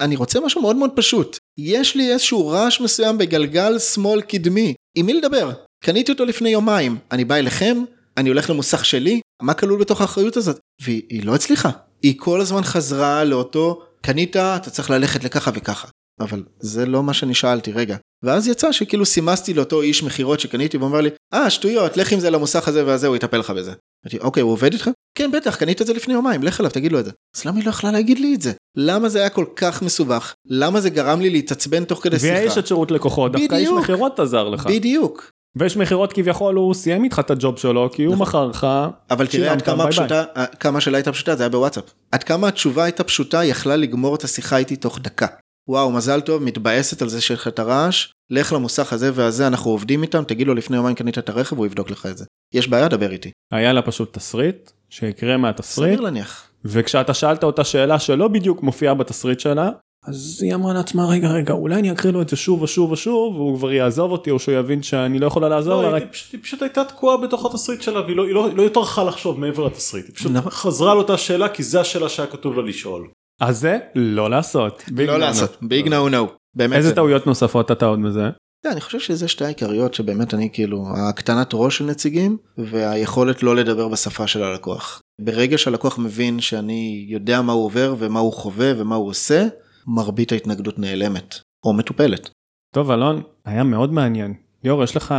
אני 0.00 0.16
רוצה 0.16 0.40
משהו 0.40 0.62
מאוד 0.62 0.76
מאוד 0.76 0.90
פשוט. 0.94 1.36
יש 1.58 1.96
לי 1.96 2.12
איזשהו 2.12 2.48
רעש 2.48 2.80
מסוים 2.80 3.18
בגלגל 3.18 3.78
שמאל 3.78 4.20
קדמי. 4.20 4.74
עם 4.94 5.06
מי 5.06 5.14
לדבר? 5.14 5.50
קניתי 5.84 6.12
אותו 6.12 6.24
לפני 6.24 6.48
יומיים. 6.48 6.98
אני 7.12 7.24
בא 7.24 7.34
אליכם, 7.34 7.82
אני 8.20 8.28
הולך 8.28 8.50
למוסך 8.50 8.84
שלי, 8.84 9.20
מה 9.42 9.54
כלול 9.54 9.80
בתוך 9.80 10.00
האחריות 10.00 10.36
הזאת? 10.36 10.58
והיא 10.82 11.24
לא 11.24 11.34
הצליחה. 11.34 11.70
היא 12.02 12.14
כל 12.18 12.40
הזמן 12.40 12.62
חזרה 12.62 13.24
לאותו, 13.24 13.82
קנית, 14.00 14.36
אתה 14.36 14.70
צריך 14.70 14.90
ללכת 14.90 15.24
לככה 15.24 15.50
וככה. 15.54 15.88
אבל 16.20 16.42
זה 16.60 16.86
לא 16.86 17.02
מה 17.02 17.14
שאני 17.14 17.34
שאלתי, 17.34 17.72
רגע. 17.72 17.96
ואז 18.24 18.48
יצא 18.48 18.72
שכאילו 18.72 19.06
סימסתי 19.06 19.54
לאותו 19.54 19.82
איש 19.82 20.02
מכירות 20.02 20.40
שקניתי 20.40 20.76
והוא 20.76 20.88
אומר 20.88 21.00
לי, 21.00 21.10
אה, 21.34 21.50
שטויות, 21.50 21.96
לך 21.96 22.12
עם 22.12 22.20
זה 22.20 22.30
למוסך 22.30 22.68
הזה 22.68 22.86
והזה, 22.86 23.06
הוא 23.06 23.16
יטפל 23.16 23.38
לך 23.38 23.50
בזה. 23.50 23.72
אמרתי, 24.04 24.18
אוקיי, 24.18 24.42
הוא 24.42 24.52
עובד 24.52 24.72
איתך? 24.72 24.90
כן, 25.14 25.30
בטח, 25.30 25.56
קנית 25.56 25.82
את 25.82 25.86
זה 25.86 25.94
לפני 25.94 26.14
יומיים, 26.14 26.42
לך 26.42 26.60
אליו, 26.60 26.70
תגיד 26.70 26.92
לו 26.92 27.00
את 27.00 27.04
זה. 27.04 27.10
אז 27.36 27.44
למה 27.44 27.56
היא 27.56 27.64
לא 27.64 27.70
יכלה 27.70 27.90
להגיד 27.90 28.18
לי 28.18 28.34
את 28.34 28.42
זה? 28.42 28.52
למה 28.76 29.08
זה 29.08 29.18
היה 29.18 29.28
כל 29.28 29.44
כך 29.56 29.82
מסובך? 29.82 30.34
למה 30.46 30.80
זה 30.80 30.90
גרם 30.90 31.20
לי 31.20 31.30
להתעצבן 31.30 31.84
תוך 31.84 32.02
כדי 32.02 32.18
שיחה? 32.18 32.38
ויש 32.40 32.58
את 32.58 32.66
שירות 32.66 32.90
לקוחות 32.90 33.32
דווקא 33.32 33.54
איש. 33.54 33.68
מכירות 33.68 34.20
עזר 34.20 34.48
לך. 34.48 34.66
בדיוק. 34.66 35.30
ויש 35.56 35.76
מכירות 35.76 36.12
כביכול 36.12 36.54
הוא 36.54 36.74
סיים 36.74 37.04
איתך 37.04 37.18
את 37.18 37.30
הג'וב 37.30 37.58
שלו 37.58 37.90
כי 37.92 38.04
הוא 38.04 38.14
נכון. 38.14 38.26
מכר 38.26 38.46
לך. 38.46 38.66
אבל 39.10 39.26
תראה 39.26 39.52
עד 39.52 39.62
כמה. 39.62 39.86
פשוטה, 39.88 40.24
כמה 40.60 40.78
השאלה 40.78 40.98
הייתה 40.98 41.12
פשוטה, 41.12 41.36
זה 41.36 41.42
היה 41.42 41.50
בוואטסאפ. 41.50 41.84
עד 42.12 42.22
כמה 42.22 42.48
התשובה 42.48 42.84
הייתה 42.84 43.04
פשוטה, 43.04 43.44
יכלה 43.44 43.76
לגמור 43.76 44.14
את 44.14 44.24
השיחה 44.24 44.56
איתי 44.56 44.76
תוך 44.76 44.98
דקה. 44.98 45.26
וואו, 45.68 45.92
מזל 45.92 46.20
טוב, 46.20 46.42
מתבאסת 46.42 47.02
על 47.02 47.08
זה 47.08 47.20
שיש 47.20 47.40
לך 47.40 47.48
את 47.48 47.58
הרעש, 47.58 48.06
לך 48.30 48.52
למוסך 48.52 48.92
הזה 48.92 49.10
והזה, 49.14 49.46
אנחנו 49.46 49.70
עובדים 49.70 50.02
איתם, 50.02 50.24
תגיד 50.24 50.46
לו 50.46 50.54
לפני 50.54 50.76
יומיים 50.76 50.96
קנית 50.96 51.18
את 51.18 51.28
הרכב, 51.28 51.58
הוא 51.58 51.66
יבדוק 51.66 51.90
לך 51.90 52.06
את 52.06 52.18
זה. 52.18 52.24
יש 52.54 52.68
בעיה, 52.68 52.88
דבר 52.88 53.10
איתי. 53.10 53.30
היה 53.52 53.72
לה 53.72 53.82
פשוט 53.82 54.14
תסריט 54.14 54.70
שהקרה 54.90 55.36
מהתסריט 55.36 55.88
סביר 55.88 56.00
להניח. 56.00 56.46
וכשאתה 56.64 57.14
שאלת 57.14 57.44
אותה 57.44 57.64
שאלה 57.64 57.98
שלא 57.98 58.28
בדיוק 58.28 58.62
מופיעה 58.62 58.94
בתסריט 58.94 59.40
שלה 59.40 59.70
אז 60.06 60.38
היא 60.42 60.54
אמרה 60.54 60.72
לעצמה 60.74 61.06
רגע 61.08 61.28
רגע 61.28 61.52
אולי 61.54 61.74
אני 61.74 61.92
אקריא 61.92 62.12
לו 62.12 62.22
את 62.22 62.28
זה 62.28 62.36
שוב 62.36 62.62
ושוב 62.62 62.92
ושוב 62.92 63.36
והוא 63.36 63.58
כבר 63.58 63.72
יעזוב 63.72 64.10
אותי 64.12 64.30
או 64.30 64.38
שהוא 64.38 64.54
יבין 64.54 64.82
שאני 64.82 65.18
לא 65.18 65.26
יכולה 65.26 65.48
לעזור 65.48 65.82
לא, 65.82 65.90
לה 65.90 65.96
היא 65.96 66.04
רק 66.04 66.12
פשוט- 66.12 66.32
היא 66.32 66.40
פשוט 66.42 66.62
הייתה 66.62 66.84
תקועה 66.84 67.16
בתוך 67.16 67.46
התסריט 67.46 67.82
שלה 67.82 68.00
והיא 68.00 68.16
לא- 68.16 68.28
לא 68.32 68.48
לא 68.56 68.68
טרחה 68.68 69.04
לחשוב 69.04 69.40
מעבר 69.40 69.66
לתסריט. 69.66 70.06
היא 70.06 70.14
פשוט 70.14 70.32
נכון. 70.32 70.50
חזרה 70.50 70.92
על 70.92 70.98
אותה 70.98 71.16
שאלה 71.16 71.48
כי 71.48 71.62
זה 71.62 71.80
השאלה 71.80 72.08
שהיה 72.08 72.26
כתוב 72.28 72.56
לה 72.56 72.62
לשאול. 72.62 73.08
אז 73.40 73.58
זה 73.60 73.78
לא 73.94 74.30
לעשות. 74.30 74.82
לא. 74.96 75.18
לעשות, 75.18 75.56
ביג 75.62 75.88
נו 75.88 76.08
נו. 76.08 76.26
באמת. 76.54 76.76
איזה 76.76 76.88
זה- 76.88 76.94
טעויות 76.94 77.26
נוספות 77.26 77.70
אתה 77.70 77.86
עוד 77.86 77.98
מזה? 77.98 78.28
כן, 78.64 78.70
אני 78.70 78.80
חושב 78.80 79.00
שזה 79.00 79.28
שתי 79.28 79.44
העיקריות 79.44 79.94
שבאמת 79.94 80.34
אני 80.34 80.48
כאילו, 80.52 80.84
הקטנת 80.96 81.50
ראש 81.52 81.78
של 81.78 81.84
נציגים 81.84 82.36
והיכולת 82.58 83.42
לא 83.42 83.56
לדבר 83.56 83.88
בשפה 83.88 84.26
של 84.26 84.42
הלקוח. 84.42 85.00
ברגע 85.20 85.58
שהלקוח 85.58 85.98
מבין 85.98 86.40
שאני 86.40 87.06
יודע 87.08 87.42
מה 87.42 87.52
הוא 87.52 87.64
עובר 87.64 87.94
ומה 87.98 88.20
הוא 88.20 88.32
חווה 88.32 88.72
ומה 88.76 88.94
הוא 88.96 89.08
עושה, 89.08 89.46
מרבית 89.94 90.32
ההתנגדות 90.32 90.78
נעלמת 90.78 91.34
או 91.66 91.72
מטופלת. 91.72 92.30
טוב 92.74 92.90
אלון, 92.90 93.22
היה 93.44 93.64
מאוד 93.64 93.92
מעניין. 93.92 94.34
ליאור, 94.64 94.82
יש 94.82 94.96
לך 94.96 95.14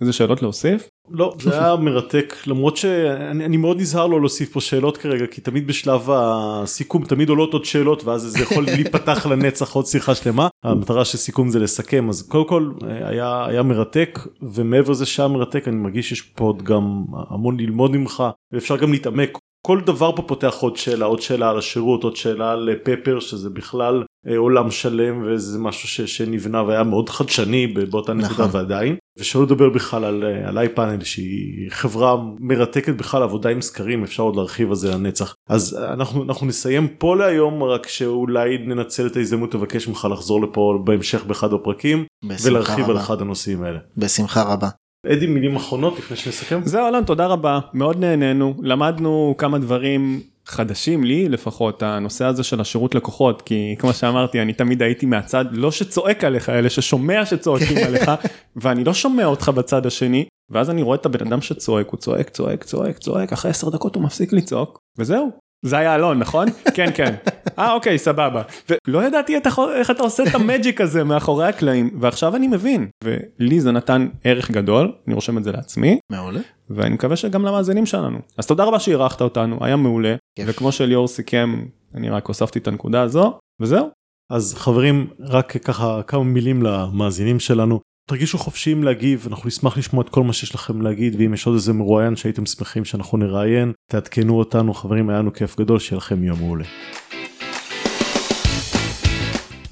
איזה 0.00 0.12
שאלות 0.12 0.42
להוסיף? 0.42 0.88
לא 1.10 1.34
זה 1.40 1.58
היה 1.58 1.76
מרתק 1.86 2.34
למרות 2.46 2.76
שאני 2.76 3.44
אני 3.44 3.56
מאוד 3.56 3.80
נזהר 3.80 4.06
לא 4.06 4.20
להוסיף 4.20 4.52
פה 4.52 4.60
שאלות 4.60 4.96
כרגע 4.96 5.26
כי 5.26 5.40
תמיד 5.40 5.66
בשלב 5.66 6.10
הסיכום 6.10 7.04
תמיד 7.04 7.28
עולות 7.28 7.52
עוד 7.52 7.64
שאלות 7.64 8.04
ואז 8.04 8.22
זה 8.22 8.42
יכול 8.42 8.64
להיפתח 8.74 9.26
לנצח 9.26 9.72
עוד 9.72 9.86
שיחה 9.86 10.14
שלמה 10.14 10.48
המטרה 10.64 11.04
של 11.04 11.18
סיכום 11.18 11.48
זה 11.48 11.58
לסכם 11.58 12.08
אז 12.08 12.28
קודם 12.28 12.48
כל 12.48 12.70
היה 12.88 13.46
היה 13.46 13.62
מרתק 13.62 14.18
ומעבר 14.42 14.90
לזה 14.90 15.06
שהיה 15.06 15.28
מרתק 15.28 15.68
אני 15.68 15.76
מרגיש 15.76 16.08
שיש 16.08 16.20
פה 16.20 16.44
עוד 16.44 16.62
גם 16.62 17.04
המון 17.30 17.60
ללמוד 17.60 17.96
ממך 17.96 18.24
ואפשר 18.52 18.76
גם 18.76 18.92
להתעמק. 18.92 19.38
כל 19.66 19.80
דבר 19.80 20.16
פה 20.16 20.22
פותח 20.22 20.54
עוד 20.60 20.76
שאלה 20.76 21.06
עוד 21.06 21.20
שאלה 21.20 21.50
על 21.50 21.58
השירות 21.58 22.04
עוד 22.04 22.16
שאלה 22.16 22.52
על 22.52 22.68
פפר 22.82 23.20
שזה 23.20 23.50
בכלל 23.50 24.02
אה, 24.28 24.36
עולם 24.36 24.70
שלם 24.70 25.22
וזה 25.26 25.58
משהו 25.58 25.88
ש, 25.88 26.00
שנבנה 26.00 26.62
והיה 26.62 26.82
מאוד 26.82 27.08
חדשני 27.08 27.66
באותה 27.66 28.12
נקודה 28.12 28.44
נכון. 28.44 28.48
ועדיין 28.52 28.96
ושלא 29.18 29.42
לדבר 29.42 29.68
בכלל 29.68 30.04
על, 30.04 30.24
אה, 30.24 30.48
על 30.48 30.58
איפאנל 30.58 31.04
שהיא 31.04 31.70
חברה 31.70 32.16
מרתקת 32.38 32.94
בכלל 32.94 33.22
עבודה 33.22 33.50
עם 33.50 33.60
סקרים 33.60 34.04
אפשר 34.04 34.22
עוד 34.22 34.36
להרחיב 34.36 34.68
על 34.68 34.74
זה 34.74 34.94
לנצח 34.94 35.34
אז 35.48 35.78
אנחנו 35.92 36.22
אנחנו 36.22 36.46
נסיים 36.46 36.88
פה 36.88 37.16
להיום 37.16 37.62
רק 37.62 37.88
שאולי 37.88 38.58
ננצל 38.58 39.06
את 39.06 39.16
ההזדמנות 39.16 39.54
לבקש 39.54 39.88
ממך 39.88 40.08
לחזור 40.12 40.42
לפה 40.42 40.78
בהמשך 40.84 41.24
באחד 41.24 41.52
הפרקים 41.52 42.04
ולהרחיב 42.44 42.90
על. 42.90 42.96
אחד 42.96 43.20
הנושאים 43.20 43.62
האלה. 43.62 43.78
בשמחה 43.96 44.42
רבה. 44.42 44.68
אדי 45.06 45.26
מילים 45.26 45.56
אחרונות 45.56 45.98
לפני 45.98 46.16
שנסכם. 46.16 46.60
זהו 46.64 46.88
אלון, 46.88 47.04
תודה 47.04 47.26
רבה, 47.26 47.58
מאוד 47.74 48.00
נהנינו, 48.00 48.54
למדנו 48.62 49.34
כמה 49.38 49.58
דברים 49.58 50.20
חדשים 50.46 51.04
לי 51.04 51.28
לפחות, 51.28 51.82
הנושא 51.82 52.24
הזה 52.24 52.42
של 52.42 52.60
השירות 52.60 52.94
לקוחות, 52.94 53.42
כי 53.42 53.76
כמו 53.78 53.92
שאמרתי, 53.92 54.42
אני 54.42 54.52
תמיד 54.52 54.82
הייתי 54.82 55.06
מהצד, 55.06 55.44
לא 55.50 55.70
שצועק 55.70 56.24
עליך, 56.24 56.48
אלא 56.48 56.68
ששומע 56.68 57.26
שצועקים 57.26 57.76
עליך, 57.86 58.10
ואני 58.56 58.84
לא 58.84 58.94
שומע 58.94 59.24
אותך 59.24 59.48
בצד 59.48 59.86
השני, 59.86 60.24
ואז 60.50 60.70
אני 60.70 60.82
רואה 60.82 60.96
את 60.96 61.06
הבן 61.06 61.26
אדם 61.26 61.40
שצועק, 61.40 61.88
הוא 61.88 61.98
צועק, 61.98 62.28
צועק, 62.28 62.64
צועק, 62.64 62.98
צועק, 62.98 63.32
אחרי 63.32 63.50
עשר 63.50 63.70
דקות 63.70 63.94
הוא 63.94 64.02
מפסיק 64.02 64.32
לצעוק, 64.32 64.78
וזהו. 64.98 65.30
זה 65.62 65.78
היה 65.78 65.94
אלון, 65.94 66.18
נכון? 66.18 66.46
כן, 66.76 66.90
כן. 66.94 67.14
אה, 67.58 67.72
אוקיי, 67.72 67.98
סבבה. 67.98 68.42
ולא 68.88 69.04
ידעתי 69.06 69.36
את 69.36 69.46
החו- 69.46 69.70
איך 69.72 69.90
אתה 69.90 70.02
עושה 70.02 70.22
את 70.22 70.34
המג'יק 70.34 70.80
הזה 70.80 71.04
מאחורי 71.04 71.46
הקלעים, 71.46 71.90
ועכשיו 72.00 72.36
אני 72.36 72.46
מבין. 72.48 72.88
ולי 73.04 73.60
זה 73.60 73.72
נתן 73.72 74.08
ערך 74.24 74.50
גדול, 74.50 74.92
אני 75.06 75.14
רושם 75.14 75.38
את 75.38 75.44
זה 75.44 75.52
לעצמי, 75.52 75.98
מעולה. 76.12 76.40
ואני 76.70 76.94
מקווה 76.94 77.16
שגם 77.16 77.44
למאזינים 77.44 77.86
שלנו. 77.86 78.18
אז 78.38 78.46
תודה 78.46 78.64
רבה 78.64 78.80
שאירחת 78.80 79.20
אותנו, 79.22 79.58
היה 79.60 79.76
מעולה, 79.76 80.14
כיף. 80.38 80.46
וכמו 80.48 80.72
שליאור 80.72 81.08
סיכם, 81.08 81.64
אני 81.94 82.10
רק 82.10 82.26
הוספתי 82.26 82.58
את 82.58 82.68
הנקודה 82.68 83.02
הזו, 83.02 83.38
וזהו. 83.60 83.88
אז 84.32 84.54
חברים 84.54 85.06
רק 85.20 85.56
ככה 85.56 86.00
כמה 86.06 86.24
מילים 86.24 86.62
למאזינים 86.62 87.40
שלנו 87.40 87.80
תרגישו 88.10 88.38
חופשיים 88.38 88.84
להגיב 88.84 89.26
אנחנו 89.30 89.46
נשמח 89.46 89.78
לשמוע 89.78 90.02
את 90.02 90.08
כל 90.08 90.22
מה 90.22 90.32
שיש 90.32 90.54
לכם 90.54 90.82
להגיד 90.82 91.16
ואם 91.18 91.34
יש 91.34 91.46
עוד 91.46 91.54
איזה 91.54 91.72
מרואיין 91.72 92.16
שהייתם 92.16 92.46
שמחים 92.46 92.84
שאנחנו 92.84 93.18
נראיין 93.18 93.72
תעדכנו 93.90 94.38
אותנו 94.38 94.74
חברים 94.74 95.10
היה 95.10 95.18
לנו 95.18 95.32
כיף 95.32 95.60
גדול 95.60 95.78
שיהיה 95.78 95.98
לכם 95.98 96.24
יום 96.24 96.38
מעולה. 96.38 96.64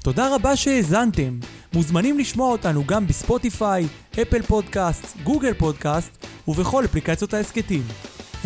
תודה 0.03 0.35
רבה 0.35 0.55
שהאזנתם. 0.55 1.39
מוזמנים 1.73 2.19
לשמוע 2.19 2.51
אותנו 2.51 2.83
גם 2.85 3.07
בספוטיפיי, 3.07 3.87
אפל 4.21 4.41
פודקאסט, 4.41 5.17
גוגל 5.23 5.53
פודקאסט 5.53 6.25
ובכל 6.47 6.85
אפליקציות 6.85 7.33
ההסכתים. 7.33 7.83